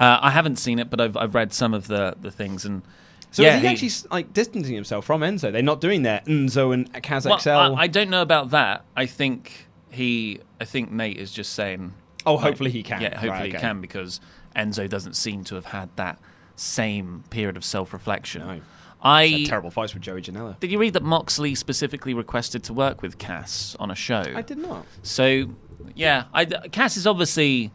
Uh, 0.00 0.18
I 0.22 0.30
haven't 0.30 0.56
seen 0.56 0.78
it, 0.78 0.88
but 0.88 1.00
I've, 1.00 1.16
I've 1.16 1.34
read 1.34 1.52
some 1.52 1.74
of 1.74 1.86
the, 1.86 2.16
the 2.20 2.30
things, 2.30 2.64
and 2.64 2.82
So 3.30 3.42
yeah, 3.42 3.56
is 3.56 3.62
he, 3.62 3.68
he- 3.68 3.72
actually 3.74 4.08
like 4.10 4.32
distancing 4.32 4.74
himself 4.74 5.04
from 5.04 5.20
Enzo? 5.20 5.52
They're 5.52 5.62
not 5.62 5.80
doing 5.80 6.02
their 6.02 6.20
Enzo 6.26 6.72
and 6.72 6.90
Cass 7.02 7.26
Well, 7.26 7.76
I, 7.76 7.82
I 7.82 7.86
don't 7.86 8.08
know 8.10 8.22
about 8.22 8.50
that. 8.50 8.84
I 8.96 9.04
think 9.06 9.68
he. 9.90 10.40
I 10.60 10.64
think 10.64 10.90
Nate 10.90 11.18
is 11.18 11.30
just 11.30 11.52
saying. 11.52 11.92
Oh, 12.26 12.34
like, 12.34 12.44
hopefully 12.44 12.70
he 12.70 12.82
can. 12.82 13.00
Yeah, 13.00 13.10
hopefully 13.10 13.30
Right, 13.30 13.52
he 13.52 13.58
can 13.58 13.80
because 13.80 14.20
Enzo 14.56 14.88
doesn't 14.88 15.14
seem 15.16 15.44
to 15.44 15.54
have 15.54 15.66
had 15.66 15.88
that 15.96 16.18
same 16.56 17.24
period 17.30 17.56
of 17.56 17.64
self-reflection. 17.64 18.46
No. 18.46 18.60
I 19.02 19.26
Had 19.28 19.46
terrible 19.46 19.70
fights 19.70 19.94
with 19.94 20.02
Joey 20.02 20.20
Janela. 20.20 20.60
did 20.60 20.70
you 20.70 20.78
read 20.78 20.92
that 20.92 21.02
Moxley 21.02 21.54
specifically 21.54 22.12
requested 22.12 22.62
to 22.64 22.74
work 22.74 23.00
with 23.00 23.16
Cass 23.16 23.74
on 23.80 23.90
a 23.90 23.94
show? 23.94 24.22
I 24.34 24.42
did 24.42 24.58
not. 24.58 24.84
So, 25.02 25.46
yeah, 25.94 26.24
I, 26.34 26.44
Cass 26.44 26.98
is 26.98 27.06
obviously 27.06 27.70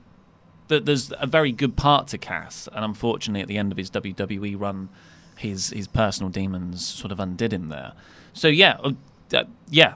that 0.68 0.86
there's 0.86 1.14
a 1.20 1.28
very 1.28 1.52
good 1.52 1.76
part 1.76 2.08
to 2.10 2.18
Cass, 2.18 2.68
and 2.74 2.84
unfortunately, 2.84 3.42
at 3.42 3.48
the 3.48 3.58
end 3.58 3.72
of 3.72 3.78
his 3.78 3.90
WWE 3.92 4.60
run, 4.60 4.90
his 5.38 5.70
his 5.70 5.88
personal 5.88 6.30
demons 6.30 6.86
sort 6.86 7.12
of 7.12 7.20
undid 7.20 7.54
him 7.54 7.70
there. 7.70 7.94
So 8.34 8.48
yeah, 8.48 8.78
uh, 8.84 8.92
uh, 9.34 9.44
yeah, 9.70 9.96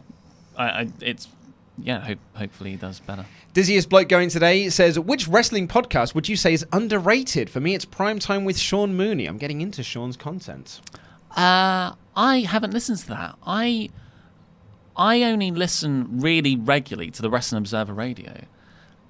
I, 0.58 0.64
I, 0.64 0.88
it's 1.02 1.28
yeah. 1.78 2.00
Hope, 2.02 2.20
hopefully, 2.36 2.72
he 2.72 2.78
does 2.78 3.00
better. 3.00 3.26
Dizziest 3.54 3.90
bloke 3.90 4.10
going 4.10 4.30
today 4.30 4.70
says, 4.70 5.00
which 5.00 5.28
wrestling 5.28 5.68
podcast 5.68 6.14
would 6.14 6.30
you 6.30 6.36
say 6.36 6.54
is 6.54 6.66
underrated? 6.72 7.50
For 7.50 7.60
me, 7.60 7.74
it's 7.74 7.86
Prime 7.86 8.20
Time 8.20 8.46
with 8.46 8.60
Sean 8.60 8.96
Mooney. 8.96 9.26
I'm 9.26 9.40
getting 9.40 9.62
into 9.62 9.82
Sean's 9.82 10.16
content. 10.16 10.82
Uh, 11.32 11.94
I 12.16 12.40
haven't 12.48 12.74
listened 12.74 13.00
to 13.00 13.08
that. 13.08 13.36
I 13.46 13.90
I 14.96 15.24
only 15.24 15.52
listen 15.52 16.20
really 16.20 16.56
regularly 16.56 17.10
to 17.12 17.22
the 17.22 17.30
Wrestling 17.30 17.60
Observer 17.60 17.94
Radio, 17.94 18.44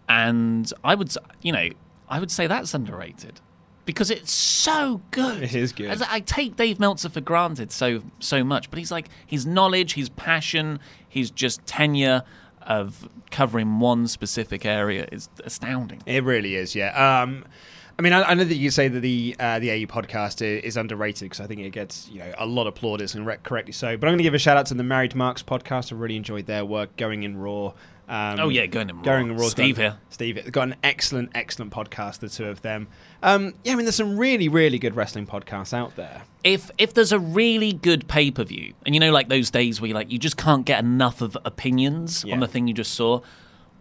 and 0.10 0.72
I 0.84 0.96
would, 0.96 1.14
you 1.42 1.52
know, 1.54 1.70
I 2.10 2.20
would 2.20 2.32
say 2.32 2.48
that's 2.48 2.74
underrated 2.74 3.40
because 3.86 4.10
it's 4.12 4.32
so 4.32 5.02
good. 5.12 5.44
It 5.44 5.56
is 5.56 5.72
good. 5.72 6.02
I 6.02 6.20
take 6.20 6.56
Dave 6.56 6.80
Meltzer 6.80 7.10
for 7.10 7.22
granted 7.22 7.72
so 7.72 8.02
so 8.20 8.44
much, 8.44 8.70
but 8.70 8.80
he's 8.80 8.92
like 8.92 9.08
his 9.26 9.46
knowledge, 9.46 9.94
his 9.94 10.10
passion, 10.10 10.80
his 11.08 11.32
just 11.32 11.66
tenure 11.66 12.24
of 12.64 13.08
covering 13.32 13.80
one 13.80 14.08
specific 14.08 14.66
area 14.66 15.08
is 15.12 15.30
astounding. 15.44 16.02
It 16.06 16.24
really 16.24 16.56
is, 16.56 16.76
yeah. 16.76 17.22
Um, 17.22 17.46
I 17.98 18.02
mean, 18.02 18.14
I, 18.14 18.22
I 18.24 18.34
know 18.34 18.44
that 18.46 18.56
you 18.56 18.70
say 18.72 18.88
that 18.88 19.00
the 19.02 19.36
uh, 19.40 19.60
the 19.60 19.70
AE 19.70 19.86
podcast 19.88 20.42
i- 20.42 20.60
is 20.66 20.78
underrated 20.78 21.22
because 21.26 21.40
I 21.42 21.48
think 21.48 21.62
it 21.62 21.72
gets 21.72 22.10
you 22.10 22.20
know 22.20 22.32
a 22.38 22.46
lot 22.46 22.66
of 22.68 22.74
plaudits 22.76 23.14
and 23.14 23.26
re- 23.26 23.38
correctly 23.44 23.74
so. 23.74 23.98
But 23.98 24.08
I'm 24.08 24.12
going 24.12 24.20
to 24.20 24.24
give 24.24 24.34
a 24.34 24.40
shout 24.40 24.56
out 24.58 24.66
to 24.68 24.74
the 24.74 24.84
Married 24.84 25.16
Marks 25.16 25.44
podcast. 25.44 25.92
I 25.92 25.96
really 25.96 26.16
enjoyed 26.16 26.46
their 26.46 26.64
work. 26.66 26.96
Going 26.98 27.24
in 27.24 27.38
Raw. 27.38 27.74
Um, 28.10 28.40
Oh, 28.40 28.50
yeah, 28.50 28.66
Going 28.66 28.90
in 28.90 28.98
Raw. 28.98 29.04
Going 29.04 29.30
in 29.30 29.38
Raw. 29.38 29.48
Steve 29.50 29.78
here. 29.78 29.98
Steve. 30.10 30.36
They've 30.36 30.52
got 30.52 30.68
an 30.70 30.76
excellent, 30.84 31.30
excellent 31.36 31.72
podcast. 31.72 32.20
The 32.20 32.28
two 32.30 32.46
of 32.46 32.62
them. 32.64 32.88
Um, 33.22 33.54
yeah, 33.64 33.74
I 33.74 33.76
mean, 33.76 33.86
there's 33.86 33.96
some 33.96 34.18
really, 34.18 34.48
really 34.50 34.80
good 34.80 34.96
wrestling 34.96 35.28
podcasts 35.28 35.74
out 35.74 35.96
there. 35.96 36.24
if 36.44 36.72
if 36.78 36.94
there's 36.94 37.12
a 37.12 37.20
really 37.20 37.72
good 37.72 38.08
pay 38.08 38.32
per 38.32 38.44
view, 38.44 38.74
and 38.86 38.96
you 38.96 39.00
know, 39.00 39.12
like 39.12 39.30
those 39.30 39.52
days 39.52 39.80
where 39.80 39.88
you 39.90 39.94
like 39.94 40.12
you 40.12 40.18
just 40.18 40.38
can't 40.38 40.66
get 40.66 40.84
enough 40.84 41.22
of 41.22 41.38
opinions 41.46 42.24
Yeah. 42.26 42.34
on 42.34 42.40
the 42.40 42.48
thing 42.48 42.68
you 42.68 42.74
just 42.74 42.94
saw, 42.96 43.22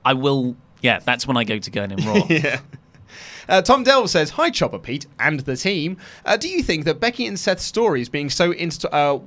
I 0.04 0.12
will. 0.14 0.56
Yeah, 0.82 0.98
that's 1.00 1.26
when 1.26 1.36
I 1.36 1.44
go 1.44 1.58
to 1.58 1.70
going 1.70 1.90
in 1.92 2.04
raw. 2.06 2.22
yeah. 2.28 2.60
Uh, 3.48 3.62
Tom 3.62 3.82
Dell 3.82 4.06
says, 4.06 4.30
"Hi, 4.30 4.50
Chopper 4.50 4.78
Pete 4.78 5.06
and 5.18 5.40
the 5.40 5.56
team. 5.56 5.96
Uh, 6.26 6.36
do 6.36 6.48
you 6.50 6.62
think 6.62 6.84
that 6.84 7.00
Becky 7.00 7.26
and 7.26 7.40
Seth's 7.40 7.64
stories 7.64 8.10
being 8.10 8.28
so 8.28 8.50
inst- 8.52 8.84
uh, 8.84 9.20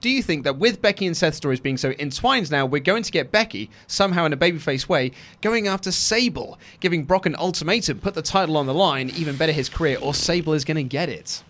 do 0.00 0.08
you 0.10 0.22
think 0.22 0.44
that 0.44 0.58
with 0.58 0.80
Becky 0.80 1.06
and 1.06 1.16
Seth's 1.16 1.36
stories 1.36 1.60
being 1.60 1.76
so 1.76 1.92
entwined 1.98 2.50
now, 2.50 2.64
we're 2.66 2.80
going 2.80 3.02
to 3.02 3.10
get 3.10 3.32
Becky 3.32 3.70
somehow 3.86 4.24
in 4.24 4.32
a 4.32 4.36
babyface 4.36 4.88
way 4.88 5.12
going 5.40 5.66
after 5.66 5.90
Sable, 5.90 6.58
giving 6.80 7.04
Brock 7.04 7.26
an 7.26 7.34
ultimatum, 7.36 7.98
put 8.00 8.14
the 8.14 8.22
title 8.22 8.56
on 8.56 8.66
the 8.66 8.74
line, 8.74 9.10
even 9.10 9.36
better 9.36 9.52
his 9.52 9.68
career, 9.68 9.98
or 10.00 10.14
Sable 10.14 10.52
is 10.52 10.64
going 10.64 10.76
to 10.76 10.82
get 10.82 11.08
it." 11.08 11.42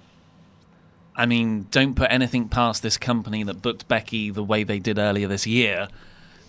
I 1.15 1.27
mean, 1.27 1.67
don't 1.73 1.95
put 1.95 2.13
anything 2.13 2.49
past 2.49 2.83
this 2.83 2.97
company 2.97 3.43
that 3.43 3.61
booked 3.61 3.89
Becky 3.89 4.31
the 4.31 4.45
way 4.45 4.63
they 4.63 4.79
did 4.79 4.99
earlier 5.01 5.27
this 5.27 5.49
year. 5.49 5.89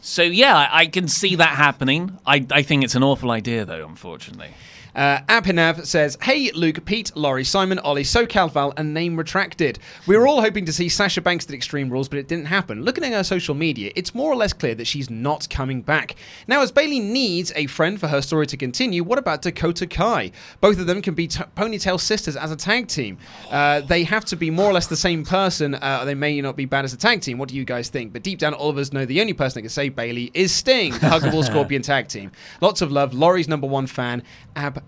So 0.02 0.22
yeah, 0.22 0.70
I, 0.72 0.86
can 0.86 1.08
see 1.08 1.36
that 1.36 1.56
happening. 1.56 2.18
I 2.26 2.46
I 2.52 2.62
think 2.62 2.84
it's 2.84 2.96
an 2.96 3.04
awful 3.04 3.32
idea 3.32 3.66
though, 3.66 3.86
unfortunately. 3.86 4.52
Uh, 4.96 5.20
Abhinav 5.28 5.86
says, 5.86 6.18
Hey, 6.22 6.52
Luke, 6.52 6.84
Pete, 6.86 7.12
Laurie, 7.16 7.44
Simon, 7.44 7.80
Ollie, 7.80 8.04
SoCal 8.04 8.52
Val, 8.52 8.74
and 8.78 8.94
name 8.94 9.16
retracted. 9.18 9.80
We 10.08 10.18
were 10.18 10.28
all 10.28 10.42
hoping 10.42 10.66
to 10.66 10.74
see 10.74 10.90
Sasha 10.90 11.22
Banks 11.22 11.46
at 11.46 11.54
Extreme 11.54 11.90
Rules, 11.90 12.10
but 12.10 12.20
it 12.20 12.28
didn't 12.28 12.46
happen. 12.46 12.84
Looking 12.84 13.04
at 13.04 13.14
her 13.14 13.24
social 13.24 13.56
media, 13.56 13.92
it's 13.96 14.16
more 14.16 14.32
or 14.32 14.36
less 14.36 14.54
clear 14.54 14.76
that 14.76 14.88
she's 14.88 15.10
not 15.10 15.50
coming 15.50 15.82
back. 15.82 16.16
Now, 16.48 16.62
as 16.62 16.72
Bayley 16.72 17.00
needs 17.00 17.52
a 17.56 17.68
friend 17.68 18.00
for 18.00 18.08
her 18.08 18.22
story 18.22 18.48
to 18.48 18.58
continue, 18.58 19.04
what 19.04 19.20
about 19.20 19.42
Dakota 19.42 19.88
Kai? 19.88 20.32
Both 20.62 20.80
of 20.80 20.88
them 20.88 21.02
can 21.02 21.14
be 21.14 21.28
t- 21.28 21.44
ponytail 21.56 22.00
sisters 22.00 22.36
as 22.36 22.52
a 22.52 22.56
tag 22.56 22.88
team. 22.88 23.18
Uh, 23.50 23.82
they 23.82 24.04
have 24.04 24.26
to 24.26 24.36
be 24.36 24.50
more 24.50 24.66
or 24.66 24.74
less 24.74 24.88
the 24.88 24.98
same 24.98 25.24
person. 25.24 25.76
Uh, 25.76 26.04
they 26.06 26.16
may 26.16 26.42
not 26.42 26.56
be 26.56 26.66
bad 26.66 26.86
as 26.86 26.94
a 26.94 26.98
tag 26.98 27.22
team. 27.22 27.38
What 27.38 27.50
do 27.50 27.56
you 27.56 27.66
guys 27.66 27.90
think? 27.90 28.14
But 28.14 28.24
deep 28.24 28.40
down, 28.40 28.54
all 28.54 28.70
of 28.70 28.78
us 28.78 28.92
know 28.92 29.06
the 29.06 29.22
only 29.22 29.34
person 29.34 29.56
that 29.56 29.62
can 29.62 29.70
save 29.70 29.96
Bayley 29.96 30.32
is 30.34 30.52
Sting, 30.54 30.94
the 30.94 31.00
Huggable 31.00 31.44
Scorpion 31.50 31.82
tag 31.82 32.08
team. 32.08 32.32
Lots 32.62 32.82
of 32.82 32.92
love. 32.92 33.14
Laurie's 33.14 33.48
number 33.48 33.68
one 33.68 33.88
fan, 33.88 34.24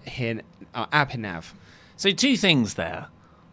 Abhin- 0.06 0.42
uh, 0.74 0.88
Abhinav. 0.88 1.54
So 1.98 2.12
two 2.12 2.38
things 2.38 2.76
there. 2.76 3.08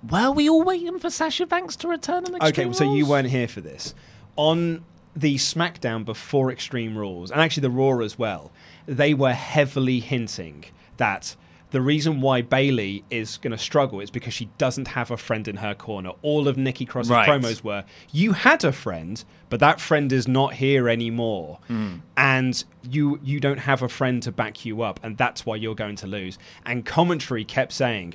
Were 0.09 0.31
we 0.31 0.49
all 0.49 0.63
waiting 0.63 0.99
for 0.99 1.11
Sasha 1.11 1.47
Banks 1.47 1.75
to 1.77 1.89
return 1.89 2.25
on 2.25 2.37
Extreme 2.37 2.43
Okay, 2.43 2.69
Extreme 2.69 2.75
so 2.75 2.95
you 2.95 3.07
weren't 3.07 3.29
here 3.29 3.49
for 3.49 3.61
this. 3.61 3.95
On 4.37 4.85
the 5.17 5.35
SmackDown 5.35 6.05
before 6.05 6.53
Extreme 6.53 6.97
Rules, 6.97 7.31
and 7.31 7.41
actually 7.41 7.63
the 7.63 7.71
Raw 7.71 7.99
as 7.99 8.17
well, 8.19 8.53
they 8.87 9.13
were 9.13 9.33
heavily 9.33 9.99
hinting 9.99 10.65
that 10.97 11.35
the 11.71 11.81
reason 11.81 12.21
why 12.21 12.41
Bayley 12.43 13.05
is 13.11 13.37
going 13.37 13.51
to 13.51 13.59
struggle 13.59 14.01
is 14.01 14.11
because 14.11 14.33
she 14.33 14.47
doesn't 14.57 14.89
have 14.89 15.11
a 15.11 15.17
friend 15.17 15.47
in 15.47 15.57
her 15.57 15.75
corner. 15.75 16.13
All 16.23 16.49
of 16.49 16.57
Nikki 16.57 16.87
Cross's 16.87 17.11
Right. 17.11 17.29
promos 17.29 17.63
were, 17.63 17.85
"You 18.11 18.33
had 18.33 18.65
a 18.65 18.73
friend, 18.73 19.23
but 19.51 19.61
that 19.61 19.81
friend 19.81 20.13
is 20.13 20.27
not 20.27 20.55
here 20.55 20.89
anymore, 20.89 21.59
hmm. 21.67 21.97
and 22.17 22.65
you 22.89 23.21
you 23.23 23.39
don't 23.41 23.61
have 23.61 23.83
a 23.83 23.89
friend 23.89 24.23
to 24.23 24.33
back 24.33 24.65
you 24.65 24.83
up, 24.83 24.99
and 25.03 25.17
that's 25.19 25.45
why 25.45 25.57
you're 25.57 25.75
going 25.75 25.97
to 25.97 26.07
lose." 26.07 26.39
And 26.65 26.85
commentary 26.87 27.45
kept 27.45 27.73
saying. 27.73 28.15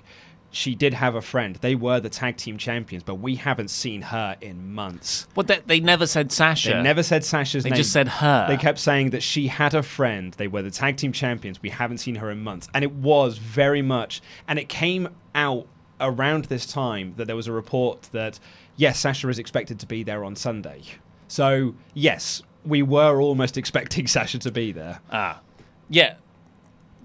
She 0.53 0.75
did 0.75 0.93
have 0.93 1.15
a 1.15 1.21
friend. 1.21 1.55
They 1.55 1.73
were 1.73 1.99
the 1.99 2.09
tag 2.09 2.37
team 2.37 2.59
champions, 2.59 3.03
but 3.03 3.15
we 3.15 3.35
haven't 3.35 3.69
seen 3.69 4.03
her 4.03 4.37
in 4.39 4.71
months. 4.73 5.27
Well, 5.35 5.45
they, 5.45 5.61
they 5.65 5.79
never 5.79 6.05
said 6.05 6.31
Sasha. 6.31 6.69
They 6.69 6.81
never 6.83 7.01
said 7.01 7.25
Sasha's 7.25 7.63
They 7.63 7.71
name. 7.71 7.75
They 7.75 7.79
just 7.79 7.91
said 7.91 8.07
her. 8.07 8.45
They 8.47 8.57
kept 8.57 8.77
saying 8.77 9.09
that 9.09 9.23
she 9.23 9.47
had 9.47 9.73
a 9.73 9.81
friend. 9.81 10.31
They 10.35 10.47
were 10.47 10.61
the 10.61 10.69
tag 10.69 10.97
team 10.97 11.11
champions. 11.11 11.59
We 11.59 11.69
haven't 11.69 11.97
seen 11.97 12.15
her 12.15 12.29
in 12.29 12.43
months. 12.43 12.67
And 12.75 12.83
it 12.83 12.91
was 12.91 13.39
very 13.39 13.81
much, 13.81 14.21
and 14.47 14.59
it 14.59 14.69
came 14.69 15.09
out 15.33 15.67
around 15.99 16.45
this 16.45 16.67
time 16.67 17.15
that 17.17 17.25
there 17.25 17.35
was 17.35 17.47
a 17.47 17.51
report 17.51 18.03
that, 18.11 18.39
yes, 18.75 18.99
Sasha 18.99 19.29
is 19.29 19.39
expected 19.39 19.79
to 19.79 19.87
be 19.87 20.03
there 20.03 20.23
on 20.23 20.35
Sunday. 20.35 20.83
So, 21.27 21.73
yes, 21.95 22.43
we 22.63 22.83
were 22.83 23.19
almost 23.19 23.57
expecting 23.57 24.05
Sasha 24.05 24.37
to 24.37 24.51
be 24.51 24.71
there. 24.71 24.99
Ah, 25.11 25.41
yeah. 25.89 26.15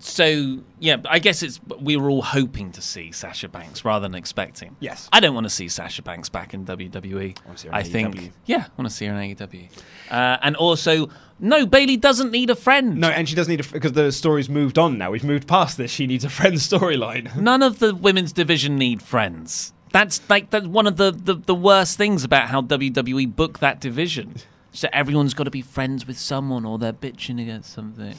So 0.01 0.61
yeah, 0.78 0.96
I 1.09 1.18
guess 1.18 1.42
it's 1.42 1.61
we 1.80 1.96
were 1.96 2.11
all 2.11 2.22
hoping 2.22 2.72
to 2.72 2.82
see 2.82 3.12
Sasha 3.12 3.49
Banks 3.49 3.84
rather 3.84 4.05
than 4.05 4.14
expecting. 4.14 4.76
Yes. 4.80 5.09
I 5.12 5.20
don't 5.20 5.34
want 5.34 5.44
to 5.44 5.51
see 5.51 5.68
Sasha 5.68 6.03
Banks 6.03 6.28
back 6.28 6.55
in 6.55 6.64
WWE. 6.64 7.36
I 7.36 7.46
wanna 7.46 7.59
see 7.59 7.68
her 7.68 7.72
in 7.72 7.78
I 7.78 7.82
think 7.82 8.32
yeah, 8.46 8.66
I 8.66 8.80
want 8.80 8.90
to 8.90 8.94
see 8.94 9.07
her 9.07 9.14
in 9.14 9.36
AEW. 9.36 9.68
Uh, 10.11 10.38
and 10.42 10.57
also, 10.57 11.11
no, 11.40 11.66
Bayley 11.66 11.96
doesn't 11.96 12.30
need 12.30 12.51
a 12.51 12.57
friend. 12.57 12.99
No, 12.99 13.09
and 13.09 13.28
she 13.28 13.34
doesn't 13.34 13.51
need 13.51 13.64
a 13.64 13.68
because 13.68 13.92
the 13.92 14.12
story's 14.12 14.49
moved 14.49 14.78
on 14.78 14.99
now. 14.99 15.11
We've 15.11 15.24
moved 15.24 15.49
past 15.49 15.76
this. 15.76 15.90
She 15.90 16.07
needs 16.07 16.24
a 16.24 16.30
friend 16.30 16.55
storyline. 16.55 17.34
None 17.40 17.62
of 17.62 17.78
the 17.78 17.94
women's 17.94 18.32
division 18.32 18.76
need 18.76 19.03
friends. 19.03 19.72
That's 19.92 20.20
like 20.28 20.51
that's 20.51 20.66
one 20.66 20.86
of 20.86 20.96
the, 20.96 21.11
the, 21.11 21.34
the 21.34 21.55
worst 21.55 21.96
things 21.96 22.24
about 22.24 22.49
how 22.49 22.62
WWE 22.62 23.34
book 23.34 23.59
that 23.61 23.80
division. 23.80 24.36
So 24.72 24.88
everyone's 24.92 25.34
got 25.34 25.44
to 25.44 25.51
be 25.51 25.62
friends 25.62 26.07
with 26.07 26.18
someone 26.18 26.64
or 26.64 26.78
they're 26.78 26.92
bitching 26.92 27.40
against 27.40 27.72
something. 27.72 28.14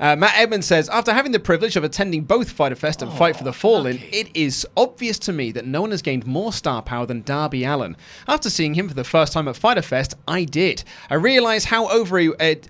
Uh, 0.00 0.16
Matt 0.16 0.36
Edmonds 0.36 0.66
says, 0.66 0.88
after 0.88 1.12
having 1.12 1.32
the 1.32 1.38
privilege 1.38 1.76
of 1.76 1.84
attending 1.84 2.24
both 2.24 2.50
Fyter 2.50 2.74
Fest 2.74 3.02
and 3.02 3.12
Fight 3.12 3.36
for 3.36 3.44
the 3.44 3.52
Fallen, 3.52 4.00
it 4.12 4.34
is 4.34 4.66
obvious 4.76 5.18
to 5.20 5.32
me 5.32 5.52
that 5.52 5.66
no 5.66 5.80
one 5.80 5.90
has 5.90 6.02
gained 6.02 6.26
more 6.26 6.52
star 6.52 6.82
power 6.82 7.06
than 7.06 7.22
Darby 7.22 7.64
Allin. 7.64 7.96
After 8.26 8.50
seeing 8.50 8.74
him 8.74 8.88
for 8.88 8.94
the 8.94 9.04
first 9.04 9.32
time 9.32 9.48
at 9.48 9.56
Fyter 9.56 9.82
Fest, 9.82 10.14
I 10.26 10.44
did. 10.44 10.84
I 11.08 11.14
realised 11.14 11.66
how 11.66 11.88
over 11.88 12.18
he, 12.18 12.32
it, 12.40 12.68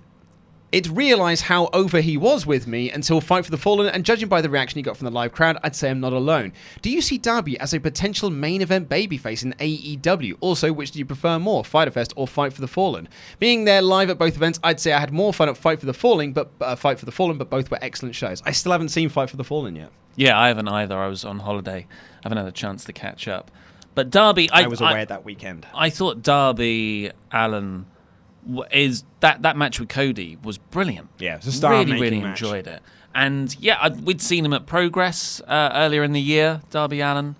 it 0.75 0.89
realised 0.89 1.43
how 1.43 1.69
over 1.71 2.01
he 2.01 2.17
was 2.17 2.45
with 2.45 2.67
me 2.67 2.91
until 2.91 3.21
Fight 3.21 3.45
for 3.45 3.51
the 3.51 3.57
Fallen, 3.57 3.87
and 3.87 4.03
judging 4.03 4.27
by 4.27 4.41
the 4.41 4.49
reaction 4.49 4.77
he 4.77 4.81
got 4.81 4.97
from 4.97 5.05
the 5.05 5.11
live 5.11 5.31
crowd, 5.31 5.57
I'd 5.63 5.73
say 5.73 5.89
I'm 5.89 6.01
not 6.01 6.11
alone. 6.11 6.51
Do 6.81 6.89
you 6.89 7.01
see 7.01 7.17
Darby 7.17 7.57
as 7.61 7.73
a 7.73 7.79
potential 7.79 8.29
main 8.29 8.61
event 8.61 8.89
babyface 8.89 9.41
in 9.41 9.53
AEW? 9.53 10.35
Also, 10.41 10.73
which 10.73 10.91
do 10.91 10.99
you 10.99 11.05
prefer 11.05 11.39
more, 11.39 11.63
Fyter 11.63 11.91
Fest 11.91 12.11
or 12.17 12.27
Fight 12.27 12.51
for 12.51 12.59
the 12.59 12.67
Fallen? 12.67 13.07
Being 13.39 13.63
there 13.63 13.81
live 13.81 14.09
at 14.09 14.17
both 14.17 14.35
events, 14.35 14.59
I'd 14.65 14.81
say 14.81 14.91
I 14.91 14.99
had 14.99 15.13
more 15.13 15.31
fun 15.31 15.47
at 15.47 15.55
Fight 15.55 15.79
for 15.79 15.85
the 15.85 15.93
Fallen, 15.93 16.33
but 16.33 16.51
uh, 16.59 16.75
Fight 16.75 16.99
for 16.99 17.05
the 17.05 17.11
Fallen, 17.13 17.37
but 17.37 17.49
both 17.49 17.71
were 17.71 17.79
excellent 17.81 18.13
shows. 18.13 18.43
I 18.45 18.51
still 18.51 18.73
haven't 18.73 18.89
seen 18.89 19.07
Fight 19.07 19.29
for 19.29 19.37
the 19.37 19.45
Fallen 19.45 19.77
yet. 19.77 19.91
Yeah, 20.17 20.37
I 20.37 20.49
haven't 20.49 20.67
either. 20.67 20.97
I 20.97 21.07
was 21.07 21.23
on 21.23 21.39
holiday. 21.39 21.87
I 21.89 22.19
haven't 22.23 22.39
had 22.39 22.47
a 22.47 22.51
chance 22.51 22.83
to 22.83 22.91
catch 22.91 23.29
up. 23.29 23.49
But 23.93 24.09
Darby, 24.09 24.49
I, 24.51 24.63
I, 24.63 24.67
was 24.67 24.81
away 24.81 25.05
that 25.05 25.23
weekend. 25.23 25.65
I 25.73 25.89
thought 25.89 26.21
Darby 26.21 27.11
Allin 27.31 27.85
w- 27.85 27.94
is 28.71 29.03
that 29.21 29.41
that 29.41 29.57
match 29.57 29.79
with 29.79 29.89
Cody 29.89 30.37
was 30.43 30.57
brilliant. 30.57 31.09
Yeah, 31.19 31.37
it's 31.37 31.61
a 31.63 31.69
really, 31.69 31.99
really 31.99 32.21
match. 32.21 32.41
enjoyed 32.41 32.67
it. 32.67 32.81
And 33.13 33.55
yeah, 33.59 33.77
I, 33.79 33.89
we'd 33.89 34.21
seen 34.21 34.45
him 34.45 34.53
at 34.53 34.65
Progress 34.65 35.41
uh, 35.47 35.71
earlier 35.73 36.03
in 36.03 36.11
the 36.11 36.21
year, 36.21 36.61
Darby 36.69 36.99
Allin, 37.01 37.35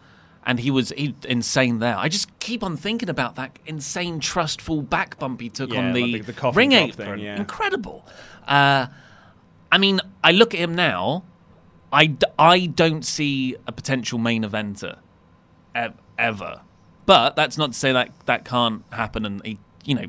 and 0.46 0.60
he 0.62 0.72
was 0.72 0.90
he, 0.96 1.14
insane 1.28 1.80
there. 1.80 1.98
I 1.98 2.08
just 2.08 2.38
keep 2.40 2.64
on 2.64 2.78
thinking 2.78 3.10
about 3.10 3.36
that 3.36 3.60
insane 3.66 4.20
trustful 4.20 4.82
back 4.82 5.20
bump 5.20 5.42
he 5.42 5.50
took 5.50 5.72
Yeah, 5.74 5.80
on 5.80 5.94
like 5.94 5.96
the, 5.96 6.20
the- 6.22 6.32
the 6.32 6.52
ring 6.52 6.72
apron. 6.72 7.18
thing, 7.18 7.20
yeah. 7.20 7.36
Incredible. 7.38 8.06
Uh, 8.48 8.88
I 9.72 9.78
mean, 9.78 10.00
I 10.24 10.32
look 10.32 10.54
at 10.54 10.60
him 10.60 10.76
now. 10.76 11.24
I, 11.92 12.06
d- 12.08 12.26
I 12.40 12.66
don't 12.68 13.04
see 13.06 13.56
a 13.68 13.72
potential 13.72 14.18
main 14.20 14.44
eventer 14.44 14.98
ev- 15.74 15.94
ever. 16.18 16.62
But 17.06 17.36
that's 17.36 17.58
not 17.58 17.74
to 17.74 17.78
say 17.78 17.92
that 17.92 18.12
that 18.26 18.46
can't 18.46 18.84
happen. 18.92 19.26
And 19.26 19.46
he, 19.46 19.60
you 19.84 19.96
know, 19.96 20.06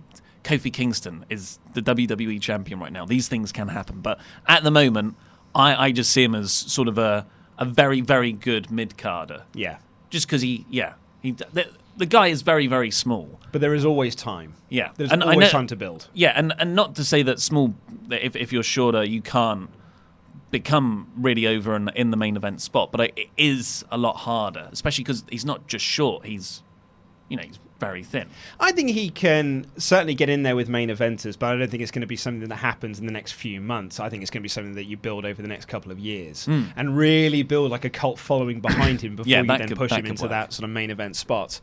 Kofi 0.47 0.73
Kingston 0.73 1.27
is 1.29 1.59
the 1.75 1.83
WWE 1.83 2.41
champion 2.41 2.79
right 2.79 2.93
now. 2.93 3.05
These 3.05 3.27
things 3.27 3.51
can 3.51 3.67
happen. 3.69 4.01
But 4.01 4.21
at 4.47 4.63
the 4.63 4.71
moment, 4.71 5.17
I, 5.55 5.87
I 5.87 5.93
just 5.93 6.13
see 6.13 6.23
him 6.23 6.37
as 6.37 6.53
sort 6.53 6.87
of 6.87 6.99
a, 6.99 7.27
a 7.59 7.65
very, 7.65 8.01
very 8.01 8.31
good 8.31 8.71
mid 8.71 8.97
carder. 8.97 9.43
Yeah. 9.55 9.79
Just 10.09 10.27
because 10.29 10.43
he, 10.43 10.65
yeah, 10.71 10.95
he, 11.21 11.33
the, 11.33 11.67
the 11.97 12.07
guy 12.07 12.29
is 12.29 12.43
very, 12.43 12.69
very 12.69 12.93
small. 12.93 13.41
But 13.51 13.61
there 13.61 13.75
is 13.75 13.85
always 13.85 14.15
time. 14.15 14.55
Yeah, 14.69 14.91
There's 14.97 15.11
And 15.11 15.23
always 15.25 15.39
know- 15.41 15.49
time 15.49 15.67
to 15.67 15.77
build. 15.77 16.09
Yeah, 16.15 16.33
and, 16.37 16.55
and 16.61 16.77
not 16.77 16.95
to 16.95 17.05
say 17.05 17.23
that 17.25 17.41
small, 17.41 17.75
if, 18.11 18.37
if 18.37 18.53
you're 18.53 18.63
shorter, 18.63 19.03
you 19.03 19.23
can't 19.23 19.69
become 20.53 21.09
really 21.17 21.47
over 21.47 21.75
in, 21.75 21.89
in 21.97 22.11
the 22.13 22.17
main 22.17 22.37
event 22.37 22.61
spot, 22.61 22.93
but 22.93 23.01
it 23.01 23.29
is 23.37 23.85
a 23.91 23.99
lot 23.99 24.19
harder, 24.19 24.69
especially 24.71 25.03
because 25.03 25.25
he's 25.29 25.45
not 25.45 25.67
just 25.67 25.85
short, 25.85 26.25
he's, 26.25 26.63
you 27.29 27.37
know, 27.37 27.43
he's 27.43 27.59
very 27.79 28.03
thin. 28.03 28.29
I 28.59 28.73
think 28.73 28.91
he 28.91 29.11
can 29.11 29.67
certainly 29.77 30.15
get 30.15 30.29
in 30.31 30.43
there 30.43 30.57
with 30.57 30.69
main 30.69 30.89
eventers, 30.89 31.39
but 31.39 31.47
I 31.53 31.57
don't 31.57 31.71
think 31.71 31.83
it's 31.83 31.91
going 31.93 32.01
to 32.01 32.07
be 32.07 32.17
something 32.17 32.49
that 32.49 32.57
happens 32.57 32.99
in 32.99 33.07
the 33.07 33.13
next 33.13 33.33
few 33.33 33.61
months. 33.61 34.01
I 34.01 34.09
think 34.09 34.23
it's 34.23 34.31
going 34.31 34.41
to 34.41 34.45
be 34.45 34.49
something 34.49 34.75
that 34.77 34.85
you 34.85 34.97
build 34.97 35.25
over 35.27 35.43
the 35.43 35.49
next 35.49 35.67
couple 35.67 35.93
of 35.93 35.99
years 35.99 36.47
Mm. 36.47 36.73
and 36.77 36.97
really 36.97 37.43
build 37.43 37.71
like 37.71 37.85
a 37.85 37.91
cult 37.91 38.19
following 38.19 38.61
behind 38.61 39.01
him 39.03 39.17
before 39.17 39.29
Yeah, 39.31 39.43
you 39.43 39.47
then 39.47 39.69
could- 39.69 39.77
push 39.77 39.93
him 39.93 40.07
into 40.07 40.23
work. 40.25 40.31
that 40.31 40.53
sort 40.53 40.65
of 40.65 40.71
main 40.71 40.91
event 40.91 41.17
spot. 41.17 41.61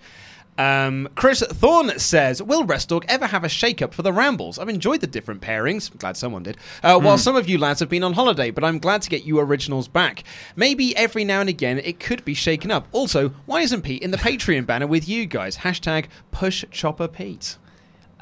Um, 0.57 1.09
Chris 1.15 1.41
Thorne 1.41 1.97
says, 1.97 2.41
"Will 2.41 2.63
WrestleTalk 2.65 3.05
ever 3.07 3.27
have 3.27 3.43
a 3.43 3.49
shake-up 3.49 3.93
for 3.93 4.03
the 4.03 4.13
Rambles? 4.13 4.59
I've 4.59 4.69
enjoyed 4.69 5.01
the 5.01 5.07
different 5.07 5.41
pairings. 5.41 5.91
I'm 5.91 5.97
glad 5.97 6.15
someone 6.15 6.43
did. 6.43 6.57
Uh, 6.83 6.99
While 6.99 7.17
Hmm. 7.17 7.21
some 7.21 7.35
of 7.35 7.49
you 7.49 7.57
lads 7.57 7.79
have 7.79 7.89
been 7.89 8.03
on 8.03 8.13
holiday, 8.13 8.51
but 8.51 8.63
I'm 8.63 8.77
glad 8.79 9.01
to 9.03 9.09
get 9.09 9.25
you 9.25 9.39
originals 9.39 9.87
back. 9.87 10.23
Maybe 10.55 10.95
every 10.95 11.23
now 11.25 11.39
and 11.39 11.49
again 11.49 11.79
it 11.79 11.99
could 11.99 12.23
be 12.23 12.33
shaken 12.35 12.69
up. 12.69 12.87
Also, 12.91 13.29
why 13.45 13.61
isn't 13.61 13.81
Pete 13.81 14.03
in 14.03 14.11
the 14.11 14.17
Patreon 14.17 14.65
banner 14.65 14.85
with 14.87 15.09
you 15.09 15.25
guys? 15.25 15.57
Hashtag 15.57 16.05
Push 16.31 16.65
Chopper 16.71 17.07
Pete." 17.07 17.57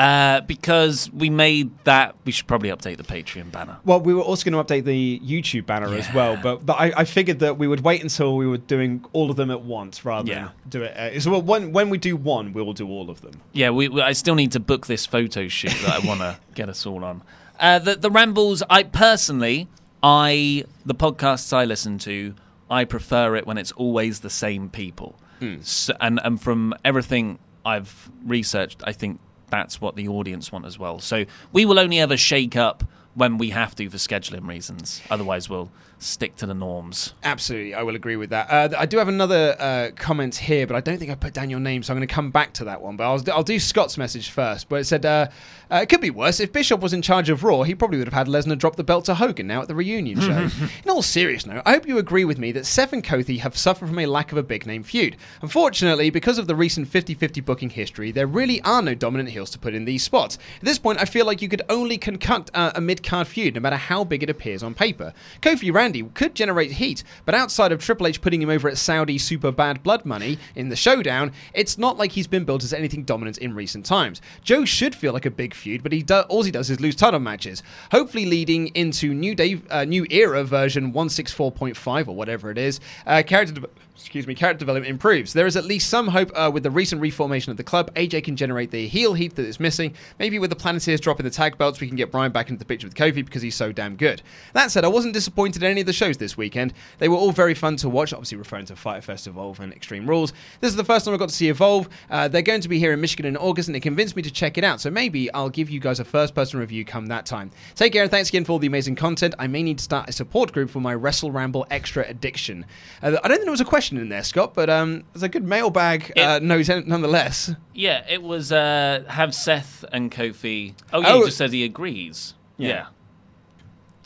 Uh, 0.01 0.41
because 0.41 1.11
we 1.11 1.29
made 1.29 1.69
that, 1.83 2.15
we 2.25 2.31
should 2.31 2.47
probably 2.47 2.69
update 2.69 2.97
the 2.97 3.03
Patreon 3.03 3.51
banner. 3.51 3.77
Well, 3.85 3.99
we 3.99 4.15
were 4.15 4.21
also 4.23 4.49
going 4.49 4.65
to 4.65 4.73
update 4.73 4.83
the 4.85 5.19
YouTube 5.19 5.67
banner 5.67 5.93
as 5.93 6.11
well, 6.11 6.39
but, 6.41 6.65
but 6.65 6.73
I, 6.73 6.91
I 6.97 7.05
figured 7.05 7.37
that 7.39 7.59
we 7.59 7.67
would 7.67 7.81
wait 7.81 8.01
until 8.01 8.35
we 8.35 8.47
were 8.47 8.57
doing 8.57 9.05
all 9.13 9.29
of 9.29 9.35
them 9.37 9.51
at 9.51 9.61
once 9.61 10.03
rather 10.03 10.31
Yeah. 10.31 10.39
than 10.45 10.69
do 10.69 10.81
it. 10.83 10.97
Uh, 10.97 11.19
so 11.19 11.37
when 11.37 11.71
when 11.71 11.89
we 11.91 11.99
do 11.99 12.15
one, 12.15 12.51
we 12.51 12.63
will 12.63 12.73
do 12.73 12.87
all 12.89 13.11
of 13.11 13.21
them. 13.21 13.41
Yeah, 13.53 13.69
we, 13.69 13.89
we, 13.89 14.01
I 14.01 14.13
still 14.13 14.33
need 14.33 14.51
to 14.53 14.59
book 14.59 14.87
this 14.87 15.05
photo 15.05 15.47
shoot 15.47 15.73
that 15.83 16.03
I 16.03 16.07
want 16.07 16.21
to 16.21 16.39
get 16.55 16.67
us 16.67 16.83
all 16.87 17.03
on. 17.05 17.21
Uh, 17.59 17.77
the, 17.77 17.95
the 17.95 18.09
rambles, 18.09 18.63
I 18.71 18.81
personally, 18.83 19.67
I 20.01 20.65
the 20.83 20.95
podcasts 20.95 21.53
I 21.53 21.65
listen 21.65 21.99
to, 21.99 22.33
I 22.71 22.85
prefer 22.85 23.35
it 23.35 23.45
when 23.45 23.59
it's 23.59 23.71
always 23.73 24.21
the 24.21 24.31
same 24.31 24.67
people. 24.69 25.15
So, 25.61 25.93
and 26.01 26.19
and 26.23 26.41
from 26.41 26.73
everything 26.83 27.37
I've 27.65 28.09
researched, 28.25 28.81
I 28.83 28.93
think 28.93 29.19
that's 29.51 29.79
what 29.79 29.95
the 29.95 30.07
audience 30.07 30.51
want 30.51 30.65
as 30.65 30.79
well. 30.79 30.99
So 30.99 31.25
we 31.51 31.65
will 31.65 31.77
only 31.77 31.99
ever 31.99 32.17
shake 32.17 32.55
up 32.55 32.83
when 33.13 33.37
we 33.37 33.49
have 33.49 33.75
to 33.75 33.89
for 33.89 33.97
scheduling 33.97 34.47
reasons. 34.47 35.01
Otherwise, 35.11 35.49
we'll 35.49 35.69
stick 35.99 36.35
to 36.37 36.45
the 36.45 36.53
norms. 36.53 37.13
Absolutely, 37.23 37.73
I 37.73 37.83
will 37.83 37.95
agree 37.95 38.15
with 38.15 38.29
that. 38.29 38.49
Uh, 38.49 38.75
I 38.77 38.85
do 38.85 38.97
have 38.97 39.07
another 39.09 39.55
uh, 39.59 39.89
comment 39.95 40.35
here, 40.35 40.65
but 40.65 40.75
I 40.75 40.81
don't 40.81 40.97
think 40.97 41.11
I 41.11 41.15
put 41.15 41.33
down 41.33 41.49
your 41.49 41.59
name, 41.59 41.83
so 41.83 41.93
I'm 41.93 41.97
going 41.97 42.07
to 42.07 42.13
come 42.13 42.31
back 42.31 42.53
to 42.53 42.63
that 42.65 42.81
one. 42.81 42.95
But 42.95 43.03
I'll, 43.03 43.35
I'll 43.37 43.43
do 43.43 43.59
Scott's 43.59 43.97
message 43.97 44.29
first. 44.29 44.69
But 44.69 44.77
it 44.77 44.85
said 44.85 45.05
uh, 45.05 45.27
uh, 45.71 45.79
it 45.81 45.89
could 45.89 46.01
be 46.01 46.09
worse 46.09 46.39
if 46.39 46.51
Bishop 46.51 46.81
was 46.81 46.93
in 46.93 47.01
charge 47.01 47.29
of 47.29 47.43
Raw. 47.43 47.63
He 47.63 47.75
probably 47.75 47.97
would 47.97 48.07
have 48.07 48.13
had 48.13 48.27
Lesnar 48.27 48.57
drop 48.57 48.75
the 48.75 48.83
belt 48.83 49.05
to 49.05 49.15
Hogan 49.15 49.47
now 49.47 49.61
at 49.61 49.67
the 49.67 49.75
reunion 49.75 50.19
show. 50.19 50.49
in 50.83 50.89
all 50.89 51.01
seriousness, 51.01 51.55
note, 51.55 51.63
I 51.65 51.71
hope 51.71 51.87
you 51.87 51.97
agree 51.97 52.25
with 52.25 52.37
me 52.37 52.51
that 52.51 52.65
Seth 52.65 52.93
and 52.93 53.03
Kofi 53.03 53.39
have 53.39 53.57
suffered 53.57 53.87
from 53.87 53.99
a 53.99 54.05
lack 54.05 54.31
of 54.31 54.37
a 54.37 54.43
big 54.43 54.65
name 54.65 54.83
feud. 54.83 55.15
Unfortunately, 55.41 56.09
because 56.09 56.37
of 56.37 56.47
the 56.47 56.55
recent 56.55 56.89
50-50 56.89 57.43
booking 57.43 57.69
history, 57.69 58.11
there 58.11 58.27
really 58.27 58.61
are 58.63 58.81
no 58.81 58.93
dominant 58.95 59.29
heels 59.29 59.49
to 59.51 59.59
put 59.59 59.73
in 59.73 59.85
these 59.85 60.03
spots. 60.03 60.37
At 60.57 60.65
this 60.65 60.77
point, 60.77 61.01
I 61.01 61.05
feel 61.05 61.25
like 61.25 61.41
you 61.41 61.49
could 61.49 61.61
only 61.69 61.97
concoct 61.97 62.51
uh, 62.53 62.71
a 62.75 62.81
mid-card 62.81 63.27
feud, 63.27 63.55
no 63.55 63.61
matter 63.61 63.77
how 63.77 64.03
big 64.03 64.23
it 64.23 64.29
appears 64.29 64.63
on 64.63 64.73
paper. 64.73 65.13
Kofi 65.41 65.73
Randy 65.73 66.03
could 66.03 66.35
generate 66.35 66.73
heat, 66.73 67.03
but 67.25 67.35
outside 67.35 67.71
of 67.71 67.79
Triple 67.79 68.07
H 68.07 68.21
putting 68.21 68.41
him 68.41 68.49
over 68.49 68.67
at 68.67 68.77
Saudi 68.77 69.17
Super 69.17 69.51
Bad 69.51 69.83
Blood 69.83 70.05
Money 70.05 70.37
in 70.55 70.69
the 70.69 70.75
showdown, 70.75 71.31
it's 71.53 71.77
not 71.77 71.97
like 71.97 72.11
he's 72.11 72.27
been 72.27 72.45
built 72.45 72.63
as 72.63 72.73
anything 72.73 73.03
dominant 73.03 73.37
in 73.37 73.55
recent 73.55 73.85
times. 73.85 74.21
Joe 74.43 74.65
should 74.65 74.95
feel 74.95 75.13
like 75.13 75.25
a 75.25 75.31
big 75.31 75.53
feud, 75.61 75.83
but 75.83 75.91
he 75.91 76.01
do- 76.03 76.21
all 76.29 76.43
he 76.43 76.51
does 76.51 76.69
is 76.69 76.79
lose 76.79 76.95
title 76.95 77.19
matches, 77.19 77.63
hopefully 77.91 78.25
leading 78.25 78.67
into 78.75 79.13
New 79.13 79.35
Day, 79.35 79.61
uh, 79.69 79.85
New 79.85 80.05
Era 80.09 80.43
version 80.43 80.91
164.5 80.93 82.07
or 82.09 82.15
whatever 82.15 82.51
it 82.51 82.57
is. 82.57 82.79
Uh, 83.05 83.23
character. 83.25 83.53
De- 83.53 83.67
excuse 84.01 84.27
me, 84.27 84.35
character 84.35 84.59
development 84.59 84.89
improves. 84.89 85.33
There 85.33 85.45
is 85.45 85.55
at 85.55 85.65
least 85.65 85.89
some 85.89 86.07
hope 86.07 86.31
uh, 86.35 86.49
with 86.53 86.63
the 86.63 86.71
recent 86.71 87.01
reformation 87.01 87.51
of 87.51 87.57
the 87.57 87.63
club. 87.63 87.93
AJ 87.93 88.23
can 88.23 88.35
generate 88.35 88.71
the 88.71 88.87
heel 88.87 89.13
heat 89.13 89.35
that 89.35 89.45
is 89.45 89.59
missing. 89.59 89.93
Maybe 90.19 90.39
with 90.39 90.49
the 90.49 90.55
Planeteers 90.55 90.99
dropping 90.99 91.23
the 91.23 91.29
tag 91.29 91.57
belts, 91.57 91.79
we 91.79 91.87
can 91.87 91.95
get 91.95 92.11
Brian 92.11 92.31
back 92.31 92.49
into 92.49 92.59
the 92.59 92.65
picture 92.65 92.87
with 92.87 92.95
Kofi 92.95 93.23
because 93.23 93.41
he's 93.41 93.55
so 93.55 93.71
damn 93.71 93.95
good. 93.95 94.21
That 94.53 94.71
said, 94.71 94.83
I 94.83 94.89
wasn't 94.89 95.13
disappointed 95.13 95.63
in 95.63 95.71
any 95.71 95.81
of 95.81 95.87
the 95.87 95.93
shows 95.93 96.17
this 96.17 96.35
weekend. 96.35 96.73
They 96.97 97.09
were 97.09 97.15
all 97.15 97.31
very 97.31 97.53
fun 97.53 97.75
to 97.77 97.89
watch, 97.89 98.11
obviously 98.13 98.37
referring 98.37 98.65
to 98.65 98.75
Fyter 98.75 99.01
Fest 99.01 99.27
Evolve 99.27 99.59
and 99.59 99.71
Extreme 99.71 100.09
Rules. 100.09 100.33
This 100.59 100.71
is 100.71 100.75
the 100.75 100.83
first 100.83 101.05
time 101.05 101.13
I 101.13 101.17
got 101.17 101.29
to 101.29 101.35
see 101.35 101.49
Evolve. 101.49 101.87
Uh, 102.09 102.27
they're 102.27 102.41
going 102.41 102.61
to 102.61 102.69
be 102.69 102.79
here 102.79 102.93
in 102.93 103.01
Michigan 103.01 103.25
in 103.25 103.37
August, 103.37 103.69
and 103.69 103.75
it 103.75 103.81
convinced 103.81 104.15
me 104.15 104.21
to 104.23 104.31
check 104.31 104.57
it 104.57 104.63
out. 104.63 104.81
So 104.81 104.89
maybe 104.89 105.31
I'll 105.33 105.49
give 105.49 105.69
you 105.69 105.79
guys 105.79 105.99
a 105.99 106.05
first 106.05 106.35
person 106.35 106.59
review 106.59 106.85
come 106.85 107.07
that 107.07 107.25
time. 107.25 107.51
Take 107.75 107.93
care 107.93 108.03
and 108.03 108.11
thanks 108.11 108.29
again 108.29 108.45
for 108.45 108.53
all 108.53 108.59
the 108.59 108.67
amazing 108.67 108.95
content. 108.95 109.35
I 109.37 109.47
may 109.47 109.63
need 109.63 109.77
to 109.77 109.83
start 109.83 110.09
a 110.09 110.11
support 110.11 110.51
group 110.51 110.69
for 110.69 110.79
my 110.79 110.93
Wrestle 110.93 111.31
Ramble 111.31 111.67
Extra 111.69 112.05
Addiction. 112.07 112.65
Uh, 113.01 113.17
I 113.23 113.27
don't 113.27 113.37
think 113.37 113.47
it 113.47 113.51
was 113.51 113.61
a 113.61 113.65
question 113.65 113.90
in 113.97 114.09
there, 114.09 114.23
Scott, 114.23 114.53
but 114.53 114.69
um, 114.69 115.03
there's 115.13 115.23
a 115.23 115.29
good 115.29 115.43
mailbag 115.43 116.11
uh, 116.17 116.39
note 116.41 116.67
nonetheless. 116.85 117.51
Yeah, 117.73 118.05
it 118.09 118.21
was 118.23 118.51
uh, 118.51 119.03
have 119.07 119.33
Seth 119.35 119.83
and 119.91 120.11
Kofi. 120.11 120.73
Oh 120.93 121.01
yeah, 121.01 121.13
Oh. 121.13 121.19
he 121.19 121.25
just 121.25 121.37
said 121.37 121.51
he 121.51 121.63
agrees. 121.63 122.33
Yeah. 122.57 122.87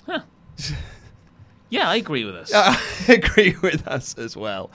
Yeah. 0.07 0.17
Huh. 0.17 0.19
yeah, 1.75 1.89
I 1.89 1.97
agree 1.97 2.23
with 2.23 2.35
us. 2.35 2.51
Uh, 2.65 2.75
agree 3.09 3.55
with 3.61 3.85
us 3.87 4.17
as 4.17 4.35
well. 4.35 4.71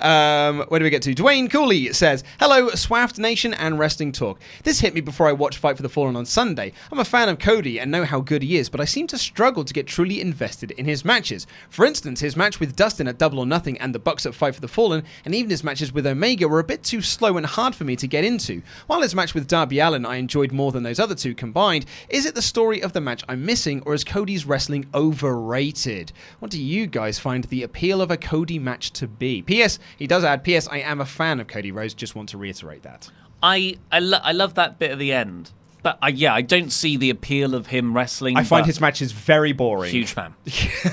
Um, 0.00 0.64
where 0.68 0.80
do 0.80 0.84
we 0.84 0.90
get 0.90 1.02
to? 1.02 1.14
Dwayne 1.14 1.48
Cooley 1.48 1.92
says, 1.92 2.24
Hello, 2.38 2.68
Swaft 2.70 3.18
Nation 3.18 3.54
and 3.54 3.78
Wrestling 3.78 4.12
Talk. 4.12 4.40
This 4.64 4.80
hit 4.80 4.92
me 4.92 5.00
before 5.00 5.28
I 5.28 5.32
watched 5.32 5.58
Fight 5.58 5.76
for 5.76 5.82
the 5.82 5.88
Fallen 5.88 6.16
on 6.16 6.26
Sunday. 6.26 6.72
I'm 6.90 6.98
a 6.98 7.04
fan 7.04 7.28
of 7.28 7.38
Cody 7.38 7.78
and 7.78 7.90
know 7.90 8.04
how 8.04 8.20
good 8.20 8.42
he 8.42 8.56
is, 8.56 8.68
but 8.68 8.80
I 8.80 8.84
seem 8.84 9.06
to 9.08 9.18
struggle 9.18 9.64
to 9.64 9.72
get 9.72 9.86
truly 9.86 10.20
invested 10.20 10.72
in 10.72 10.86
his 10.86 11.04
matches. 11.04 11.46
For 11.70 11.86
instance, 11.86 12.20
his 12.20 12.36
match 12.36 12.58
with 12.58 12.76
Dustin 12.76 13.08
at 13.08 13.18
Double 13.18 13.38
or 13.38 13.46
Nothing 13.46 13.78
and 13.78 13.94
the 13.94 13.98
Bucks 13.98 14.26
at 14.26 14.34
Fight 14.34 14.54
for 14.54 14.60
the 14.60 14.68
Fallen, 14.68 15.04
and 15.24 15.34
even 15.34 15.50
his 15.50 15.64
matches 15.64 15.92
with 15.92 16.06
Omega 16.06 16.48
were 16.48 16.60
a 16.60 16.64
bit 16.64 16.82
too 16.82 17.00
slow 17.00 17.36
and 17.36 17.46
hard 17.46 17.74
for 17.74 17.84
me 17.84 17.96
to 17.96 18.06
get 18.08 18.24
into. 18.24 18.62
While 18.88 19.02
his 19.02 19.14
match 19.14 19.34
with 19.34 19.46
Darby 19.46 19.78
Allin 19.78 20.04
I 20.04 20.16
enjoyed 20.16 20.52
more 20.52 20.72
than 20.72 20.82
those 20.82 21.00
other 21.00 21.14
two 21.14 21.34
combined, 21.34 21.86
is 22.08 22.26
it 22.26 22.34
the 22.34 22.42
story 22.42 22.82
of 22.82 22.92
the 22.92 23.00
match 23.00 23.22
I'm 23.28 23.46
missing, 23.46 23.82
or 23.86 23.94
is 23.94 24.04
Cody's 24.04 24.44
wrestling 24.46 24.86
overrated? 24.94 26.12
What 26.40 26.50
do 26.50 26.60
you 26.60 26.86
guys 26.86 27.18
find 27.18 27.44
the 27.44 27.62
appeal 27.62 28.00
of 28.00 28.10
a 28.10 28.16
Cody 28.16 28.58
match 28.58 28.92
to 28.92 29.06
be? 29.06 29.42
P.S. 29.42 29.78
He 29.98 30.06
does 30.06 30.24
add, 30.24 30.42
P.S. 30.42 30.66
I 30.68 30.78
am 30.78 31.00
a 31.00 31.06
fan 31.06 31.38
of 31.38 31.46
Cody 31.46 31.70
Rhodes. 31.70 31.94
Just 31.94 32.14
want 32.14 32.30
to 32.30 32.38
reiterate 32.38 32.82
that. 32.82 33.10
I 33.42 33.76
I, 33.92 34.00
lo- 34.00 34.20
I 34.22 34.32
love 34.32 34.54
that 34.54 34.78
bit 34.78 34.90
at 34.90 34.98
the 34.98 35.12
end, 35.12 35.52
but 35.82 35.98
I, 36.02 36.08
yeah, 36.08 36.34
I 36.34 36.42
don't 36.42 36.70
see 36.70 36.96
the 36.96 37.10
appeal 37.10 37.54
of 37.54 37.68
him 37.68 37.94
wrestling. 37.94 38.36
I 38.36 38.44
find 38.44 38.66
his 38.66 38.80
matches 38.80 39.12
very 39.12 39.52
boring. 39.52 39.90
Huge 39.90 40.12
fan. 40.12 40.34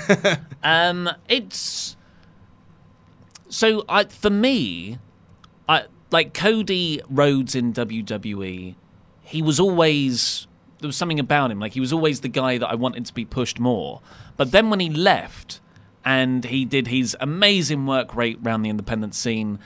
um, 0.63 1.09
it's 1.27 1.97
so 3.49 3.83
I 3.87 4.05
for 4.05 4.29
me, 4.29 4.99
I 5.67 5.85
like 6.11 6.33
Cody 6.33 7.01
Rhodes 7.09 7.55
in 7.55 7.73
WWE. 7.73 8.75
He 9.21 9.41
was 9.41 9.59
always 9.59 10.47
there 10.79 10.87
was 10.87 10.97
something 10.97 11.19
about 11.19 11.51
him. 11.51 11.59
Like 11.59 11.73
he 11.73 11.79
was 11.79 11.91
always 11.91 12.21
the 12.21 12.29
guy 12.29 12.57
that 12.57 12.67
I 12.67 12.75
wanted 12.75 13.05
to 13.05 13.13
be 13.13 13.25
pushed 13.25 13.59
more. 13.59 14.01
But 14.38 14.51
then 14.51 14.69
when 14.69 14.79
he 14.79 14.89
left 14.89 15.59
and 16.05 16.45
he 16.45 16.63
did 16.63 16.88
his 16.88 17.17
amazing 17.19 17.85
work 17.85 18.15
rate 18.15 18.39
around 18.45 18.61
the 18.61 18.69
independent 18.69 19.13
scene, 19.15 19.59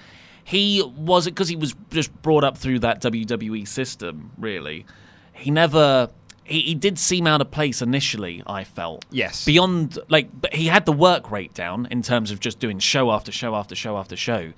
he 0.43 0.81
was 0.97 1.27
it 1.27 1.31
because 1.31 1.49
he 1.49 1.55
was 1.55 1.75
just 1.91 2.11
brought 2.21 2.43
up 2.43 2.57
through 2.57 2.79
that 2.79 3.01
WWE 3.01 3.67
system. 3.67 4.31
Really, 4.37 4.85
he 5.33 5.51
never. 5.51 6.09
He, 6.43 6.61
he 6.61 6.75
did 6.75 6.97
seem 6.97 7.27
out 7.27 7.39
of 7.39 7.51
place 7.51 7.81
initially. 7.81 8.41
I 8.47 8.63
felt 8.63 9.05
Yes. 9.11 9.45
beyond 9.45 9.99
like 10.09 10.29
but 10.41 10.53
he 10.55 10.67
had 10.67 10.85
the 10.85 10.91
work 10.91 11.29
rate 11.29 11.53
down 11.53 11.87
in 11.91 12.01
terms 12.01 12.31
of 12.31 12.39
just 12.39 12.59
doing 12.59 12.79
show 12.79 13.11
after 13.11 13.31
show 13.31 13.55
after 13.55 13.75
show 13.75 13.95
after 13.97 14.15
show 14.17 14.51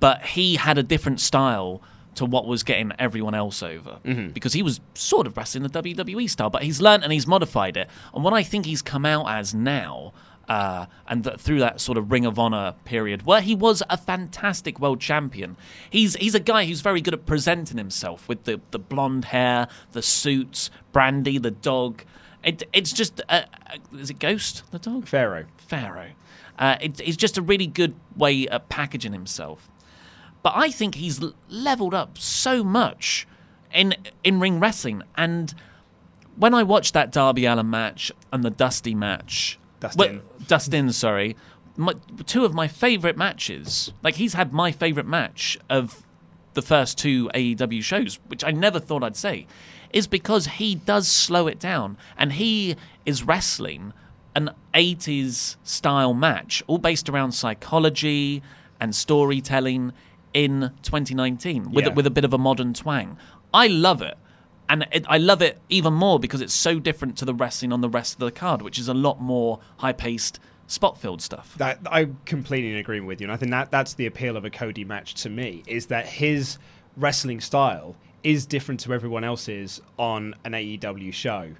but 0.00 0.22
he 0.22 0.56
had 0.56 0.76
a 0.78 0.82
different 0.82 1.18
style 1.20 1.82
to 2.16 2.24
what 2.24 2.46
was 2.46 2.62
getting 2.62 2.92
everyone 2.98 3.34
else 3.34 3.62
over 3.62 3.98
Mm-hmm. 4.04 4.28
because 4.30 4.52
he 4.52 4.62
was 4.62 4.80
sort 4.94 5.26
of 5.26 5.36
wrestling 5.36 5.62
the 5.62 5.82
WWE 5.82 6.28
style 6.28 6.50
but 6.50 6.62
he's 6.62 6.80
learnt 6.80 7.02
and 7.04 7.12
he's 7.12 7.26
modified 7.26 7.76
it 7.76 7.88
and 8.14 8.24
what 8.24 8.32
I 8.32 8.42
think 8.42 8.66
he's 8.66 8.82
come 8.82 9.06
out 9.06 9.28
as 9.30 9.54
now 9.54 10.12
uh, 10.48 10.86
and 11.06 11.22
th- 11.22 11.36
through 11.36 11.60
that 11.60 11.80
sort 11.80 11.96
of 11.96 12.10
Ring 12.10 12.26
of 12.26 12.36
Honor 12.36 12.74
period, 12.84 13.24
where 13.24 13.40
he 13.40 13.54
was 13.54 13.84
a 13.88 13.96
fantastic 13.96 14.80
world 14.80 15.00
champion. 15.00 15.56
He's 15.90 16.16
he's 16.16 16.34
a 16.34 16.40
guy 16.40 16.64
who's 16.64 16.80
very 16.80 17.00
good 17.00 17.14
at 17.14 17.24
presenting 17.24 17.78
himself 17.78 18.28
with 18.28 18.42
the, 18.44 18.60
the 18.72 18.80
blonde 18.80 19.26
hair, 19.26 19.68
the 19.92 20.02
suits, 20.02 20.68
Brandi, 20.92 21.40
the 21.40 21.52
dog. 21.52 22.02
It, 22.42 22.64
it's 22.72 22.92
just 22.92 23.20
uh, 23.28 23.42
uh, 23.68 23.76
is 23.96 24.10
it 24.10 24.18
Ghost 24.18 24.64
the 24.72 24.80
dog? 24.80 25.06
Pharaoh. 25.06 25.44
Pharaoh. 25.56 26.10
Uh, 26.58 26.76
it, 26.80 27.00
it's 27.00 27.16
just 27.16 27.38
a 27.38 27.42
really 27.42 27.68
good 27.68 27.94
way 28.16 28.48
of 28.48 28.68
packaging 28.68 29.12
himself. 29.12 29.69
But 30.42 30.54
I 30.56 30.70
think 30.70 30.94
he's 30.94 31.20
leveled 31.48 31.94
up 31.94 32.16
so 32.18 32.64
much 32.64 33.26
in 33.72 33.94
in 34.24 34.40
ring 34.40 34.60
wrestling. 34.60 35.02
And 35.16 35.54
when 36.36 36.54
I 36.54 36.62
watched 36.62 36.94
that 36.94 37.12
Darby 37.12 37.44
Allin 37.44 37.68
match 37.68 38.10
and 38.32 38.42
the 38.42 38.50
Dusty 38.50 38.94
match, 38.94 39.58
Dustin. 39.80 39.98
well, 39.98 40.22
Dustin, 40.46 40.92
sorry, 40.92 41.36
my, 41.76 41.94
two 42.26 42.44
of 42.44 42.54
my 42.54 42.68
favorite 42.68 43.16
matches. 43.16 43.92
Like 44.02 44.16
he's 44.16 44.34
had 44.34 44.52
my 44.52 44.72
favorite 44.72 45.06
match 45.06 45.58
of 45.68 46.06
the 46.54 46.62
first 46.62 46.98
two 46.98 47.30
AEW 47.34 47.82
shows, 47.82 48.18
which 48.26 48.44
I 48.44 48.50
never 48.50 48.80
thought 48.80 49.04
I'd 49.04 49.16
say, 49.16 49.46
is 49.92 50.06
because 50.06 50.46
he 50.46 50.74
does 50.74 51.08
slow 51.08 51.46
it 51.46 51.58
down 51.58 51.96
and 52.16 52.34
he 52.34 52.76
is 53.06 53.22
wrestling 53.22 53.92
an 54.34 54.50
80s 54.74 55.56
style 55.64 56.14
match, 56.14 56.62
all 56.66 56.78
based 56.78 57.08
around 57.08 57.32
psychology 57.32 58.42
and 58.80 58.94
storytelling 58.94 59.92
in 60.32 60.72
2019 60.82 61.72
with, 61.72 61.84
Yeah. 61.84 61.90
a, 61.90 61.94
with 61.94 62.06
a 62.06 62.10
bit 62.10 62.24
of 62.24 62.32
a 62.32 62.38
modern 62.38 62.74
twang. 62.74 63.16
I 63.52 63.66
love 63.66 64.02
it. 64.02 64.16
And 64.68 64.86
it, 64.92 65.04
I 65.08 65.18
love 65.18 65.42
it 65.42 65.58
even 65.68 65.92
more 65.94 66.20
because 66.20 66.40
it's 66.40 66.54
so 66.54 66.78
different 66.78 67.16
to 67.18 67.24
the 67.24 67.34
wrestling 67.34 67.72
on 67.72 67.80
the 67.80 67.88
rest 67.88 68.14
of 68.14 68.20
the 68.20 68.30
card, 68.30 68.62
which 68.62 68.78
is 68.78 68.86
a 68.86 68.94
lot 68.94 69.20
more 69.20 69.58
high 69.78 69.92
paced, 69.92 70.38
spot 70.68 70.96
filled 70.96 71.20
stuff. 71.20 71.56
That 71.58 71.80
I'm 71.90 72.18
completely 72.24 72.70
in 72.70 72.76
agreement 72.76 73.08
with 73.08 73.20
you, 73.20 73.24
and 73.24 73.32
I 73.32 73.36
think 73.36 73.50
that 73.50 73.72
that's 73.72 73.94
the 73.94 74.06
appeal 74.06 74.36
of 74.36 74.44
a 74.44 74.50
Cody 74.50 74.84
match 74.84 75.14
to 75.22 75.28
me 75.28 75.64
is 75.66 75.86
that 75.86 76.06
his 76.06 76.58
wrestling 76.96 77.40
style 77.40 77.96
is 78.22 78.46
different 78.46 78.78
to 78.80 78.94
everyone 78.94 79.24
else's 79.24 79.80
on 79.98 80.36
an 80.44 80.52
AEW 80.52 81.12
show, 81.12 81.50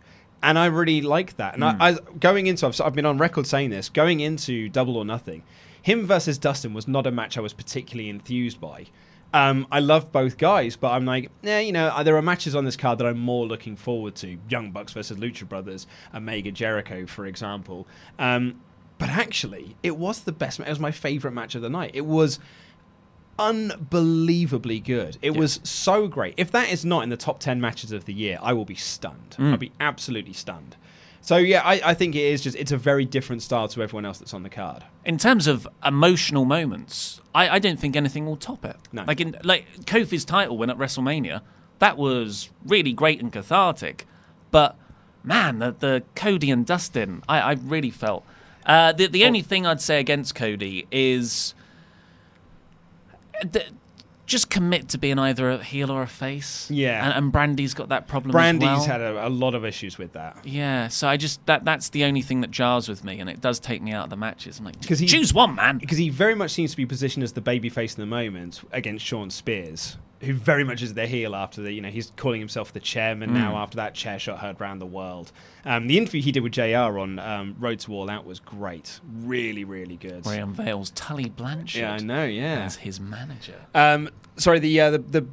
and 0.40 0.56
I 0.56 0.66
really 0.66 1.00
like 1.00 1.36
that. 1.38 1.54
And 1.54 1.64
I, 1.64 1.72
hmm. 1.72 1.82
I 1.82 1.98
going 2.20 2.46
into 2.46 2.64
I've, 2.66 2.80
I've 2.80 2.94
been 2.94 3.06
on 3.06 3.18
record 3.18 3.48
saying 3.48 3.70
this 3.70 3.88
going 3.88 4.20
into 4.20 4.68
Double 4.68 4.96
or 4.96 5.04
Nothing, 5.04 5.42
him 5.82 6.06
versus 6.06 6.38
Dustin 6.38 6.74
was 6.74 6.86
not 6.86 7.06
a 7.06 7.10
match 7.10 7.38
I 7.38 7.40
was 7.40 7.52
particularly 7.52 8.08
enthused 8.08 8.60
by. 8.60 8.86
Um, 9.32 9.66
I 9.70 9.78
love 9.78 10.10
both 10.10 10.38
guys, 10.38 10.76
but 10.76 10.90
I'm 10.90 11.04
like, 11.04 11.30
yeah, 11.42 11.60
you 11.60 11.72
know, 11.72 12.02
there 12.02 12.16
are 12.16 12.22
matches 12.22 12.56
on 12.56 12.64
this 12.64 12.76
card 12.76 12.98
that 12.98 13.06
I'm 13.06 13.20
more 13.20 13.46
looking 13.46 13.76
forward 13.76 14.16
to. 14.16 14.38
Young 14.48 14.72
Bucks 14.72 14.92
versus 14.92 15.18
Lucha 15.18 15.48
Brothers, 15.48 15.86
Omega 16.12 16.50
Jericho, 16.50 17.06
for 17.06 17.26
example. 17.26 17.86
Um, 18.18 18.60
but 18.98 19.08
actually, 19.08 19.76
it 19.82 19.96
was 19.96 20.22
the 20.22 20.32
best. 20.32 20.60
It 20.60 20.68
was 20.68 20.80
my 20.80 20.90
favorite 20.90 21.32
match 21.32 21.54
of 21.54 21.62
the 21.62 21.70
night. 21.70 21.92
It 21.94 22.04
was 22.06 22.40
unbelievably 23.38 24.80
good. 24.80 25.16
It 25.22 25.34
was 25.34 25.60
so 25.62 26.06
great. 26.06 26.34
If 26.36 26.50
that 26.52 26.70
is 26.70 26.84
not 26.84 27.04
in 27.04 27.08
the 27.08 27.16
top 27.16 27.40
10 27.40 27.60
matches 27.60 27.90
of 27.90 28.04
the 28.04 28.12
year, 28.12 28.38
I 28.42 28.52
will 28.52 28.66
be 28.66 28.74
stunned. 28.74 29.36
Mm. 29.38 29.52
I'll 29.52 29.56
be 29.56 29.72
absolutely 29.80 30.34
stunned. 30.34 30.76
So, 31.22 31.36
yeah, 31.36 31.62
I, 31.62 31.80
I 31.84 31.94
think 31.94 32.14
it 32.14 32.22
is 32.22 32.40
just, 32.40 32.56
it's 32.56 32.72
a 32.72 32.76
very 32.76 33.04
different 33.04 33.42
style 33.42 33.68
to 33.68 33.82
everyone 33.82 34.06
else 34.06 34.18
that's 34.18 34.32
on 34.32 34.42
the 34.42 34.48
card. 34.48 34.84
In 35.04 35.18
terms 35.18 35.46
of 35.46 35.68
emotional 35.84 36.44
moments, 36.44 37.20
I, 37.34 37.48
I 37.48 37.58
don't 37.58 37.78
think 37.78 37.94
anything 37.94 38.24
will 38.26 38.36
top 38.36 38.64
it. 38.64 38.76
No. 38.90 39.04
Like 39.06 39.20
in 39.20 39.36
like 39.44 39.66
Kofi's 39.84 40.24
title 40.24 40.56
win 40.56 40.70
at 40.70 40.78
WrestleMania, 40.78 41.42
that 41.78 41.96
was 41.96 42.50
really 42.64 42.92
great 42.92 43.20
and 43.20 43.32
cathartic. 43.32 44.06
But 44.50 44.76
man, 45.22 45.58
the, 45.58 45.72
the 45.78 46.02
Cody 46.14 46.50
and 46.50 46.64
Dustin, 46.64 47.22
I, 47.28 47.40
I 47.40 47.52
really 47.52 47.90
felt. 47.90 48.24
Uh, 48.66 48.92
the 48.92 49.06
the 49.06 49.24
only 49.24 49.42
thing 49.42 49.66
I'd 49.66 49.80
say 49.80 50.00
against 50.00 50.34
Cody 50.34 50.86
is 50.90 51.54
th- 53.52 53.70
just 54.30 54.48
commit 54.48 54.88
to 54.90 54.98
being 54.98 55.18
either 55.18 55.50
a 55.50 55.62
heel 55.62 55.90
or 55.90 56.02
a 56.02 56.06
face. 56.06 56.70
Yeah. 56.70 57.04
and, 57.04 57.14
and 57.24 57.32
Brandi's 57.32 57.74
got 57.74 57.88
that 57.90 58.06
problem. 58.08 58.32
Brandi's 58.32 58.68
as 58.68 58.78
well. 58.78 58.86
Brandi's 58.86 58.86
had 58.86 59.00
a, 59.24 59.26
a 59.26 59.28
lot 59.28 59.54
of 59.54 59.64
issues 59.64 59.98
with 59.98 60.12
that. 60.12 60.38
Yeah, 60.44 60.88
so 60.88 61.08
I 61.08 61.16
just 61.16 61.44
that 61.46 61.64
that's 61.64 61.88
the 61.90 62.04
only 62.04 62.22
thing 62.22 62.40
that 62.42 62.50
jars 62.50 62.88
with 62.88 63.04
me, 63.04 63.18
and 63.20 63.28
it 63.28 63.40
does 63.40 63.58
take 63.58 63.82
me 63.82 63.92
out 63.92 64.04
of 64.04 64.10
the 64.10 64.16
matches. 64.16 64.58
I'm 64.58 64.64
like, 64.66 64.82
he- 64.84 65.06
choose 65.06 65.34
one, 65.34 65.54
man. 65.56 65.78
Because 65.78 65.98
he 65.98 66.08
very 66.08 66.34
much 66.34 66.52
seems 66.52 66.70
to 66.70 66.76
be 66.76 66.86
positioned 66.86 67.24
as 67.24 67.32
the 67.32 67.40
babyface 67.42 67.96
in 67.96 68.00
the 68.00 68.06
moment 68.06 68.60
against 68.72 69.04
Shawn 69.04 69.30
Spears, 69.30 69.96
who 70.20 70.34
very 70.34 70.62
much 70.64 70.82
is 70.82 70.94
the 70.94 71.06
heel 71.06 71.34
after 71.34 71.62
the, 71.62 71.72
you 71.72 71.80
know, 71.80 71.88
he's 71.88 72.12
calling 72.16 72.38
himself 72.40 72.72
the 72.72 72.80
chairman 72.80 73.32
now 73.34 73.52
Mm. 73.54 73.56
after 73.62 73.76
that 73.76 73.94
chair 73.94 74.18
shot 74.18 74.38
heard 74.38 74.60
around 74.60 74.78
the 74.78 74.86
world. 74.86 75.32
Um, 75.64 75.86
the 75.88 75.96
interview 75.98 76.20
he 76.22 76.30
did 76.32 76.42
with 76.42 76.52
JR 76.52 76.98
on 76.98 77.18
um, 77.18 77.56
Road 77.58 77.80
to 77.80 77.92
All 77.92 78.08
Out 78.10 78.24
was 78.26 78.38
great. 78.38 79.00
Really, 79.22 79.64
really 79.64 79.96
good. 79.96 80.24
Where 80.24 80.34
he 80.36 80.40
unveils 80.40 80.90
Tully 80.90 81.28
Blanchard. 81.30 81.80
Yeah, 81.80 81.94
I 81.94 81.98
know, 81.98 82.24
yeah. 82.24 82.60
as 82.64 82.76
his 82.76 83.00
manager. 83.00 83.60
Um, 83.74 84.08
sorry, 84.40 84.58
the, 84.58 84.80
uh, 84.80 84.90
the 84.90 84.98
the 84.98 85.26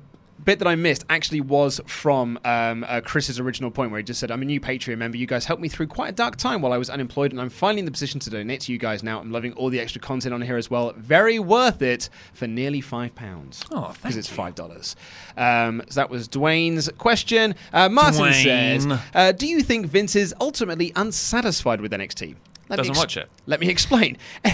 bit 0.47 0.59
that 0.59 0.67
I 0.67 0.75
missed 0.75 1.03
actually 1.09 1.41
was 1.41 1.81
from 1.87 2.39
um, 2.45 2.85
uh, 2.87 3.01
Chris's 3.01 3.37
original 3.37 3.69
point 3.69 3.91
where 3.91 3.97
he 3.97 4.03
just 4.03 4.19
said, 4.19 4.31
"I'm 4.31 4.41
a 4.41 4.45
new 4.45 4.61
Patreon 4.61 4.97
member. 4.97 5.17
You 5.17 5.27
guys 5.27 5.45
helped 5.45 5.61
me 5.61 5.67
through 5.67 5.87
quite 5.87 6.09
a 6.09 6.13
dark 6.13 6.37
time 6.37 6.61
while 6.61 6.71
I 6.71 6.77
was 6.77 6.89
unemployed, 6.89 7.31
and 7.31 7.41
I'm 7.41 7.49
finally 7.49 7.79
in 7.79 7.85
the 7.85 7.91
position 7.91 8.19
to 8.21 8.29
donate 8.29 8.61
to 8.61 8.71
you 8.71 8.77
guys 8.77 9.03
now. 9.03 9.19
I'm 9.19 9.31
loving 9.31 9.51
all 9.53 9.69
the 9.69 9.79
extra 9.79 9.99
content 9.99 10.33
on 10.33 10.41
here 10.41 10.55
as 10.55 10.71
well. 10.71 10.93
Very 10.95 11.37
worth 11.37 11.81
it 11.81 12.09
for 12.33 12.47
nearly 12.47 12.79
five 12.79 13.13
pounds. 13.13 13.63
Oh, 13.71 13.93
because 13.93 14.15
it's 14.15 14.29
five 14.29 14.55
dollars. 14.55 14.95
Um, 15.35 15.83
so 15.89 15.99
that 15.99 16.09
was 16.09 16.29
Dwayne's 16.29 16.89
question. 16.97 17.53
Uh, 17.73 17.89
Martin 17.89 18.21
Dwayne. 18.21 18.81
says, 18.81 18.99
uh, 19.13 19.33
"Do 19.33 19.47
you 19.47 19.61
think 19.61 19.87
Vince 19.87 20.15
is 20.15 20.33
ultimately 20.39 20.93
unsatisfied 20.95 21.81
with 21.81 21.91
NXT?" 21.91 22.35
Let 22.69 22.77
Doesn't 22.77 22.97
watch 22.97 23.17
it. 23.17 23.29
Let 23.45 23.59
me 23.59 23.69
explain. 23.69 24.17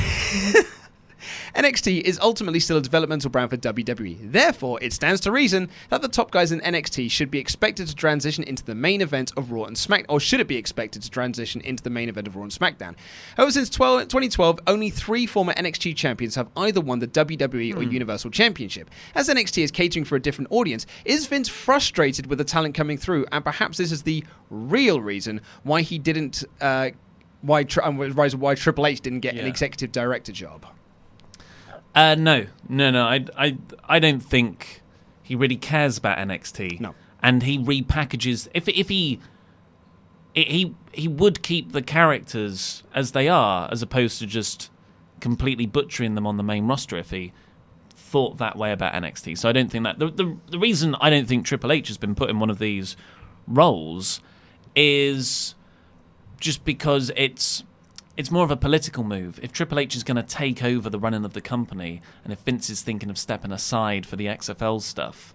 NXT 1.55 2.01
is 2.01 2.19
ultimately 2.19 2.59
still 2.59 2.77
a 2.77 2.81
developmental 2.81 3.29
brand 3.29 3.49
for 3.49 3.57
WWE. 3.57 4.31
Therefore, 4.31 4.79
it 4.81 4.93
stands 4.93 5.21
to 5.21 5.31
reason 5.31 5.69
that 5.89 6.01
the 6.01 6.07
top 6.07 6.31
guys 6.31 6.51
in 6.51 6.59
NXT 6.61 7.09
should 7.11 7.31
be 7.31 7.39
expected 7.39 7.87
to 7.87 7.95
transition 7.95 8.43
into 8.43 8.63
the 8.63 8.75
main 8.75 9.01
event 9.01 9.31
of 9.37 9.51
Raw 9.51 9.65
and 9.65 9.75
SmackDown, 9.75 10.05
or 10.09 10.19
should 10.19 10.39
it 10.39 10.47
be 10.47 10.57
expected 10.57 11.01
to 11.03 11.09
transition 11.09 11.61
into 11.61 11.83
the 11.83 11.89
main 11.89 12.09
event 12.09 12.27
of 12.27 12.35
Raw 12.35 12.43
and 12.43 12.51
SmackDown? 12.51 12.95
However, 13.37 13.51
since 13.51 13.69
12, 13.69 14.03
2012, 14.03 14.59
only 14.67 14.89
three 14.89 15.25
former 15.25 15.53
NXT 15.53 15.95
champions 15.95 16.35
have 16.35 16.47
either 16.57 16.81
won 16.81 16.99
the 16.99 17.07
WWE 17.07 17.75
or 17.75 17.83
Universal 17.83 18.31
Championship. 18.31 18.89
As 19.15 19.29
NXT 19.29 19.63
is 19.63 19.71
catering 19.71 20.05
for 20.05 20.15
a 20.15 20.21
different 20.21 20.51
audience, 20.51 20.85
is 21.05 21.27
Vince 21.27 21.49
frustrated 21.49 22.27
with 22.27 22.37
the 22.37 22.43
talent 22.45 22.75
coming 22.75 22.97
through? 22.97 23.25
And 23.31 23.43
perhaps 23.43 23.77
this 23.77 23.91
is 23.91 24.03
the 24.03 24.23
real 24.49 25.01
reason 25.01 25.41
why 25.63 25.81
he 25.81 25.99
didn't. 25.99 26.43
Uh, 26.61 26.91
why, 27.41 27.65
tri- 27.65 27.83
um, 27.83 27.97
why 27.97 28.55
Triple 28.55 28.87
H 28.87 29.01
didn't 29.01 29.19
get 29.19 29.33
an 29.35 29.45
executive 29.47 29.91
director 29.91 30.31
job? 30.31 30.65
Uh, 31.95 32.15
no, 32.15 32.47
no, 32.67 32.89
no. 32.89 33.05
I, 33.05 33.25
I, 33.37 33.57
I 33.85 33.99
don't 33.99 34.19
think 34.21 34.81
he 35.21 35.35
really 35.35 35.55
cares 35.55 35.97
about 35.97 36.17
NXT. 36.17 36.79
No. 36.79 36.95
and 37.21 37.43
he 37.43 37.57
repackages. 37.59 38.47
If 38.53 38.67
if 38.67 38.89
he 38.89 39.19
he 40.33 40.73
he 40.91 41.07
would 41.07 41.43
keep 41.43 41.71
the 41.71 41.81
characters 41.81 42.83
as 42.93 43.11
they 43.11 43.27
are, 43.29 43.69
as 43.71 43.81
opposed 43.81 44.19
to 44.19 44.25
just 44.25 44.69
completely 45.19 45.65
butchering 45.65 46.15
them 46.15 46.25
on 46.27 46.37
the 46.37 46.43
main 46.43 46.67
roster. 46.67 46.97
If 46.97 47.11
he 47.11 47.31
thought 47.95 48.37
that 48.37 48.57
way 48.57 48.71
about 48.71 48.93
NXT, 48.93 49.37
so 49.37 49.47
I 49.49 49.51
don't 49.51 49.71
think 49.71 49.83
that 49.83 49.99
the 49.99 50.07
the, 50.09 50.37
the 50.49 50.59
reason 50.59 50.95
I 50.99 51.09
don't 51.09 51.27
think 51.27 51.45
Triple 51.45 51.71
H 51.71 51.87
has 51.87 51.97
been 51.97 52.15
put 52.15 52.29
in 52.29 52.39
one 52.39 52.49
of 52.49 52.59
these 52.59 52.97
roles 53.47 54.19
is 54.75 55.55
just 56.39 56.65
because 56.65 57.11
it's 57.15 57.63
it's 58.15 58.29
more 58.31 58.43
of 58.43 58.51
a 58.51 58.57
political 58.57 59.03
move. 59.03 59.39
If 59.41 59.51
Triple 59.51 59.79
H 59.79 59.95
is 59.95 60.03
going 60.03 60.17
to 60.17 60.23
take 60.23 60.63
over 60.63 60.89
the 60.89 60.99
running 60.99 61.25
of 61.25 61.33
the 61.33 61.41
company, 61.41 62.01
and 62.23 62.31
if 62.31 62.39
Vince 62.39 62.69
is 62.69 62.81
thinking 62.81 63.09
of 63.09 63.17
stepping 63.17 63.51
aside 63.51 64.05
for 64.05 64.15
the 64.15 64.25
XFL 64.27 64.81
stuff, 64.81 65.33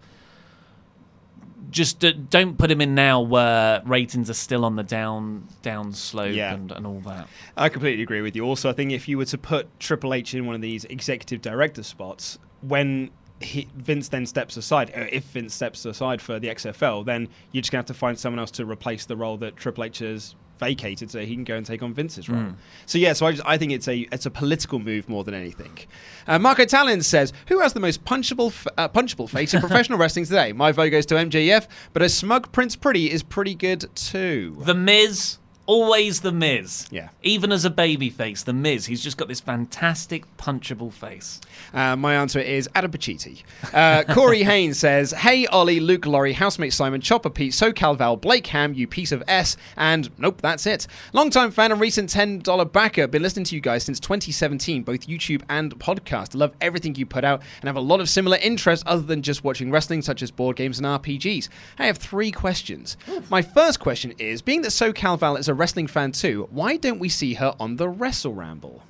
just 1.71 2.03
don't 2.31 2.57
put 2.57 2.71
him 2.71 2.81
in 2.81 2.95
now 2.95 3.21
where 3.21 3.83
ratings 3.85 4.31
are 4.31 4.35
still 4.35 4.65
on 4.65 4.77
the 4.77 4.83
down 4.83 5.47
down 5.61 5.93
slope 5.93 6.35
Yeah. 6.35 6.55
and, 6.55 6.73
and 6.73 6.87
all 6.87 7.01
that. 7.01 7.29
I 7.57 7.69
completely 7.69 8.03
agree 8.03 8.23
with 8.23 8.35
you. 8.35 8.45
Also, 8.45 8.71
I 8.71 8.73
think 8.73 8.93
if 8.93 9.07
you 9.09 9.19
were 9.19 9.27
to 9.27 9.37
put 9.39 9.69
Triple 9.79 10.15
H 10.15 10.33
in 10.35 10.47
one 10.47 10.55
of 10.55 10.61
these 10.63 10.85
executive 10.87 11.43
director 11.43 11.83
spots, 11.83 12.39
when 12.63 13.11
he, 13.41 13.69
Vince 13.77 14.09
then 14.09 14.25
steps 14.25 14.57
aside, 14.57 14.91
uh, 14.97 15.07
if 15.13 15.25
Vince 15.25 15.53
steps 15.55 15.85
aside 15.85 16.23
for 16.23 16.39
the 16.39 16.49
XFL, 16.49 17.05
then 17.05 17.29
you're 17.53 17.61
just 17.61 17.71
going 17.71 17.85
to 17.85 17.91
have 17.91 17.95
to 17.97 17.99
find 18.01 18.19
someone 18.19 18.39
else 18.39 18.51
to 18.53 18.65
replace 18.65 19.05
the 19.05 19.17
role 19.17 19.37
that 19.37 19.57
Triple 19.57 19.85
H 19.85 19.99
has 19.99 20.35
vacated 20.59 21.11
so 21.11 21.21
he 21.21 21.35
can 21.35 21.45
go 21.45 21.57
and 21.57 21.65
take 21.65 21.83
on 21.83 21.95
Vince's 21.95 22.29
role. 22.29 22.41
Mm. 22.41 22.55
So 22.87 22.99
yeah, 22.99 23.13
so 23.13 23.27
I, 23.27 23.33
just, 23.33 23.47
I 23.47 23.59
think 23.59 23.73
it's 23.73 23.89
a 23.89 24.09
it's 24.13 24.27
a 24.27 24.31
political 24.31 24.79
move 24.79 25.09
more 25.09 25.25
than 25.25 25.35
anything. 25.35 25.79
Uh, 26.27 26.39
Marco 26.39 26.65
Tallon 26.65 27.03
says, 27.03 27.33
"Who 27.49 27.61
has 27.61 27.73
the 27.73 27.81
most 27.81 28.05
punchable 28.05 28.49
f- 28.49 28.67
uh, 28.77 28.89
punchable 28.89 29.29
face 29.29 29.55
in 29.55 29.61
professional 29.67 29.99
wrestling 29.99 30.25
today?" 30.25 30.53
My 30.53 30.73
vote 30.73 30.91
goes 30.91 31.07
to 31.07 31.15
MJF, 31.15 31.67
but 31.93 32.03
a 32.03 32.09
smug 32.09 32.53
Prince 32.53 32.77
Pretty 32.77 33.11
is 33.11 33.23
pretty 33.23 33.55
good 33.55 33.87
too. 33.95 34.57
The 34.61 34.75
Miz, 34.75 35.39
always 35.69 36.23
the 36.23 36.33
Miz. 36.33 36.89
Yeah. 36.91 37.11
Even 37.23 37.53
as 37.53 37.65
a 37.65 37.71
baby 37.71 38.09
face, 38.09 38.43
the 38.43 38.55
Miz, 38.55 38.87
he's 38.87 39.03
just 39.03 39.19
got 39.19 39.29
this 39.29 39.39
fantastic 39.39 40.25
punchable 40.39 40.91
face. 40.91 41.41
Uh, 41.75 41.95
my 41.95 42.15
answer 42.15 42.41
is 42.41 42.69
Adam 42.75 42.91
Pacitti. 42.91 43.43
Uh, 43.73 44.03
Corey 44.15 44.43
Haynes 44.43 44.79
says, 44.79 45.13
Hey, 45.13 45.47
Ollie, 45.47 45.79
Luke, 45.79 46.07
Laurie, 46.07 46.33
housemate 46.33 46.73
Simon, 46.73 47.03
Chopper 47.03 47.29
Pete, 47.29 47.53
SoCal 47.53 47.97
Val, 47.99 48.17
Blake 48.17 48.47
Ham, 48.49 48.73
you 48.73 48.87
piece 48.87 49.13
of 49.13 49.23
S, 49.29 49.57
and 49.77 50.11
nope, 50.19 50.41
that's 50.41 50.67
it. 50.67 50.87
Longtime 51.13 51.51
fan 51.51 51.71
and 51.71 51.81
recent 51.81 52.09
$10 52.09 52.73
backer. 52.73 53.07
Been 53.07 53.23
listening 53.23 53.45
to 53.45 53.55
you 53.55 53.61
guys 53.61 53.85
since 53.85 54.01
2017, 54.01 54.83
both 54.83 55.07
YouTube 55.07 55.43
and 55.51 55.79
podcast. 55.79 56.35
Love 56.35 56.55
everything 56.63 56.95
you 56.95 57.05
put 57.05 57.25
out 57.25 57.43
and 57.61 57.69
have 57.69 57.77
a 57.77 57.81
lot 57.81 58.01
of 58.01 58.09
similar 58.09 58.39
interests 58.39 58.83
other 58.87 59.03
than 59.03 59.21
just 59.21 59.45
watching 59.45 59.71
wrestling, 59.71 60.01
such 60.01 60.23
as 60.23 60.31
board 60.31 60.57
games 60.57 60.79
and 60.79 60.87
RPGs. 60.87 61.51
I 61.79 61.85
have 61.87 61.99
three 61.99 62.31
questions. 62.33 62.97
My 63.29 63.43
first 63.43 63.81
question 63.81 64.15
is 64.19 64.41
Being 64.41 64.63
that 64.63 64.71
SoCal 64.71 65.19
Val 65.19 65.37
is 65.37 65.49
a 65.49 65.58
wrestling 65.59 65.87
fan 65.87 66.13
too, 66.13 66.49
why 66.51 66.77
don't 66.77 66.99
we 66.99 67.09
see 67.09 67.35
her 67.35 67.55
on 67.61 67.77
the 67.77 67.89
Wrestle 67.89 68.33
Ramble? 68.33 68.83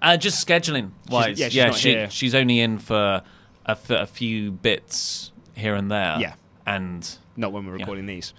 Uh, 0.00 0.16
just 0.16 0.46
scheduling 0.46 0.90
wise. 1.08 1.38
yeah, 1.38 1.48
she's 1.48 1.64
not 1.64 1.74
she, 1.74 1.90
here. 1.90 2.10
she's 2.10 2.34
only 2.34 2.60
in 2.60 2.78
for 2.78 3.22
a 3.66 4.06
few 4.06 4.52
bits 4.52 5.32
here 5.54 5.74
and 5.74 5.90
there. 5.90 6.18
Yeah. 6.20 6.34
And 6.66 7.08
not 7.36 7.52
when 7.52 7.66
we're 7.66 7.72
recording 7.72 8.06
these. 8.06 8.34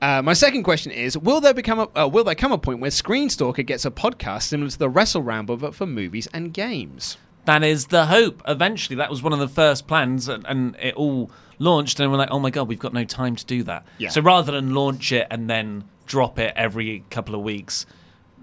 Uh, 0.00 0.20
my 0.22 0.34
second 0.34 0.64
question 0.64 0.92
is: 0.92 1.16
Will 1.16 1.40
there 1.40 1.54
become 1.54 1.78
a 1.78 2.02
uh, 2.02 2.06
will 2.06 2.24
there 2.24 2.34
come 2.34 2.52
a 2.52 2.58
point 2.58 2.80
where 2.80 2.90
Screen 2.90 3.30
Stalker 3.30 3.62
gets 3.62 3.84
a 3.84 3.90
podcast 3.90 4.42
similar 4.42 4.70
to 4.70 4.78
the 4.78 4.88
Wrestle 4.88 5.22
Ramble 5.22 5.56
but 5.56 5.74
for 5.74 5.86
movies 5.86 6.28
and 6.32 6.52
games? 6.52 7.16
That 7.46 7.62
is 7.62 7.86
the 7.86 8.06
hope. 8.06 8.42
Eventually, 8.48 8.96
that 8.96 9.10
was 9.10 9.22
one 9.22 9.32
of 9.32 9.38
the 9.38 9.48
first 9.48 9.86
plans, 9.86 10.28
and, 10.28 10.46
and 10.46 10.76
it 10.80 10.94
all 10.94 11.30
launched, 11.58 12.00
and 12.00 12.10
we're 12.10 12.18
like, 12.18 12.30
oh 12.30 12.38
my 12.38 12.50
god, 12.50 12.68
we've 12.68 12.78
got 12.78 12.92
no 12.92 13.04
time 13.04 13.36
to 13.36 13.44
do 13.44 13.62
that. 13.64 13.86
Yeah. 13.98 14.08
So 14.08 14.20
rather 14.20 14.52
than 14.52 14.74
launch 14.74 15.12
it 15.12 15.26
and 15.30 15.48
then 15.48 15.84
drop 16.06 16.38
it 16.38 16.52
every 16.56 17.04
couple 17.10 17.34
of 17.34 17.42
weeks, 17.42 17.86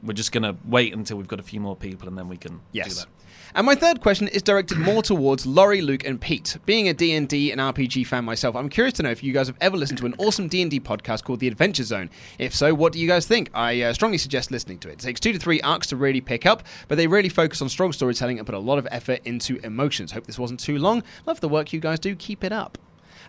we're 0.03 0.13
just 0.13 0.31
going 0.31 0.43
to 0.43 0.55
wait 0.65 0.93
until 0.93 1.17
we've 1.17 1.27
got 1.27 1.39
a 1.39 1.43
few 1.43 1.59
more 1.59 1.75
people, 1.75 2.07
and 2.07 2.17
then 2.17 2.27
we 2.27 2.37
can 2.37 2.61
do 2.71 2.89
that. 2.95 3.05
And 3.53 3.65
my 3.65 3.75
third 3.75 4.01
question 4.01 4.27
is 4.29 4.41
directed 4.41 4.77
more 4.77 5.03
towards 5.03 5.45
Laurie, 5.45 5.81
Luke, 5.81 6.05
and 6.05 6.19
Pete. 6.19 6.57
Being 6.65 6.87
a 6.87 6.93
D&D 6.93 7.51
and 7.51 7.59
RPG 7.59 8.07
fan 8.07 8.23
myself, 8.23 8.55
I'm 8.55 8.69
curious 8.69 8.93
to 8.95 9.03
know 9.03 9.11
if 9.11 9.23
you 9.23 9.33
guys 9.33 9.47
have 9.47 9.57
ever 9.59 9.75
listened 9.75 9.99
to 9.99 10.05
an 10.05 10.15
awesome 10.17 10.47
D&D 10.47 10.79
podcast 10.79 11.23
called 11.23 11.41
The 11.41 11.47
Adventure 11.47 11.83
Zone. 11.83 12.09
If 12.39 12.55
so, 12.55 12.73
what 12.73 12.93
do 12.93 12.99
you 12.99 13.07
guys 13.07 13.27
think? 13.27 13.49
I 13.53 13.81
uh, 13.81 13.93
strongly 13.93 14.17
suggest 14.17 14.51
listening 14.51 14.79
to 14.79 14.89
it. 14.89 14.93
It 14.93 14.99
takes 14.99 15.19
two 15.19 15.33
to 15.33 15.39
three 15.39 15.59
arcs 15.61 15.87
to 15.87 15.97
really 15.97 16.21
pick 16.21 16.45
up, 16.45 16.63
but 16.87 16.95
they 16.95 17.07
really 17.07 17.29
focus 17.29 17.61
on 17.61 17.67
strong 17.69 17.91
storytelling 17.91 18.37
and 18.37 18.45
put 18.45 18.55
a 18.55 18.59
lot 18.59 18.77
of 18.77 18.87
effort 18.89 19.19
into 19.25 19.57
emotions. 19.65 20.13
Hope 20.13 20.25
this 20.27 20.39
wasn't 20.39 20.59
too 20.59 20.77
long. 20.77 21.03
Love 21.25 21.41
the 21.41 21.49
work 21.49 21.73
you 21.73 21.79
guys 21.79 21.99
do. 21.99 22.15
Keep 22.15 22.43
it 22.43 22.53
up. 22.53 22.77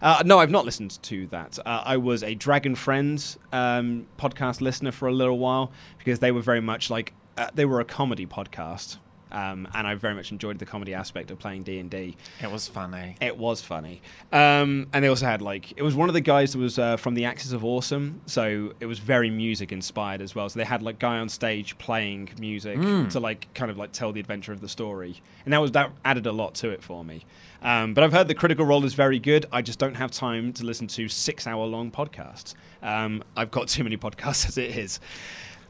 Uh, 0.00 0.22
no, 0.24 0.38
I've 0.38 0.50
not 0.50 0.64
listened 0.64 1.00
to 1.02 1.26
that. 1.28 1.58
Uh, 1.64 1.82
I 1.84 1.96
was 1.96 2.22
a 2.22 2.34
Dragon 2.34 2.74
Friends 2.74 3.38
um, 3.52 4.06
podcast 4.18 4.60
listener 4.60 4.90
for 4.90 5.06
a 5.08 5.12
little 5.12 5.38
while 5.38 5.70
because 5.98 6.18
they 6.18 6.32
were 6.32 6.40
very 6.42 6.60
much 6.60 6.90
like 6.90 7.12
uh, 7.36 7.48
they 7.54 7.64
were 7.64 7.80
a 7.80 7.84
comedy 7.84 8.26
podcast, 8.26 8.98
um, 9.32 9.66
and 9.74 9.86
I 9.86 9.94
very 9.96 10.14
much 10.14 10.30
enjoyed 10.30 10.58
the 10.58 10.66
comedy 10.66 10.94
aspect 10.94 11.30
of 11.30 11.38
playing 11.38 11.64
D 11.64 11.78
and 11.78 11.90
D. 11.90 12.16
It 12.42 12.50
was 12.50 12.68
funny. 12.68 13.16
It 13.20 13.36
was 13.36 13.60
funny, 13.62 14.00
um, 14.32 14.86
and 14.92 15.02
they 15.02 15.08
also 15.08 15.26
had 15.26 15.42
like 15.42 15.72
it 15.76 15.82
was 15.82 15.94
one 15.94 16.08
of 16.08 16.14
the 16.14 16.20
guys 16.20 16.52
that 16.52 16.58
was 16.58 16.78
uh, 16.78 16.96
from 16.96 17.14
the 17.14 17.24
Axis 17.24 17.52
of 17.52 17.64
Awesome, 17.64 18.20
so 18.26 18.72
it 18.80 18.86
was 18.86 18.98
very 18.98 19.30
music 19.30 19.72
inspired 19.72 20.20
as 20.20 20.34
well. 20.34 20.48
So 20.48 20.58
they 20.58 20.64
had 20.64 20.82
like 20.82 20.98
guy 20.98 21.18
on 21.18 21.28
stage 21.28 21.76
playing 21.78 22.28
music 22.38 22.78
Mm. 22.78 23.10
to 23.10 23.20
like 23.20 23.52
kind 23.54 23.70
of 23.70 23.76
like 23.78 23.92
tell 23.92 24.12
the 24.12 24.20
adventure 24.20 24.52
of 24.52 24.60
the 24.60 24.68
story, 24.68 25.20
and 25.44 25.52
that 25.52 25.58
was 25.58 25.72
that 25.72 25.90
added 26.04 26.26
a 26.26 26.32
lot 26.32 26.54
to 26.56 26.70
it 26.70 26.82
for 26.82 27.04
me. 27.04 27.24
Um, 27.62 27.94
but 27.94 28.02
I've 28.02 28.12
heard 28.12 28.26
the 28.26 28.34
Critical 28.34 28.64
Role 28.66 28.84
is 28.84 28.94
very 28.94 29.18
good. 29.20 29.46
I 29.52 29.62
just 29.62 29.78
don't 29.78 29.94
have 29.94 30.10
time 30.10 30.52
to 30.54 30.64
listen 30.64 30.88
to 30.88 31.08
six 31.08 31.46
hour 31.46 31.64
long 31.64 31.90
podcasts. 31.92 32.54
Um, 32.82 33.22
I've 33.36 33.52
got 33.52 33.68
too 33.68 33.84
many 33.84 33.96
podcasts 33.96 34.46
as 34.48 34.58
it 34.58 34.76
is. 34.76 34.98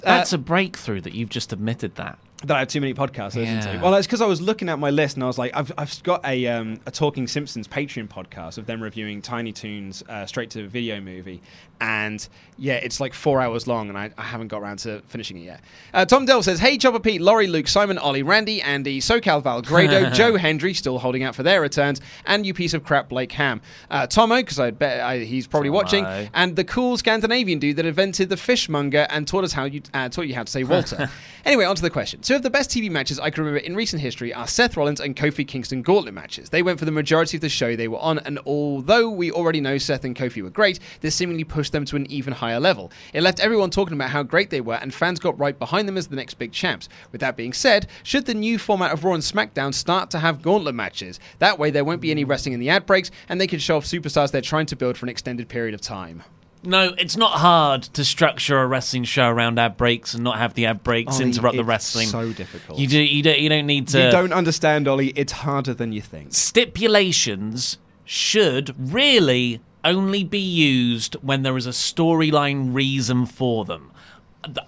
That's 0.01 0.33
a 0.33 0.39
breakthrough 0.39 1.01
that 1.03 1.15
you've 1.15 1.29
just 1.29 1.53
admitted 1.53 1.95
that. 1.97 2.19
That 2.45 2.57
I 2.57 2.59
have 2.61 2.69
too 2.69 2.81
many 2.81 2.93
podcasts 2.95 3.37
Yeah. 3.37 3.61
to. 3.61 3.79
Well, 3.81 3.95
it's 3.95 4.07
because 4.07 4.21
I 4.21 4.27
was 4.27 4.41
looking 4.41 4.69
at 4.69 4.79
my 4.79 4.91
list 4.91 5.17
and 5.17 5.23
I 5.23 5.27
was 5.29 5.39
like, 5.39 5.53
I've, 5.55 5.73
I've 5.79 6.03
got 6.03 6.25
a, 6.27 6.47
um, 6.49 6.81
a 6.87 6.91
Talking 6.91 7.27
Simpsons 7.29 7.69
Patreon 7.69 8.09
podcast 8.09 8.59
of 8.59 8.67
them 8.67 8.83
reviewing 8.83 9.23
Tiny 9.23 9.53
Toons 9.53 10.03
uh, 10.09 10.27
straight 10.27 10.51
to 10.51 10.67
video 10.67 11.01
movie. 11.01 11.41
And 11.81 12.27
yeah, 12.59 12.75
it's 12.75 13.01
like 13.01 13.13
four 13.15 13.41
hours 13.41 13.67
long 13.67 13.89
and 13.89 13.99
I, 13.99 14.11
I 14.17 14.23
haven't 14.23 14.49
got 14.49 14.63
around 14.63 14.79
to 14.81 15.03
finishing 15.09 15.37
it 15.39 15.43
yet. 15.43 15.61
Uh, 15.93 16.05
Tom 16.05 16.25
Dell 16.27 16.43
says, 16.43 16.59
Hey, 16.61 16.79
Chopper 16.79 17.01
Pete, 17.01 17.21
Laurie, 17.21 17.47
Luke, 17.49 17.67
Simon, 17.69 17.99
Ollie, 17.99 18.23
Randy, 18.23 18.63
Andy, 18.63 19.01
SoCal 19.01 19.43
Val, 19.43 19.63
Grado, 19.63 20.11
Joe 20.15 20.37
Hendry, 20.37 20.75
still 20.75 20.99
holding 20.99 21.23
out 21.25 21.35
for 21.35 21.43
their 21.43 21.61
returns, 21.61 22.01
and 22.27 22.47
you 22.47 22.55
piece 22.55 22.75
of 22.75 22.85
crap, 22.85 23.09
Blake 23.09 23.33
Ham. 23.33 23.61
Uh, 23.91 24.07
Tomo, 24.07 24.37
because 24.37 24.61
I 24.61 24.71
bet 24.71 25.01
I, 25.01 25.19
he's 25.21 25.47
probably 25.47 25.71
watching, 25.71 26.05
and 26.35 26.55
the 26.57 26.65
cool 26.65 26.97
Scandinavian 26.97 27.59
dude 27.59 27.77
that 27.77 27.87
invented 27.87 28.29
the 28.29 28.37
fishmonger 28.37 29.07
and 29.11 29.27
taught 29.27 29.43
us 29.45 29.53
how 29.53 29.65
you 29.65 29.83
uh, 29.95 30.09
taught 30.09 30.27
you 30.29 30.35
how 30.35 30.45
to 30.45 30.51
say 30.51 30.63
Walter. 30.65 31.09
anyway, 31.45 31.65
on 31.65 31.75
to 31.77 31.83
the 31.83 31.91
question. 31.91 32.23
Two 32.33 32.37
of 32.37 32.43
the 32.43 32.49
best 32.49 32.71
TV 32.71 32.91
matches 32.91 33.21
I 33.21 33.29
can 33.29 33.45
remember 33.45 33.63
in 33.63 33.77
recent 33.77 34.01
history 34.01 34.33
are 34.33 34.47
Seth 34.47 34.75
Rollins 34.75 35.01
and 35.01 35.15
Kofi 35.15 35.47
Kingston 35.47 35.83
gauntlet 35.83 36.15
matches. 36.15 36.49
They 36.49 36.63
went 36.63 36.79
for 36.79 36.87
the 36.87 36.91
majority 36.91 37.37
of 37.37 37.43
the 37.43 37.51
show 37.51 37.77
they 37.77 37.89
were 37.89 37.99
on, 37.99 38.21
and 38.21 38.39
although 38.47 39.11
we 39.11 39.31
already 39.31 39.61
know 39.61 39.77
Seth 39.77 40.03
and 40.07 40.17
Kofi 40.17 40.43
were 40.43 40.49
great, 40.49 40.81
this 41.03 41.15
seemingly 41.15 41.45
pushed 41.45 41.73
them 41.73 41.85
to 41.85 41.97
an 41.97 42.11
even 42.11 42.33
higher 42.33 42.59
level. 42.59 42.91
It 43.13 43.23
left 43.23 43.41
everyone 43.41 43.69
talking 43.69 43.93
about 43.93 44.09
how 44.09 44.23
great 44.23 44.49
they 44.49 44.63
were, 44.63 44.77
and 44.77 44.95
fans 44.95 45.21
got 45.21 45.39
right 45.39 45.59
behind 45.59 45.87
them 45.87 45.99
as 45.99 46.07
the 46.07 46.17
next 46.17 46.39
big 46.39 46.53
champs. 46.53 46.89
With 47.11 47.21
that 47.21 47.37
being 47.37 47.53
said, 47.53 47.87
should 48.03 48.25
the 48.25 48.33
new 48.33 48.59
format 48.59 48.93
of 48.93 49.05
Raw 49.05 49.13
and 49.13 49.23
SmackDown 49.23 49.75
start 49.75 50.09
to 50.13 50.19
have 50.21 50.41
gauntlet 50.41 50.75
matches? 50.75 51.21
That 51.39 51.59
way, 51.59 51.71
there 51.71 51.85
won't 51.85 52.01
be 52.01 52.13
any 52.13 52.25
wrestling 52.25 52.55
in 52.55 52.61
the 52.61 52.71
ad 52.71 52.87
breaks, 52.87 53.11
and 53.29 53.39
they 53.39 53.47
can 53.47 53.59
show 53.59 53.77
off 53.77 53.85
superstars 53.85 54.31
they're 54.31 54.41
trying 54.41 54.65
to 54.67 54.77
build 54.77 54.97
for 54.97 55.05
an 55.05 55.11
extended 55.11 55.51
period 55.51 55.75
of 55.75 55.83
time. 55.83 56.23
No, 56.65 56.95
it's 56.97 57.17
not 57.17 57.39
hard 57.39 57.83
to 57.83 58.05
structure 58.05 58.59
a 58.59 58.67
wrestling 58.67 59.05
show 59.05 59.29
around 59.29 59.59
ad 59.59 59.77
breaks 59.77 60.15
and 60.15 60.23
not 60.23 60.39
have 60.39 60.55
the 60.55 60.67
ad 60.67 60.85
breaks 60.85 61.17
Ollie, 61.17 61.25
interrupt 61.25 61.57
the 61.57 61.65
wrestling. 61.65 62.05
it's 62.05 62.13
so 62.13 62.33
difficult. 62.33 62.79
You 62.79 62.87
do. 62.87 63.03
You 63.03 63.23
don't. 63.23 63.39
You 63.41 63.49
don't 63.49 63.67
need 63.67 63.89
to. 63.89 64.05
You 64.05 64.11
don't 64.11 64.33
understand, 64.33 64.87
Ollie. 64.87 65.09
It's 65.11 65.33
harder 65.33 65.75
than 65.75 65.93
you 65.93 66.01
think. 66.01 66.33
stipulations 66.33 67.79
should 68.05 68.75
really 68.79 69.61
only 69.85 70.23
be 70.23 70.39
used 70.39 71.15
when 71.17 71.43
there 71.43 71.57
is 71.57 71.67
a 71.67 71.71
storyline 71.71 72.73
reason 72.75 73.27
for 73.27 73.65
them. 73.65 73.91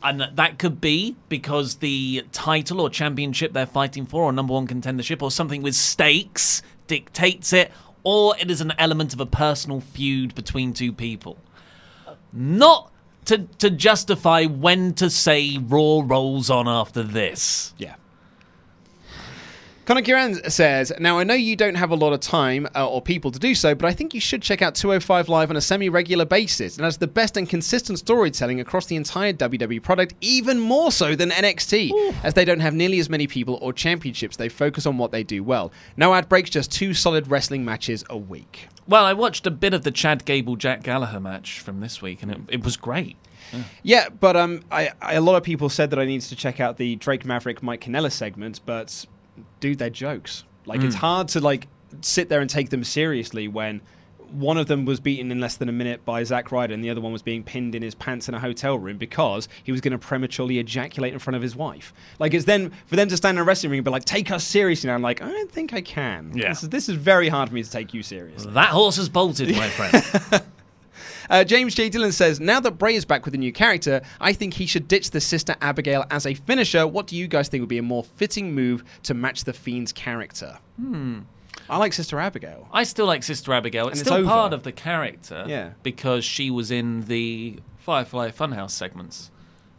And 0.03 0.29
that 0.35 0.59
could 0.59 0.81
be 0.81 1.17
because 1.29 1.77
the 1.77 2.25
title 2.33 2.81
or 2.81 2.89
championship 2.91 3.53
they're 3.53 3.67
fighting 3.67 4.07
for, 4.07 4.23
or 4.25 4.33
number 4.33 4.55
one 4.55 4.67
contendership, 4.69 5.21
or 5.23 5.31
something 5.31 5.63
with 5.63 5.75
stakes 5.75 6.63
dictates 6.87 7.53
it, 7.53 7.73
or 8.05 8.37
it 8.39 8.51
is 8.51 8.61
an 8.61 8.73
element 8.79 9.13
of 9.13 9.21
a 9.21 9.27
personal 9.27 9.81
feud 9.81 10.35
between 10.35 10.73
two 10.73 10.93
people. 10.93 11.39
Not 12.35 12.93
to, 13.27 13.39
to 13.59 13.71
justify 13.71 14.45
when 14.45 14.95
to 14.95 15.09
say 15.09 15.57
Raw 15.59 16.03
rolls 16.05 16.51
on 16.51 16.69
after 16.69 17.03
this. 17.03 17.73
Yeah. 17.79 17.95
Connor 19.87 20.01
Kiran 20.01 20.51
says, 20.51 20.95
Now, 20.99 21.19
I 21.19 21.25
know 21.25 21.35
you 21.35 21.57
don't 21.57 21.75
have 21.75 21.91
a 21.91 21.95
lot 21.95 22.15
of 22.15 22.21
time 22.21 22.67
uh, 22.75 22.89
or 22.89 23.03
people 23.03 23.31
to 23.31 23.39
do 23.39 23.55
so, 23.55 23.75
but 23.75 23.87
I 23.87 23.93
think 23.93 24.15
you 24.15 24.21
should 24.21 24.41
check 24.41 24.63
out 24.63 24.75
205 24.75 25.29
Live 25.29 25.51
on 25.51 25.57
a 25.57 25.61
semi 25.61 25.91
regular 25.91 26.25
basis. 26.25 26.79
It 26.79 26.83
has 26.83 26.97
the 26.97 27.07
best 27.07 27.37
and 27.37 27.47
consistent 27.47 27.99
storytelling 27.99 28.61
across 28.61 28.87
the 28.87 28.97
entire 28.97 29.35
WWE 29.35 29.83
product, 29.83 30.15
even 30.23 30.59
more 30.59 30.91
so 30.91 31.15
than 31.15 31.29
NXT, 31.29 32.15
as 32.25 32.33
they 32.33 32.47
don't 32.47 32.61
have 32.61 32.73
nearly 32.73 32.99
as 32.99 33.11
many 33.11 33.27
people 33.27 33.59
or 33.61 33.75
championships. 33.75 34.39
They 34.39 34.49
focus 34.49 34.87
on 34.87 34.97
what 34.97 35.13
they 35.13 35.23
do 35.23 35.45
well. 35.45 35.71
No 35.99 36.15
ad 36.15 36.31
breaks, 36.31 36.49
just 36.49 36.73
two 36.73 36.95
solid 36.95 37.29
wrestling 37.29 37.63
matches 37.63 38.05
a 38.09 38.17
week. 38.17 38.69
Well, 38.89 39.05
I 39.05 39.13
watched 39.13 39.47
a 39.47 39.51
bit 39.51 39.75
of 39.75 39.85
the 39.85 39.91
Chad 39.91 40.25
Gable 40.25 40.57
Jack 40.57 40.83
Gallagher 40.83 41.21
match 41.21 41.61
from 41.61 41.81
this 41.81 42.01
week, 42.01 42.23
and 42.23 42.33
it, 42.33 42.41
it 42.49 42.65
was 42.65 42.79
great. 42.79 43.19
Yeah, 43.83 44.09
but 44.09 44.35
um, 44.35 44.63
I, 44.73 44.91
I, 45.01 45.15
a 45.15 45.21
lot 45.21 45.37
of 45.37 45.43
people 45.43 45.69
said 45.69 45.91
that 45.91 45.99
I 45.99 46.07
needed 46.07 46.27
to 46.29 46.37
check 46.37 46.59
out 46.59 46.77
the 46.77 46.97
Drake 46.97 47.25
Maverick 47.25 47.63
Mike 47.63 47.83
Canella 47.83 48.11
segment, 48.11 48.61
but 48.67 49.07
dude, 49.61 49.79
they're 49.79 49.91
jokes. 49.91 50.45
Like 50.67 50.81
it's 50.83 50.97
Mm. 50.97 51.01
hard 51.01 51.29
to 51.29 51.41
like 51.41 51.69
sit 52.01 52.29
there 52.29 52.41
and 52.41 52.49
take 52.51 52.71
them 52.71 52.85
seriously 52.85 53.49
when 53.49 53.81
one 54.31 54.57
of 54.59 54.67
them 54.67 54.85
was 54.85 54.99
beaten 54.99 55.31
in 55.31 55.39
less 55.39 55.57
than 55.57 55.69
a 55.69 55.73
minute 55.73 56.05
by 56.05 56.25
Zack 56.25 56.51
Ryder, 56.51 56.75
and 56.75 56.83
the 56.83 56.91
other 56.91 57.01
one 57.01 57.13
was 57.13 57.23
being 57.23 57.45
pinned 57.45 57.75
in 57.75 57.83
his 57.83 57.95
pants 57.95 58.29
in 58.29 58.35
a 58.35 58.41
hotel 58.41 58.77
room 58.77 58.97
because 58.99 59.49
he 59.63 59.71
was 59.71 59.81
going 59.81 59.93
to 59.93 59.99
prematurely 59.99 60.59
ejaculate 60.59 61.13
in 61.13 61.21
front 61.21 61.37
of 61.37 61.43
his 61.43 61.55
wife. 61.55 61.93
Like 62.19 62.35
it's 62.35 62.45
then 62.47 62.73
for 62.87 62.97
them 62.97 63.09
to 63.11 63.17
stand 63.17 63.37
in 63.39 63.43
a 63.43 63.45
wrestling 63.45 63.71
ring 63.71 63.79
and 63.79 63.85
be 63.85 63.91
like, 63.93 64.05
"Take 64.05 64.31
us 64.33 64.43
seriously." 64.43 64.89
now. 64.89 64.95
I'm 64.95 65.03
like, 65.03 65.23
I 65.23 65.29
don't 65.31 65.53
think 65.53 65.73
I 65.73 65.83
can. 65.83 66.33
Yeah. 66.35 66.49
this 66.49 66.63
is, 66.65 66.69
this 66.71 66.89
is 66.89 66.97
very 66.97 67.29
hard 67.29 67.51
for 67.51 67.55
me 67.55 67.63
to 67.63 67.71
take 67.71 67.95
you 67.95 68.03
seriously. 68.03 68.51
That 68.53 68.71
horse 68.71 68.97
has 68.97 69.09
bolted, 69.09 69.55
my 69.55 69.69
friend. 69.69 70.43
Uh, 71.31 71.45
James 71.45 71.75
J. 71.75 71.89
Dillon 71.89 72.13
says, 72.13 72.41
now 72.41 72.61
that 72.61 72.73
Bray 72.73 72.95
is 72.95 73.05
back 73.05 73.25
with 73.25 73.35
a 73.35 73.39
new 73.39 73.53
character, 73.53 74.03
I 74.21 74.33
think 74.33 74.55
he 74.55 74.67
should 74.67 74.89
ditch 74.89 75.11
the 75.11 75.21
sister 75.21 75.57
Abigail 75.61 76.05
as 76.11 76.27
a 76.27 76.35
finisher. 76.35 76.87
What 76.87 77.07
do 77.07 77.17
you 77.17 77.27
guys 77.29 77.49
think 77.49 77.63
would 77.63 77.69
be 77.69 77.79
a 77.79 77.83
more 77.83 78.05
fitting 78.05 78.55
move 78.55 78.85
to 79.05 79.15
match 79.15 79.45
the 79.45 79.53
Fiend's 79.53 79.93
character? 79.93 80.59
Hmm. 80.79 81.21
I 81.71 81.79
like 81.79 81.93
Sister 81.95 82.19
Abigail. 82.21 82.69
I 82.73 82.83
still 82.85 83.07
like 83.07 83.23
Sister 83.23 83.53
Abigail. 83.55 83.89
It's 83.89 84.01
And 84.01 84.01
it's 84.01 84.09
still 84.09 84.21
over. 84.21 84.29
part 84.29 84.53
of 84.53 84.65
the 84.65 84.73
character. 84.73 85.45
Yeah. 85.49 85.71
Because 85.83 86.25
she 86.25 86.51
was 86.51 86.71
in 86.71 87.03
the 87.03 87.61
Firefly 87.79 88.31
Funhouse 88.33 88.73
segments. 88.73 89.31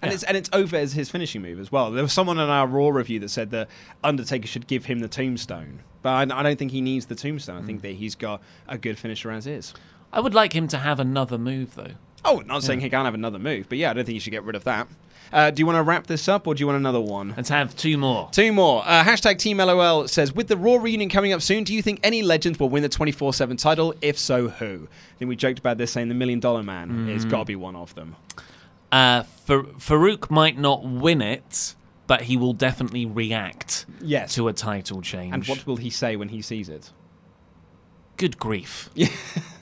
And 0.01 0.09
Yeah. 0.09 0.15
it's 0.15 0.23
and 0.23 0.35
it's 0.37 0.49
over 0.53 0.75
as 0.77 0.93
his 0.93 1.09
finishing 1.11 1.41
move 1.41 1.59
as 1.59 1.71
well. 1.71 1.91
There 1.91 2.01
was 2.03 2.13
someone 2.13 2.39
in 2.39 2.49
our 2.49 2.65
Raw 2.65 2.89
review 2.89 3.19
that 3.19 3.29
said 3.29 3.51
that 3.51 3.67
Undertaker 4.03 4.47
should 4.47 4.67
give 4.67 4.85
him 4.85 4.99
the 4.99 5.07
tombstone, 5.07 5.79
but 6.01 6.09
I, 6.09 6.21
I 6.39 6.43
don't 6.43 6.57
think 6.57 6.71
he 6.71 6.81
needs 6.81 7.05
the 7.05 7.15
tombstone. 7.15 7.61
I 7.61 7.65
think 7.65 7.81
that 7.81 7.93
he's 7.95 8.15
got 8.15 8.41
a 8.67 8.77
good 8.77 8.97
finisher 8.97 9.29
as 9.31 9.45
is. 9.45 9.73
I 10.13 10.19
would 10.19 10.33
like 10.33 10.53
him 10.53 10.67
to 10.69 10.77
have 10.77 10.99
another 10.99 11.37
move, 11.37 11.75
though. 11.75 11.91
Oh, 12.23 12.41
not 12.45 12.63
saying 12.63 12.79
he 12.79 12.89
can't 12.89 13.05
have 13.05 13.13
another 13.13 13.37
move, 13.39 13.67
but 13.69 13.77
yeah, 13.77 13.91
I 13.91 13.93
don't 13.93 14.05
think 14.05 14.15
you 14.15 14.19
should 14.19 14.31
get 14.31 14.43
rid 14.43 14.55
of 14.55 14.63
that. 14.63 14.87
Uh, 15.33 15.51
do 15.51 15.59
you 15.59 15.65
want 15.65 15.75
to 15.75 15.83
wrap 15.83 16.07
this 16.07 16.27
up, 16.27 16.47
or 16.47 16.55
do 16.55 16.59
you 16.61 16.67
want 16.67 16.77
another 16.77 17.01
one? 17.01 17.33
Let's 17.35 17.49
have 17.49 17.75
two 17.75 17.97
more. 17.97 18.29
Two 18.31 18.51
more. 18.53 18.83
Uh, 18.85 19.03
hashtag 19.03 19.37
Team 19.37 19.57
LOL 19.57 20.07
says, 20.07 20.33
with 20.33 20.47
the 20.47 20.55
Raw 20.57 20.75
reunion 20.75 21.09
coming 21.09 21.33
up 21.33 21.41
soon, 21.41 21.63
do 21.63 21.73
you 21.73 21.81
think 21.81 21.99
any 22.03 22.21
legends 22.21 22.59
will 22.59 22.69
win 22.69 22.83
the 22.83 22.89
24-7 22.89 23.57
title? 23.59 23.93
If 24.01 24.17
so, 24.17 24.47
who? 24.49 24.87
I 24.87 25.17
think 25.19 25.29
we 25.29 25.35
joked 25.35 25.59
about 25.59 25.77
this, 25.77 25.91
saying 25.91 26.07
the 26.09 26.15
Million 26.15 26.39
Dollar 26.39 26.63
Man 26.63 27.09
is 27.09 27.25
Mm. 27.25 27.29
got 27.31 27.39
to 27.39 27.45
be 27.45 27.55
one 27.55 27.75
of 27.75 27.93
them. 27.95 28.15
Uh, 28.91 29.23
Far- 29.23 29.63
Farouk 29.63 30.29
might 30.31 30.57
not 30.57 30.83
win 30.85 31.21
it, 31.21 31.75
but 32.07 32.21
he 32.21 32.37
will 32.37 32.53
definitely 32.53 33.05
react 33.05 33.85
Yes. 34.01 34.35
to 34.35 34.47
a 34.47 34.53
title 34.53 35.01
change. 35.01 35.33
And 35.33 35.45
what 35.47 35.65
will 35.67 35.77
he 35.77 35.89
say 35.89 36.15
when 36.15 36.29
he 36.29 36.41
sees 36.41 36.69
it? 36.69 36.91
Good 38.17 38.37
grief. 38.39 38.89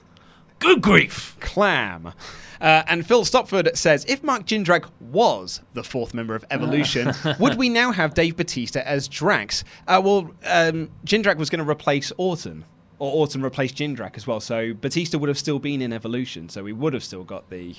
Good 0.63 0.81
grief. 0.81 1.35
Clam. 1.41 2.13
Uh, 2.61 2.83
and 2.87 3.05
Phil 3.05 3.25
Stopford 3.25 3.75
says, 3.75 4.05
if 4.07 4.23
Mark 4.23 4.45
Jindrak 4.45 4.85
was 5.01 5.59
the 5.73 5.83
fourth 5.83 6.13
member 6.13 6.35
of 6.35 6.45
Evolution, 6.49 7.11
would 7.39 7.57
we 7.57 7.67
now 7.67 7.91
have 7.91 8.13
Dave 8.13 8.37
Batista 8.37 8.79
as 8.85 9.09
Drax? 9.09 9.65
Uh, 9.85 10.01
well, 10.01 10.31
um, 10.45 10.89
Jindrak 11.05 11.35
was 11.35 11.49
going 11.49 11.63
to 11.63 11.69
replace 11.69 12.13
Orton, 12.15 12.63
or 12.99 13.11
Orton 13.11 13.41
replaced 13.41 13.75
Jindrak 13.75 14.15
as 14.15 14.25
well. 14.25 14.39
So 14.39 14.73
Batista 14.73 15.17
would 15.17 15.27
have 15.27 15.37
still 15.37 15.59
been 15.59 15.81
in 15.81 15.91
Evolution. 15.91 16.47
So 16.47 16.63
we 16.63 16.71
would 16.71 16.93
have 16.93 17.03
still 17.03 17.25
got 17.25 17.49
the 17.49 17.75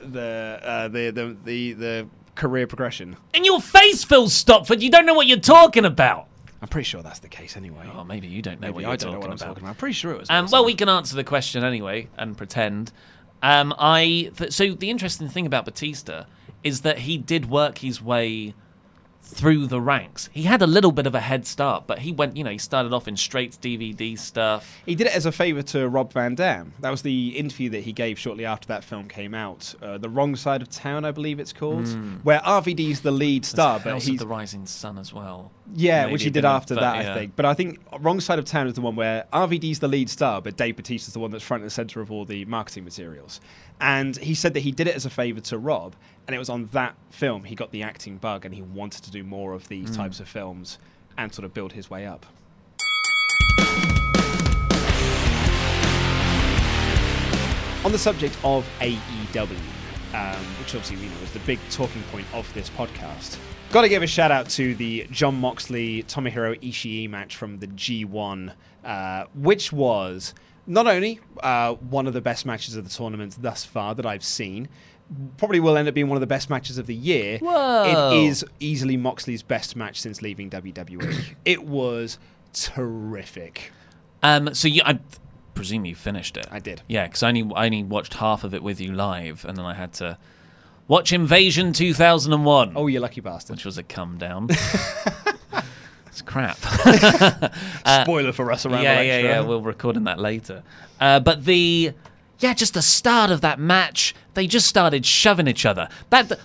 the 0.00 0.60
uh, 0.62 0.86
the, 0.86 1.10
the 1.10 1.36
the 1.44 1.72
the 1.72 2.08
career 2.36 2.68
progression. 2.68 3.16
In 3.34 3.44
your 3.44 3.60
face, 3.60 4.04
Phil 4.04 4.28
Stopford. 4.28 4.80
You 4.80 4.90
don't 4.90 5.06
know 5.06 5.14
what 5.14 5.26
you're 5.26 5.38
talking 5.40 5.84
about. 5.84 6.28
I'm 6.62 6.68
pretty 6.68 6.84
sure 6.84 7.02
that's 7.02 7.18
the 7.18 7.28
case 7.28 7.56
anyway. 7.56 7.90
Oh, 7.94 8.02
maybe 8.04 8.26
you 8.28 8.40
don't 8.42 8.60
know 8.60 8.68
Maybe 8.68 8.84
what 8.84 8.92
I 8.92 8.96
don't 8.96 9.12
know 9.12 9.18
what 9.18 9.26
I'm 9.26 9.32
about. 9.32 9.46
talking 9.46 9.62
about. 9.62 9.70
I'm 9.70 9.76
pretty 9.76 9.92
sure 9.92 10.12
it 10.12 10.18
was. 10.18 10.30
Um, 10.30 10.46
well, 10.50 10.64
we 10.64 10.74
can 10.74 10.88
answer 10.88 11.14
the 11.14 11.24
question 11.24 11.62
anyway 11.64 12.08
and 12.16 12.36
pretend. 12.36 12.92
Um, 13.42 13.74
I 13.78 14.30
th- 14.36 14.52
so 14.52 14.72
the 14.74 14.88
interesting 14.90 15.28
thing 15.28 15.44
about 15.46 15.64
Batista 15.66 16.24
is 16.64 16.80
that 16.80 17.00
he 17.00 17.18
did 17.18 17.50
work 17.50 17.78
his 17.78 18.00
way 18.00 18.54
through 19.28 19.66
the 19.66 19.80
ranks. 19.80 20.30
He 20.32 20.44
had 20.44 20.62
a 20.62 20.66
little 20.66 20.92
bit 20.92 21.06
of 21.06 21.14
a 21.14 21.20
head 21.20 21.46
start, 21.46 21.86
but 21.86 21.98
he 21.98 22.12
went. 22.12 22.36
You 22.36 22.44
know, 22.44 22.50
he 22.50 22.58
started 22.58 22.92
off 22.92 23.08
in 23.08 23.16
straight 23.16 23.52
DVD 23.60 24.16
stuff. 24.18 24.78
He 24.86 24.94
did 24.94 25.08
it 25.08 25.16
as 25.16 25.26
a 25.26 25.32
favour 25.32 25.62
to 25.62 25.88
Rob 25.88 26.12
Van 26.12 26.34
Dam. 26.36 26.72
That 26.80 26.90
was 26.90 27.02
the 27.02 27.36
interview 27.36 27.68
that 27.70 27.80
he 27.80 27.92
gave 27.92 28.18
shortly 28.18 28.44
after 28.44 28.68
that 28.68 28.84
film 28.84 29.08
came 29.08 29.34
out. 29.34 29.74
Uh, 29.82 29.98
the 29.98 30.08
Wrong 30.08 30.36
Side 30.36 30.62
of 30.62 30.70
Town, 30.70 31.04
I 31.04 31.10
believe 31.10 31.40
it's 31.40 31.52
called, 31.52 31.84
Mm. 31.86 32.22
where 32.24 32.40
RVD's 32.40 33.00
the 33.00 33.10
lead 33.10 33.44
star, 33.44 33.80
but 33.82 33.92
House 33.94 34.06
he's 34.06 34.20
the 34.20 34.26
Rising 34.26 34.64
Sun 34.66 34.96
as 34.98 35.12
well. 35.12 35.50
yeah, 35.74 36.02
Maybe 36.02 36.12
which 36.12 36.22
he 36.22 36.30
did 36.30 36.44
after 36.44 36.74
but, 36.76 36.80
that, 36.82 37.04
yeah. 37.04 37.10
I 37.10 37.14
think. 37.14 37.32
But 37.36 37.44
I 37.46 37.54
think 37.54 37.80
Wrong 38.00 38.20
Side 38.20 38.38
of 38.38 38.44
Town 38.44 38.68
is 38.68 38.74
the 38.74 38.80
one 38.80 38.94
where 38.96 39.24
RVD's 39.32 39.80
the 39.80 39.88
lead 39.88 40.08
star, 40.08 40.40
but 40.40 40.56
Dave 40.56 40.76
Bautista's 40.76 41.12
the 41.12 41.18
one 41.18 41.30
that's 41.32 41.42
front 41.44 41.62
and 41.64 41.72
centre 41.72 42.00
of 42.00 42.10
all 42.12 42.24
the 42.24 42.44
marketing 42.44 42.84
materials. 42.84 43.40
And 43.80 44.16
he 44.16 44.34
said 44.34 44.54
that 44.54 44.60
he 44.60 44.72
did 44.72 44.86
it 44.88 44.94
as 44.96 45.04
a 45.04 45.10
favour 45.10 45.40
to 45.42 45.58
Rob, 45.58 45.94
and 46.26 46.34
it 46.34 46.38
was 46.38 46.48
on 46.48 46.66
that 46.72 46.94
film 47.10 47.44
he 47.44 47.54
got 47.54 47.70
the 47.72 47.82
acting 47.82 48.16
bug, 48.16 48.44
and 48.44 48.54
he 48.54 48.62
wanted 48.62 49.04
to 49.04 49.10
do 49.10 49.22
more 49.22 49.52
of 49.52 49.68
these 49.68 49.90
Mm. 49.90 49.96
types 49.96 50.20
of 50.20 50.28
films 50.28 50.78
and 51.18 51.32
sort 51.34 51.44
of 51.44 51.52
build 51.54 51.72
his 51.72 51.90
way 51.90 52.06
up. 52.06 52.24
On 57.84 57.92
the 57.92 57.98
subject 57.98 58.36
of 58.42 58.66
AEW, 58.80 59.42
um, 60.12 60.34
which 60.58 60.74
obviously 60.74 60.96
you 60.96 61.08
know 61.08 61.16
is 61.22 61.30
the 61.30 61.38
big 61.40 61.60
talking 61.70 62.02
point 62.10 62.26
of 62.34 62.52
this 62.52 62.68
podcast, 62.70 63.36
got 63.70 63.82
to 63.82 63.88
give 63.88 64.02
a 64.02 64.08
shout 64.08 64.32
out 64.32 64.48
to 64.50 64.74
the 64.74 65.06
Jon 65.12 65.36
Moxley 65.36 66.02
Tomohiro 66.02 66.60
Ishii 66.60 67.08
match 67.08 67.36
from 67.36 67.60
the 67.60 67.68
G1, 67.68 68.52
uh, 68.84 69.26
which 69.36 69.72
was 69.72 70.34
not 70.66 70.86
only 70.86 71.20
uh, 71.42 71.74
one 71.74 72.06
of 72.06 72.12
the 72.12 72.20
best 72.20 72.46
matches 72.46 72.76
of 72.76 72.84
the 72.84 72.90
tournament 72.90 73.36
thus 73.40 73.64
far 73.64 73.94
that 73.94 74.06
I've 74.06 74.24
seen. 74.24 74.68
Probably 75.36 75.60
will 75.60 75.76
end 75.76 75.86
up 75.86 75.94
being 75.94 76.08
one 76.08 76.16
of 76.16 76.20
the 76.20 76.26
best 76.26 76.50
matches 76.50 76.78
of 76.78 76.86
the 76.86 76.94
year. 76.94 77.38
Whoa. 77.38 78.16
It 78.16 78.26
is 78.26 78.44
easily 78.58 78.96
Moxley's 78.96 79.42
best 79.42 79.76
match 79.76 80.00
since 80.00 80.20
leaving 80.20 80.50
WWE. 80.50 81.36
it 81.44 81.64
was 81.64 82.18
terrific. 82.52 83.70
Um, 84.24 84.52
so 84.52 84.66
you, 84.66 84.82
I 84.84 84.98
presume 85.54 85.84
you 85.84 85.94
finished 85.94 86.36
it. 86.36 86.46
I 86.50 86.58
did. 86.58 86.82
Yeah, 86.88 87.06
because 87.06 87.22
I 87.22 87.28
only 87.28 87.50
I 87.54 87.66
only 87.66 87.84
watched 87.84 88.14
half 88.14 88.42
of 88.42 88.52
it 88.52 88.62
with 88.62 88.80
you 88.80 88.92
live, 88.92 89.44
and 89.44 89.56
then 89.56 89.64
I 89.64 89.74
had 89.74 89.92
to 89.94 90.18
watch 90.88 91.12
Invasion 91.12 91.72
2001. 91.72 92.72
Oh, 92.74 92.88
you 92.88 92.98
lucky 92.98 93.20
bastard! 93.20 93.56
Which 93.56 93.64
was 93.64 93.78
a 93.78 93.84
come 93.84 94.18
down. 94.18 94.48
it's 96.16 96.22
crap. 96.22 96.56
Spoiler 98.02 98.32
for 98.32 98.44
Wrestle 98.46 98.70
Ramble 98.70 98.84
Yeah, 98.84 99.00
yeah, 99.02 99.18
yeah. 99.18 99.40
We'll 99.40 99.60
record 99.60 99.96
on 99.96 100.04
that 100.04 100.18
later. 100.18 100.62
Uh, 100.98 101.20
but 101.20 101.44
the 101.44 101.92
yeah, 102.38 102.54
just 102.54 102.74
the 102.74 102.82
start 102.82 103.30
of 103.30 103.42
that 103.42 103.58
match, 103.58 104.14
they 104.34 104.46
just 104.46 104.66
started 104.66 105.04
shoving 105.04 105.46
each 105.46 105.66
other. 105.66 105.88
That 106.10 106.28
th- 106.28 106.40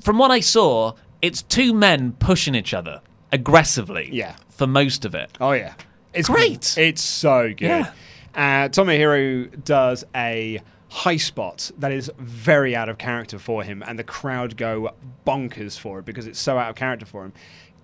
from 0.00 0.18
what 0.18 0.30
I 0.30 0.40
saw, 0.40 0.94
it's 1.22 1.42
two 1.42 1.72
men 1.74 2.12
pushing 2.12 2.54
each 2.54 2.72
other 2.72 3.00
aggressively. 3.32 4.10
Yeah. 4.12 4.36
For 4.50 4.66
most 4.66 5.04
of 5.04 5.14
it. 5.14 5.30
Oh 5.40 5.52
yeah, 5.52 5.74
it's 6.14 6.28
Great. 6.28 6.78
It's 6.78 7.02
so 7.02 7.48
good. 7.48 7.60
Yeah. 7.60 7.92
Uh, 8.34 8.68
Tomohiro 8.68 9.64
does 9.64 10.04
a 10.14 10.60
high 10.88 11.16
spot 11.16 11.70
that 11.78 11.90
is 11.90 12.10
very 12.18 12.76
out 12.76 12.88
of 12.88 12.96
character 12.96 13.38
for 13.38 13.64
him, 13.64 13.82
and 13.86 13.98
the 13.98 14.04
crowd 14.04 14.56
go 14.56 14.94
bonkers 15.26 15.78
for 15.78 15.98
it 15.98 16.04
because 16.04 16.26
it's 16.26 16.38
so 16.38 16.58
out 16.58 16.70
of 16.70 16.76
character 16.76 17.06
for 17.06 17.24
him. 17.24 17.32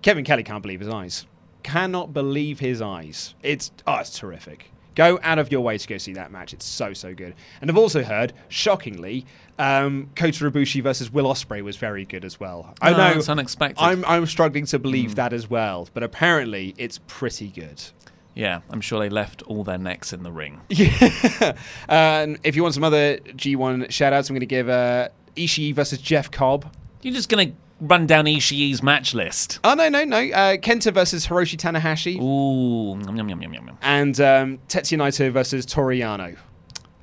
Kevin 0.03 0.25
Kelly 0.25 0.43
can't 0.43 0.61
believe 0.61 0.81
his 0.81 0.89
eyes. 0.89 1.25
Cannot 1.63 2.13
believe 2.13 2.59
his 2.59 2.81
eyes. 2.81 3.33
It's 3.41 3.71
oh, 3.87 3.95
it's 3.97 4.17
terrific. 4.17 4.69
Go 4.95 5.19
out 5.23 5.39
of 5.39 5.51
your 5.51 5.61
way 5.61 5.77
to 5.79 5.87
go 5.87 5.97
see 5.97 6.13
that 6.13 6.31
match. 6.31 6.53
It's 6.53 6.65
so 6.65 6.93
so 6.93 7.15
good. 7.15 7.33
And 7.61 7.69
I've 7.71 7.77
also 7.77 8.03
heard, 8.03 8.31
shockingly, 8.49 9.25
um, 9.57 10.11
Kota 10.15 10.51
Ibushi 10.51 10.83
versus 10.83 11.11
Will 11.11 11.25
Ospreay 11.25 11.63
was 11.63 11.77
very 11.77 12.05
good 12.05 12.23
as 12.23 12.39
well. 12.39 12.75
I 12.81 12.93
Oh, 12.93 12.97
know 12.97 13.07
it's 13.17 13.29
unexpected. 13.29 13.81
I'm 13.81 14.05
I'm 14.05 14.25
struggling 14.27 14.65
to 14.67 14.77
believe 14.79 15.15
that 15.15 15.33
as 15.33 15.49
well, 15.49 15.87
but 15.93 16.03
apparently 16.03 16.75
it's 16.77 16.99
pretty 17.07 17.47
good. 17.47 17.81
Yeah, 18.35 18.61
I'm 18.71 18.81
sure 18.81 18.99
they 18.99 19.09
left 19.09 19.41
all 19.43 19.63
their 19.63 19.77
necks 19.77 20.11
in 20.13 20.23
the 20.23 20.31
ring. 20.31 20.61
Yeah. 20.69 21.55
and 21.87 22.39
if 22.43 22.55
you 22.55 22.63
want 22.63 22.73
some 22.73 22.83
other 22.83 23.17
G1 23.17 23.91
shout 23.91 24.11
outs, 24.13 24.29
I'm 24.29 24.33
going 24.33 24.39
to 24.41 24.45
give 24.47 24.69
uh, 24.69 25.09
Ishii 25.35 25.73
versus 25.75 25.99
Jeff 25.99 26.29
Cobb. 26.31 26.71
You're 27.01 27.13
just 27.13 27.29
gonna 27.29 27.51
run 27.83 28.07
down 28.07 28.25
Ishii's 28.25 28.81
match 28.81 29.13
list. 29.13 29.59
Oh, 29.63 29.73
no, 29.73 29.89
no, 29.89 30.03
no. 30.03 30.17
Uh, 30.17 30.57
Kenta 30.57 30.93
versus 30.93 31.27
Hiroshi 31.27 31.57
Tanahashi. 31.57 32.19
Ooh, 32.21 32.99
yum, 33.05 33.15
yum, 33.15 33.29
yum, 33.29 33.41
yum, 33.41 33.53
yum. 33.53 33.77
And 33.81 34.19
um, 34.19 34.59
Tetsuya 34.69 34.97
Naito 34.97 35.31
versus 35.31 35.65
Toriano. 35.65 36.37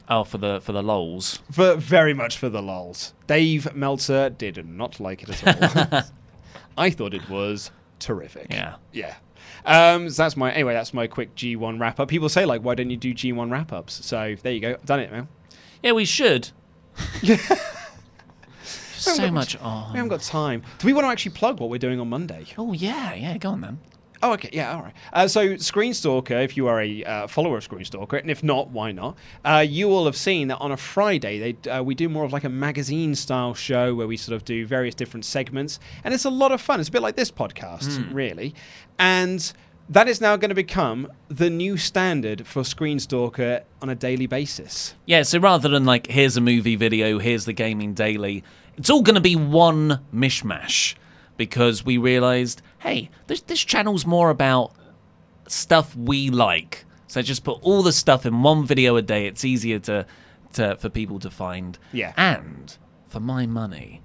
Oh, 0.09 0.24
for 0.24 0.39
the 0.39 0.61
for 0.61 0.72
the 0.72 0.83
lols. 0.83 1.41
For 1.53 1.76
very 1.76 2.14
much 2.14 2.37
for 2.37 2.49
the 2.49 2.61
lols. 2.61 3.14
Dave 3.28 3.72
Meltzer 3.76 4.28
did 4.28 4.66
not 4.66 4.99
like 4.99 5.22
it 5.22 5.47
at 5.47 5.93
all. 5.93 6.03
I 6.76 6.91
thought 6.91 7.14
it 7.14 7.28
was 7.31 7.70
terrific. 8.01 8.49
Yeah. 8.51 8.74
Yeah. 8.93 9.14
Um, 9.64 10.11
so 10.11 10.24
that's 10.24 10.37
my 10.37 10.51
anyway. 10.51 10.74
That's 10.74 10.93
my 10.93 11.07
quick 11.07 11.37
G1 11.37 11.78
wrap 11.78 12.01
up. 12.01 12.09
People 12.09 12.28
say 12.28 12.45
like, 12.45 12.62
why 12.62 12.74
don't 12.74 12.91
you 12.91 12.97
do 12.97 13.14
G1 13.14 13.53
wrap 13.53 13.72
ups? 13.72 14.05
So 14.05 14.35
there 14.43 14.53
you 14.53 14.61
go. 14.61 14.76
Done 14.85 14.99
it, 14.99 15.12
man. 15.12 15.28
Yeah, 15.81 15.93
we 15.93 16.05
should. 16.05 16.51
So 19.01 19.11
haven't 19.22 19.34
got- 19.34 19.92
We 19.92 19.96
haven't 19.96 20.09
got 20.11 20.20
time. 20.22 20.62
Do 20.78 20.86
we 20.86 20.92
want 20.92 21.05
to 21.07 21.09
actually 21.11 21.32
plug 21.32 21.61
what 21.61 21.70
we're 21.70 21.78
doing 21.78 22.01
on 22.01 22.09
Monday? 22.09 22.46
Oh 22.59 22.72
yeah, 22.72 23.14
yeah. 23.14 23.36
Go 23.38 23.51
on 23.51 23.61
then. 23.61 23.78
Oh, 24.22 24.34
okay, 24.34 24.51
yeah, 24.53 24.74
all 24.76 24.82
right. 24.82 24.92
Uh, 25.14 25.26
so, 25.26 25.55
Screenstalker, 25.55 26.44
if 26.44 26.55
you 26.55 26.66
are 26.66 26.78
a 26.82 27.03
uh, 27.05 27.26
follower 27.26 27.57
of 27.57 27.66
Screenstalker, 27.66 28.20
and 28.20 28.30
if 28.30 28.44
not, 28.44 28.68
why 28.68 28.92
not? 28.92 29.16
Uh, 29.42 29.64
you 29.66 29.88
will 29.88 30.05
have 30.05 30.14
seen 30.14 30.48
that 30.48 30.59
on 30.59 30.70
a 30.70 30.76
Friday, 30.76 31.55
they 31.55 31.70
uh, 31.70 31.82
we 31.82 31.94
do 31.94 32.07
more 32.07 32.24
of 32.24 32.30
like 32.30 32.44
a 32.44 32.51
magazine-style 32.51 33.55
show 33.55 33.94
where 33.94 34.07
we 34.07 34.18
sort 34.18 34.36
of 34.36 34.44
do 34.44 34.66
various 34.66 34.94
different 34.94 35.24
segments, 35.24 35.80
and 36.05 36.12
it's 36.12 36.26
a 36.26 36.30
lot 36.30 36.53
of 36.53 36.61
fun. 36.61 36.80
It's 36.80 36.90
a 36.90 36.92
bit 36.92 37.01
like 37.01 37.16
this 37.16 37.30
podcast, 37.30 37.96
Hmm. 37.96 38.12
really, 38.14 38.55
and 38.98 39.51
that 39.88 40.07
is 40.07 40.20
now 40.20 40.36
going 40.36 40.51
to 40.51 40.55
become 40.55 41.11
the 41.28 41.48
new 41.48 41.78
standard 41.78 42.46
for 42.46 42.62
Screenstalker 42.62 43.62
on 43.80 43.88
a 43.88 43.94
daily 43.94 44.26
basis. 44.26 44.94
Yeah, 45.07 45.22
so 45.22 45.38
rather 45.38 45.70
than 45.70 45.86
like 45.86 46.09
here's 46.09 46.36
a 46.36 46.40
movie 46.42 46.76
video, 46.76 47.18
here's 47.18 47.46
the 47.46 47.55
gaming 47.55 47.94
daily, 47.94 48.44
it's 48.81 48.89
all 48.89 49.03
going 49.03 49.14
to 49.14 49.20
be 49.20 49.37
one 49.37 50.01
mishmash 50.12 50.95
because 51.37 51.85
we 51.85 51.99
realized, 51.99 52.62
hey, 52.78 53.11
this 53.26 53.43
this 53.43 53.61
channel's 53.61 54.07
more 54.07 54.31
about 54.31 54.72
stuff 55.47 55.95
we 55.95 56.31
like. 56.31 56.87
So 57.07 57.20
just 57.20 57.45
put 57.45 57.59
all 57.61 57.83
the 57.83 57.93
stuff 57.93 58.24
in 58.24 58.43
one 58.43 58.64
video 58.64 58.97
a 58.97 59.03
day. 59.03 59.26
It's 59.26 59.45
easier 59.45 59.78
to 59.81 60.07
to 60.55 60.76
for 60.76 60.89
people 60.89 61.18
to 61.18 61.31
find. 61.31 61.78
Yeah. 61.93 62.14
And 62.16 62.74
for 63.07 63.20
my 63.20 63.45
money 63.45 64.01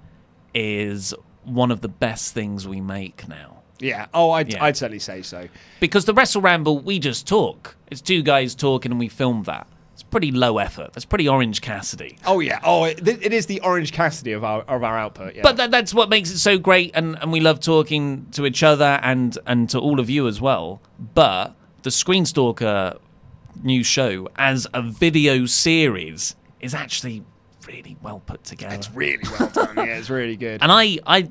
is 0.52 1.14
one 1.42 1.70
of 1.70 1.80
the 1.80 1.88
best 1.88 2.34
things 2.34 2.68
we 2.68 2.82
make 2.82 3.26
now. 3.26 3.62
Yeah. 3.78 4.06
Oh, 4.12 4.30
I'd, 4.32 4.52
Yeah. 4.52 4.62
I'd 4.62 4.76
certainly 4.76 4.98
say 4.98 5.22
so. 5.22 5.48
Because 5.80 6.04
the 6.04 6.12
Wrestle 6.12 6.42
Ramble, 6.42 6.80
we 6.80 6.98
just 6.98 7.26
talk. 7.26 7.76
It's 7.90 8.02
two 8.02 8.22
guys 8.22 8.54
talking 8.54 8.92
and 8.92 8.98
we 8.98 9.08
film 9.08 9.44
that. 9.44 9.66
It's 9.96 10.02
pretty 10.02 10.30
low 10.30 10.58
effort. 10.58 10.92
That's 10.92 11.06
pretty 11.06 11.26
Orange 11.26 11.62
Cassidy. 11.62 12.18
Oh 12.26 12.40
yeah. 12.40 12.60
Oh, 12.62 12.84
it, 12.84 13.08
it 13.08 13.32
is 13.32 13.46
the 13.46 13.60
Orange 13.62 13.92
Cassidy 13.92 14.32
of 14.32 14.44
our 14.44 14.60
of 14.60 14.84
our 14.84 14.98
output. 14.98 15.34
Yeah. 15.34 15.40
But 15.42 15.56
that, 15.56 15.70
that's 15.70 15.94
what 15.94 16.10
makes 16.10 16.30
it 16.30 16.36
so 16.36 16.58
great, 16.58 16.90
and, 16.92 17.16
and 17.22 17.32
we 17.32 17.40
love 17.40 17.60
talking 17.60 18.26
to 18.32 18.44
each 18.44 18.62
other 18.62 19.00
and, 19.02 19.38
and 19.46 19.70
to 19.70 19.78
all 19.78 19.98
of 19.98 20.10
you 20.10 20.28
as 20.28 20.38
well. 20.38 20.82
But 21.14 21.56
the 21.82 21.90
Screen 21.90 22.26
Stalker 22.26 22.98
new 23.62 23.82
show 23.82 24.28
as 24.36 24.66
a 24.74 24.82
video 24.82 25.46
series 25.46 26.36
is 26.60 26.74
actually 26.74 27.24
really 27.66 27.96
well 28.02 28.20
put 28.20 28.44
together. 28.44 28.74
It's 28.74 28.90
really 28.90 29.24
well 29.38 29.48
done. 29.48 29.76
yeah, 29.78 29.96
it's 29.96 30.10
really 30.10 30.36
good. 30.36 30.60
and 30.60 30.70
I, 30.70 30.98
I, 31.06 31.30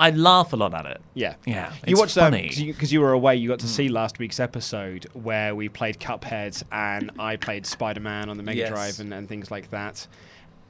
I 0.00 0.10
laugh 0.10 0.52
a 0.52 0.56
lot 0.56 0.74
at 0.74 0.86
it. 0.86 1.00
Yeah, 1.14 1.34
Yeah, 1.44 1.72
You 1.86 1.96
watched 1.96 2.14
that 2.14 2.30
funny. 2.30 2.52
because 2.54 2.92
you, 2.92 3.00
were 3.00 3.12
away. 3.12 3.36
You 3.36 3.48
got 3.48 3.58
to 3.60 3.66
mm. 3.66 3.70
see 3.70 3.88
last 3.88 4.18
week's 4.18 4.38
episode 4.38 5.06
where 5.12 5.54
we 5.54 5.68
played 5.68 5.98
Cuphead 5.98 6.62
and 6.70 7.10
I 7.18 7.36
played 7.36 7.66
Spider 7.66 8.00
Man 8.00 8.28
on 8.28 8.36
the 8.36 8.42
Mega 8.44 8.58
Yes. 8.60 8.68
Drive 8.70 9.00
and, 9.00 9.12
and 9.12 9.28
things 9.28 9.50
like 9.50 9.70
that. 9.70 10.06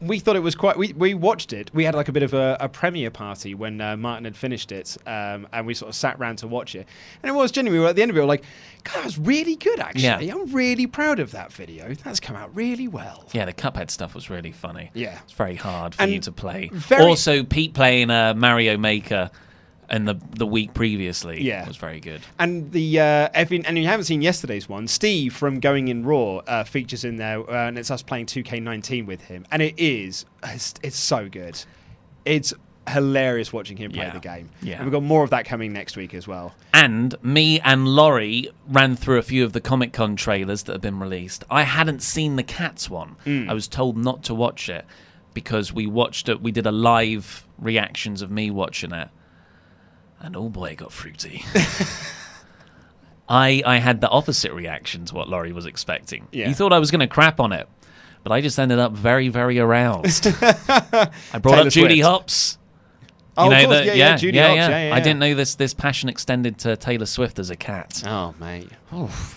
We 0.01 0.20
thought 0.20 0.36
it 0.36 0.40
was 0.44 0.55
quite. 0.55 0.76
We, 0.76 0.92
we 0.92 1.14
watched 1.14 1.53
it. 1.53 1.70
We 1.74 1.82
had 1.84 1.94
like 1.94 2.09
a 2.09 2.12
bit 2.12 2.22
of 2.22 2.32
a, 2.32 2.57
a 2.61 2.68
premiere 2.68 3.11
party 3.11 3.55
when 3.55 3.80
uh, 3.80 3.96
Martin 3.96 4.24
had 4.26 4.36
finished 4.36 4.70
it, 4.70 4.96
um, 5.07 5.49
and 5.53 5.66
we 5.66 5.74
sort 5.74 5.88
of 5.88 5.96
sat 5.96 6.18
round 6.20 6.38
to 6.38 6.46
watch 6.46 6.76
it. 6.76 6.86
And 7.22 7.30
it 7.30 7.32
was 7.34 7.51
genuinely 7.51 7.80
we 7.80 7.82
were 7.84 7.90
at 7.90 7.96
the 7.96 8.03
end 8.03 8.11
of 8.12 8.16
it. 8.16 8.20
We 8.20 8.22
were 8.22 8.28
like, 8.28 8.44
God, 8.84 8.94
that 8.99 9.05
was 9.05 9.18
really 9.18 9.57
good. 9.57 9.80
Actually, 9.80 10.03
Yeah. 10.26 10.34
I'm 10.34 10.53
really 10.53 10.86
proud 10.86 11.18
of 11.18 11.32
that 11.32 11.53
video. 11.53 11.94
That's 11.94 12.20
come 12.20 12.36
out 12.36 12.55
really 12.55 12.86
well. 12.86 13.24
Yeah, 13.32 13.44
the 13.46 13.53
Cuphead 13.53 13.90
stuff 13.90 14.14
was 14.14 14.30
really 14.30 14.53
funny. 14.53 14.90
Yeah. 14.94 15.18
it's 15.24 15.32
very 15.32 15.57
hard 15.57 15.96
for 15.96 16.03
And 16.03 16.12
you 16.12 16.20
to 16.20 16.30
play. 16.32 16.68
very- 16.72 17.03
Also, 17.05 17.42
Pete 17.42 17.74
playing 17.74 18.11
uh, 18.11 18.34
Mario 18.34 18.76
Maker, 18.76 19.30
and 19.89 20.07
the 20.07 20.14
the 20.36 20.47
week 20.47 20.74
previously, 20.74 21.43
Yeah. 21.43 21.66
was 21.66 21.76
very 21.76 22.01
good. 22.01 22.20
And 22.39 22.72
the 22.72 23.01
uh, 23.01 23.28
Evan, 23.34 23.64
and 23.66 23.78
you 23.78 23.86
haven't 23.86 24.05
seen 24.05 24.22
yesterday's 24.22 24.68
one. 24.68 24.86
Steve 24.89 25.34
from 25.34 25.61
Going 25.61 25.89
in 25.89 26.05
Raw 26.05 26.36
uh, 26.47 26.64
features 26.64 27.05
in 27.05 27.16
there, 27.16 27.41
uh, 27.51 27.68
and 27.68 27.78
it's 27.78 27.91
us 27.91 28.03
playing 28.03 28.26
2K19 28.26 29.07
with 29.07 29.22
him, 29.22 29.47
and 29.51 29.62
it 29.62 29.74
is 29.78 30.26
it's, 30.45 30.74
it's 30.82 30.99
so 30.99 31.28
good. 31.28 31.62
It's 32.24 32.53
hilarious 32.89 33.53
watching 33.53 33.76
him 33.76 33.91
play 33.93 34.05
Yeah. 34.05 34.12
the 34.14 34.20
game. 34.20 34.49
Yeah. 34.62 34.76
and 34.76 34.84
we've 34.84 34.93
got 34.93 35.03
more 35.03 35.22
of 35.22 35.28
that 35.30 35.45
coming 35.45 35.74
next 35.74 35.95
week 35.97 36.14
as 36.14 36.26
well. 36.26 36.55
And 36.72 37.14
me 37.22 37.61
and 37.61 37.86
Laurie 37.86 38.51
ran 38.66 38.97
through 38.97 39.18
a 39.18 39.22
few 39.22 39.45
of 39.45 39.53
the 39.53 39.61
Comic 39.61 39.93
Con 39.93 40.16
trailers 40.16 40.62
that 40.62 40.72
have 40.72 40.80
been 40.80 40.99
released. 40.99 41.45
I 41.51 41.64
hadn't 41.64 42.01
seen 42.03 42.36
the 42.36 42.43
Cats 42.43 42.89
one. 42.89 43.16
Mm. 43.26 43.51
I 43.51 43.53
was 43.53 43.68
told 43.68 43.99
not 43.99 44.22
to 44.24 44.34
watch 44.34 44.70
it 44.70 44.86
because 45.34 45.70
we 45.70 45.86
watched 45.86 46.30
it. 46.30 46.41
We 46.41 46.51
did 46.51 46.64
a 46.66 46.72
live 46.72 47.47
reactions 47.59 48.22
of 48.22 48.30
me 48.30 48.51
watching 48.51 48.93
it, 48.93 49.09
and 50.21 50.37
oh 50.37 50.49
boy, 50.49 50.71
it 50.71 50.77
got 50.77 50.93
fruity. 50.93 51.45
I 53.29 53.62
I 53.66 53.77
had 53.79 54.01
the 54.01 54.09
opposite 54.09 54.53
reaction 54.53 55.05
to 55.07 55.14
what 55.14 55.29
Laurie 55.29 55.53
was 55.53 55.66
expecting. 55.66 56.27
Yeah. 56.33 56.49
He 56.49 56.55
thought 56.55 56.73
I 56.73 56.79
was 56.79 56.91
going 56.91 57.01
to 57.01 57.07
crap 57.07 57.41
on 57.41 57.53
it, 57.53 57.69
but 58.23 58.33
I 58.33 58.41
just 58.41 58.59
ended 58.59 58.79
up 58.79 58.93
very 58.93 59.29
very 59.29 59.59
aroused. 59.59 60.27
I 60.43 61.11
brought 61.41 61.55
Taylor 61.57 61.66
up 61.66 61.69
Judy 61.69 61.97
Swift. 61.97 62.07
Hops. 62.07 62.59
Oh, 63.37 63.45
You 63.45 63.53
of 63.53 63.57
know 63.59 63.64
course, 63.66 63.77
that- 63.79 63.87
yeah, 63.87 63.93
yeah, 63.95 64.16
Judy 64.16 64.39
Hopps, 64.39 64.57
yeah, 64.57 64.89
yeah, 64.89 64.95
I 64.95 65.01
didn't 65.01 65.21
know 65.21 65.35
this. 65.35 65.55
This 65.55 65.73
passion 65.75 66.09
extended 66.09 66.59
to 66.61 66.77
Taylor 66.77 67.07
Swift 67.07 67.39
as 67.39 67.51
a 67.51 67.57
cat. 67.57 68.03
Oh, 68.05 68.35
mate. 68.41 68.69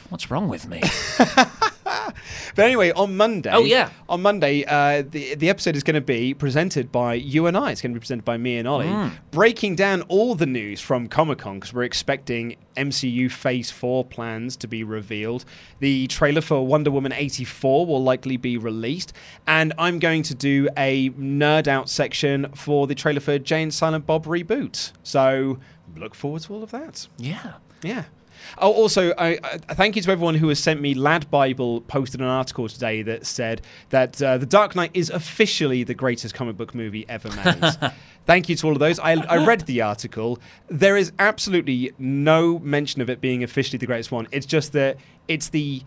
What's 0.09 0.31
wrong 0.31 0.47
with 0.47 0.67
me? 0.67 0.81
But 2.55 2.65
anyway, 2.65 2.91
on 2.91 3.15
Monday. 3.17 3.49
Oh, 3.53 3.63
yeah. 3.63 3.89
On 4.09 4.21
Monday, 4.21 4.65
uh, 4.65 5.03
the 5.09 5.35
the 5.35 5.49
episode 5.49 5.75
is 5.75 5.83
going 5.83 5.95
to 5.95 6.01
be 6.01 6.33
presented 6.33 6.91
by 6.91 7.13
you 7.13 7.45
and 7.47 7.55
I. 7.57 7.71
It's 7.71 7.81
going 7.81 7.93
to 7.93 7.99
be 7.99 8.01
presented 8.01 8.25
by 8.25 8.37
me 8.37 8.57
and 8.57 8.67
Ollie, 8.67 8.87
Mm. 8.87 9.11
breaking 9.31 9.75
down 9.75 10.01
all 10.03 10.35
the 10.35 10.45
news 10.45 10.81
from 10.81 11.07
Comic 11.07 11.39
Con 11.39 11.59
because 11.59 11.73
we're 11.73 11.83
expecting 11.83 12.55
MCU 12.75 13.31
Phase 13.31 13.71
Four 13.71 14.03
plans 14.05 14.57
to 14.57 14.67
be 14.67 14.83
revealed. 14.83 15.45
The 15.79 16.07
trailer 16.07 16.41
for 16.41 16.65
Wonder 16.67 16.91
Woman 16.91 17.13
eighty 17.13 17.43
four 17.45 17.85
will 17.85 18.03
likely 18.03 18.37
be 18.37 18.57
released, 18.57 19.13
and 19.47 19.73
I'm 19.77 19.99
going 19.99 20.23
to 20.23 20.35
do 20.35 20.67
a 20.77 21.09
nerd 21.11 21.67
out 21.67 21.89
section 21.89 22.51
for 22.53 22.87
the 22.87 22.95
trailer 22.95 23.19
for 23.21 23.39
Jay 23.39 23.63
and 23.63 23.73
Silent 23.73 24.05
Bob 24.05 24.25
reboot. 24.25 24.91
So 25.03 25.59
look 25.95 26.15
forward 26.15 26.41
to 26.43 26.53
all 26.53 26.63
of 26.63 26.71
that. 26.71 27.07
yeah. 27.17 27.53
Yeah. 27.83 28.03
Oh, 28.57 28.71
also, 28.71 29.13
I, 29.17 29.39
I 29.43 29.73
thank 29.73 29.95
you 29.95 30.01
to 30.01 30.11
everyone 30.11 30.35
who 30.35 30.47
has 30.49 30.59
sent 30.59 30.81
me. 30.81 30.93
Lad 30.93 31.29
Bible 31.29 31.81
posted 31.81 32.21
an 32.21 32.27
article 32.27 32.67
today 32.69 33.01
that 33.03 33.25
said 33.25 33.61
that 33.89 34.21
uh, 34.21 34.37
The 34.37 34.45
Dark 34.45 34.75
Knight 34.75 34.91
is 34.93 35.09
officially 35.09 35.83
the 35.83 35.93
greatest 35.93 36.33
comic 36.33 36.57
book 36.57 36.75
movie 36.75 37.05
ever 37.09 37.29
made. 37.31 37.91
thank 38.25 38.49
you 38.49 38.55
to 38.55 38.67
all 38.67 38.73
of 38.73 38.79
those. 38.79 38.99
I, 38.99 39.13
I 39.13 39.45
read 39.45 39.61
the 39.61 39.81
article. 39.81 40.39
There 40.67 40.97
is 40.97 41.11
absolutely 41.19 41.93
no 41.97 42.59
mention 42.59 43.01
of 43.01 43.09
it 43.09 43.21
being 43.21 43.43
officially 43.43 43.77
the 43.77 43.87
greatest 43.87 44.11
one. 44.11 44.27
It's 44.31 44.45
just 44.45 44.73
that 44.73 44.97
it's 45.27 45.49
the 45.49 45.83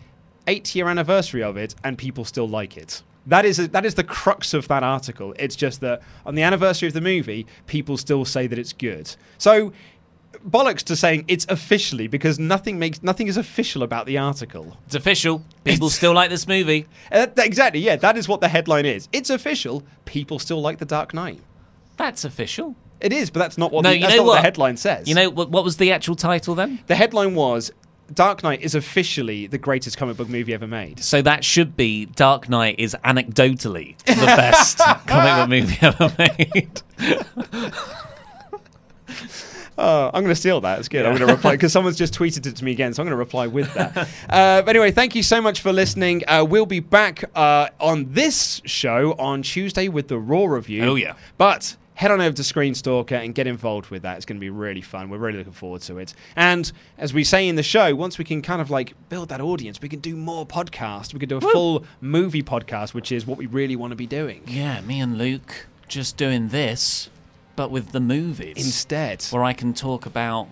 eight 0.47 0.75
year 0.75 0.87
anniversary 0.87 1.43
of 1.43 1.57
it, 1.57 1.75
and 1.83 1.97
people 1.97 2.25
still 2.25 2.47
like 2.47 2.77
it. 2.77 3.01
That 3.27 3.45
is 3.45 3.57
that 3.57 3.85
is 3.85 3.95
the 3.95 4.03
crux 4.03 4.53
of 4.53 4.67
that 4.67 4.83
article. 4.83 5.33
It's 5.39 5.55
just 5.55 5.81
that 5.81 6.01
on 6.25 6.35
the 6.35 6.43
anniversary 6.43 6.87
of 6.87 6.93
the 6.93 7.01
movie, 7.01 7.47
people 7.65 7.97
still 7.97 8.23
say 8.23 8.45
that 8.47 8.59
it's 8.59 8.73
good. 8.73 9.15
So 9.37 9.73
bollocks 10.49 10.83
to 10.83 10.95
saying 10.95 11.25
it's 11.27 11.45
officially 11.49 12.07
because 12.07 12.39
nothing 12.39 12.79
makes 12.79 13.03
nothing 13.03 13.27
is 13.27 13.37
official 13.37 13.83
about 13.83 14.05
the 14.05 14.17
article. 14.17 14.77
It's 14.85 14.95
official. 14.95 15.43
People 15.63 15.89
still 15.89 16.13
like 16.13 16.29
this 16.29 16.47
movie. 16.47 16.87
Uh, 17.11 17.27
exactly, 17.37 17.79
yeah, 17.79 17.95
that 17.97 18.17
is 18.17 18.27
what 18.27 18.41
the 18.41 18.47
headline 18.47 18.85
is. 18.85 19.09
It's 19.11 19.29
official. 19.29 19.83
People 20.05 20.39
still 20.39 20.61
like 20.61 20.77
the 20.77 20.85
Dark 20.85 21.13
Knight. 21.13 21.41
That's 21.97 22.25
official. 22.25 22.75
It 23.01 23.11
is, 23.11 23.29
but 23.29 23.39
that's 23.39 23.57
not 23.57 23.71
what, 23.71 23.83
no, 23.83 23.89
the, 23.89 23.97
you 23.97 24.01
that's 24.03 24.15
know 24.15 24.23
what? 24.23 24.29
what 24.29 24.35
the 24.37 24.41
headline 24.41 24.77
says. 24.77 25.07
You 25.07 25.15
know 25.15 25.29
what, 25.29 25.49
what 25.49 25.63
was 25.63 25.77
the 25.77 25.91
actual 25.91 26.15
title 26.15 26.55
then? 26.55 26.79
the 26.87 26.95
headline 26.95 27.35
was 27.35 27.71
Dark 28.13 28.43
Knight 28.43 28.61
is 28.61 28.75
officially 28.75 29.47
the 29.47 29.57
greatest 29.57 29.97
comic 29.97 30.17
book 30.17 30.29
movie 30.29 30.53
ever 30.53 30.67
made. 30.67 31.03
So 31.03 31.21
that 31.21 31.43
should 31.43 31.75
be 31.75 32.05
Dark 32.05 32.49
Knight 32.49 32.79
is 32.79 32.95
anecdotally 33.03 33.97
the 34.05 34.25
best 34.25 34.77
comic 35.07 35.35
book 35.35 35.49
movie 35.49 35.77
ever 35.81 36.13
made. 36.17 36.81
Oh, 39.77 40.07
I'm 40.13 40.23
going 40.23 40.33
to 40.33 40.39
steal 40.39 40.61
that. 40.61 40.79
It's 40.79 40.87
good. 40.87 41.05
I'm 41.05 41.15
going 41.15 41.27
to 41.27 41.33
reply 41.33 41.51
because 41.51 41.73
someone's 41.73 41.97
just 41.97 42.13
tweeted 42.13 42.45
it 42.45 42.55
to 42.55 42.63
me 42.63 42.71
again, 42.71 42.93
so 42.93 43.01
I'm 43.01 43.07
going 43.07 43.11
to 43.11 43.17
reply 43.17 43.47
with 43.47 43.73
that. 43.73 43.97
uh, 44.29 44.61
but 44.61 44.69
anyway, 44.69 44.91
thank 44.91 45.15
you 45.15 45.23
so 45.23 45.41
much 45.41 45.59
for 45.59 45.73
listening. 45.73 46.23
Uh, 46.27 46.45
we'll 46.47 46.65
be 46.65 46.79
back 46.79 47.25
uh, 47.35 47.69
on 47.79 48.13
this 48.13 48.61
show 48.65 49.13
on 49.19 49.41
Tuesday 49.41 49.87
with 49.87 50.07
the 50.07 50.17
Raw 50.17 50.45
review. 50.45 50.83
Oh, 50.83 50.95
yeah. 50.95 51.15
But 51.37 51.75
head 51.95 52.11
on 52.11 52.21
over 52.21 52.35
to 52.35 52.43
Screen 52.43 52.75
Stalker 52.75 53.15
and 53.15 53.33
get 53.33 53.47
involved 53.47 53.89
with 53.89 54.03
that. 54.03 54.17
It's 54.17 54.25
going 54.25 54.37
to 54.37 54.41
be 54.41 54.49
really 54.49 54.81
fun. 54.81 55.09
We're 55.09 55.17
really 55.17 55.39
looking 55.39 55.53
forward 55.53 55.81
to 55.83 55.97
it. 55.97 56.13
And 56.35 56.71
as 56.97 57.13
we 57.13 57.23
say 57.23 57.47
in 57.47 57.55
the 57.55 57.63
show, 57.63 57.95
once 57.95 58.17
we 58.17 58.25
can 58.25 58.41
kind 58.41 58.61
of 58.61 58.69
like 58.69 58.93
build 59.09 59.29
that 59.29 59.41
audience, 59.41 59.81
we 59.81 59.89
can 59.89 59.99
do 59.99 60.15
more 60.15 60.45
podcasts. 60.45 61.13
We 61.13 61.19
can 61.19 61.29
do 61.29 61.37
a 61.37 61.41
full 61.41 61.85
movie 62.01 62.43
podcast, 62.43 62.93
which 62.93 63.11
is 63.11 63.25
what 63.25 63.37
we 63.37 63.45
really 63.45 63.75
want 63.75 63.91
to 63.91 63.95
be 63.95 64.07
doing. 64.07 64.43
yeah, 64.45 64.81
me 64.81 64.99
and 64.99 65.17
Luke 65.17 65.67
just 65.87 66.17
doing 66.17 66.49
this, 66.49 67.09
but 67.55 67.71
with 67.71 67.91
the 67.91 67.99
movies 67.99 68.57
Instead, 68.57 69.23
where 69.31 69.43
I 69.43 69.53
can 69.53 69.73
talk 69.73 70.05
about 70.05 70.47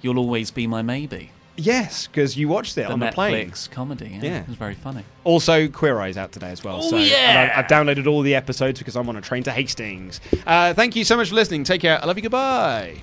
"You'll 0.00 0.18
Always 0.18 0.50
Be 0.50 0.66
My 0.66 0.82
Maybe," 0.82 1.30
yes, 1.56 2.06
because 2.06 2.36
you 2.36 2.48
watched 2.48 2.76
it 2.78 2.86
the 2.86 2.92
on 2.92 3.00
the 3.00 3.06
Netflix 3.06 3.14
plane. 3.14 3.52
comedy. 3.70 4.10
Yeah, 4.14 4.22
Yeah. 4.30 4.40
it 4.40 4.48
was 4.48 4.56
very 4.56 4.74
funny. 4.74 5.04
Also, 5.24 5.68
Queer 5.68 6.00
Eye's 6.00 6.16
out 6.16 6.32
today 6.32 6.50
as 6.50 6.64
well. 6.64 6.78
Oh, 6.82 6.90
so, 6.90 6.96
yeah! 6.96 7.52
I, 7.54 7.58
I've 7.58 7.66
downloaded 7.66 8.06
all 8.06 8.22
the 8.22 8.34
episodes 8.34 8.78
because 8.78 8.96
I'm 8.96 9.08
on 9.08 9.16
a 9.16 9.20
train 9.20 9.42
to 9.44 9.52
Hastings. 9.52 10.20
Uh, 10.46 10.72
thank 10.74 10.96
you 10.96 11.04
so 11.04 11.16
much 11.16 11.28
for 11.28 11.34
listening. 11.34 11.64
Take 11.64 11.82
care. 11.82 12.02
I 12.02 12.06
love 12.06 12.16
you. 12.16 12.22
Goodbye. 12.22 13.02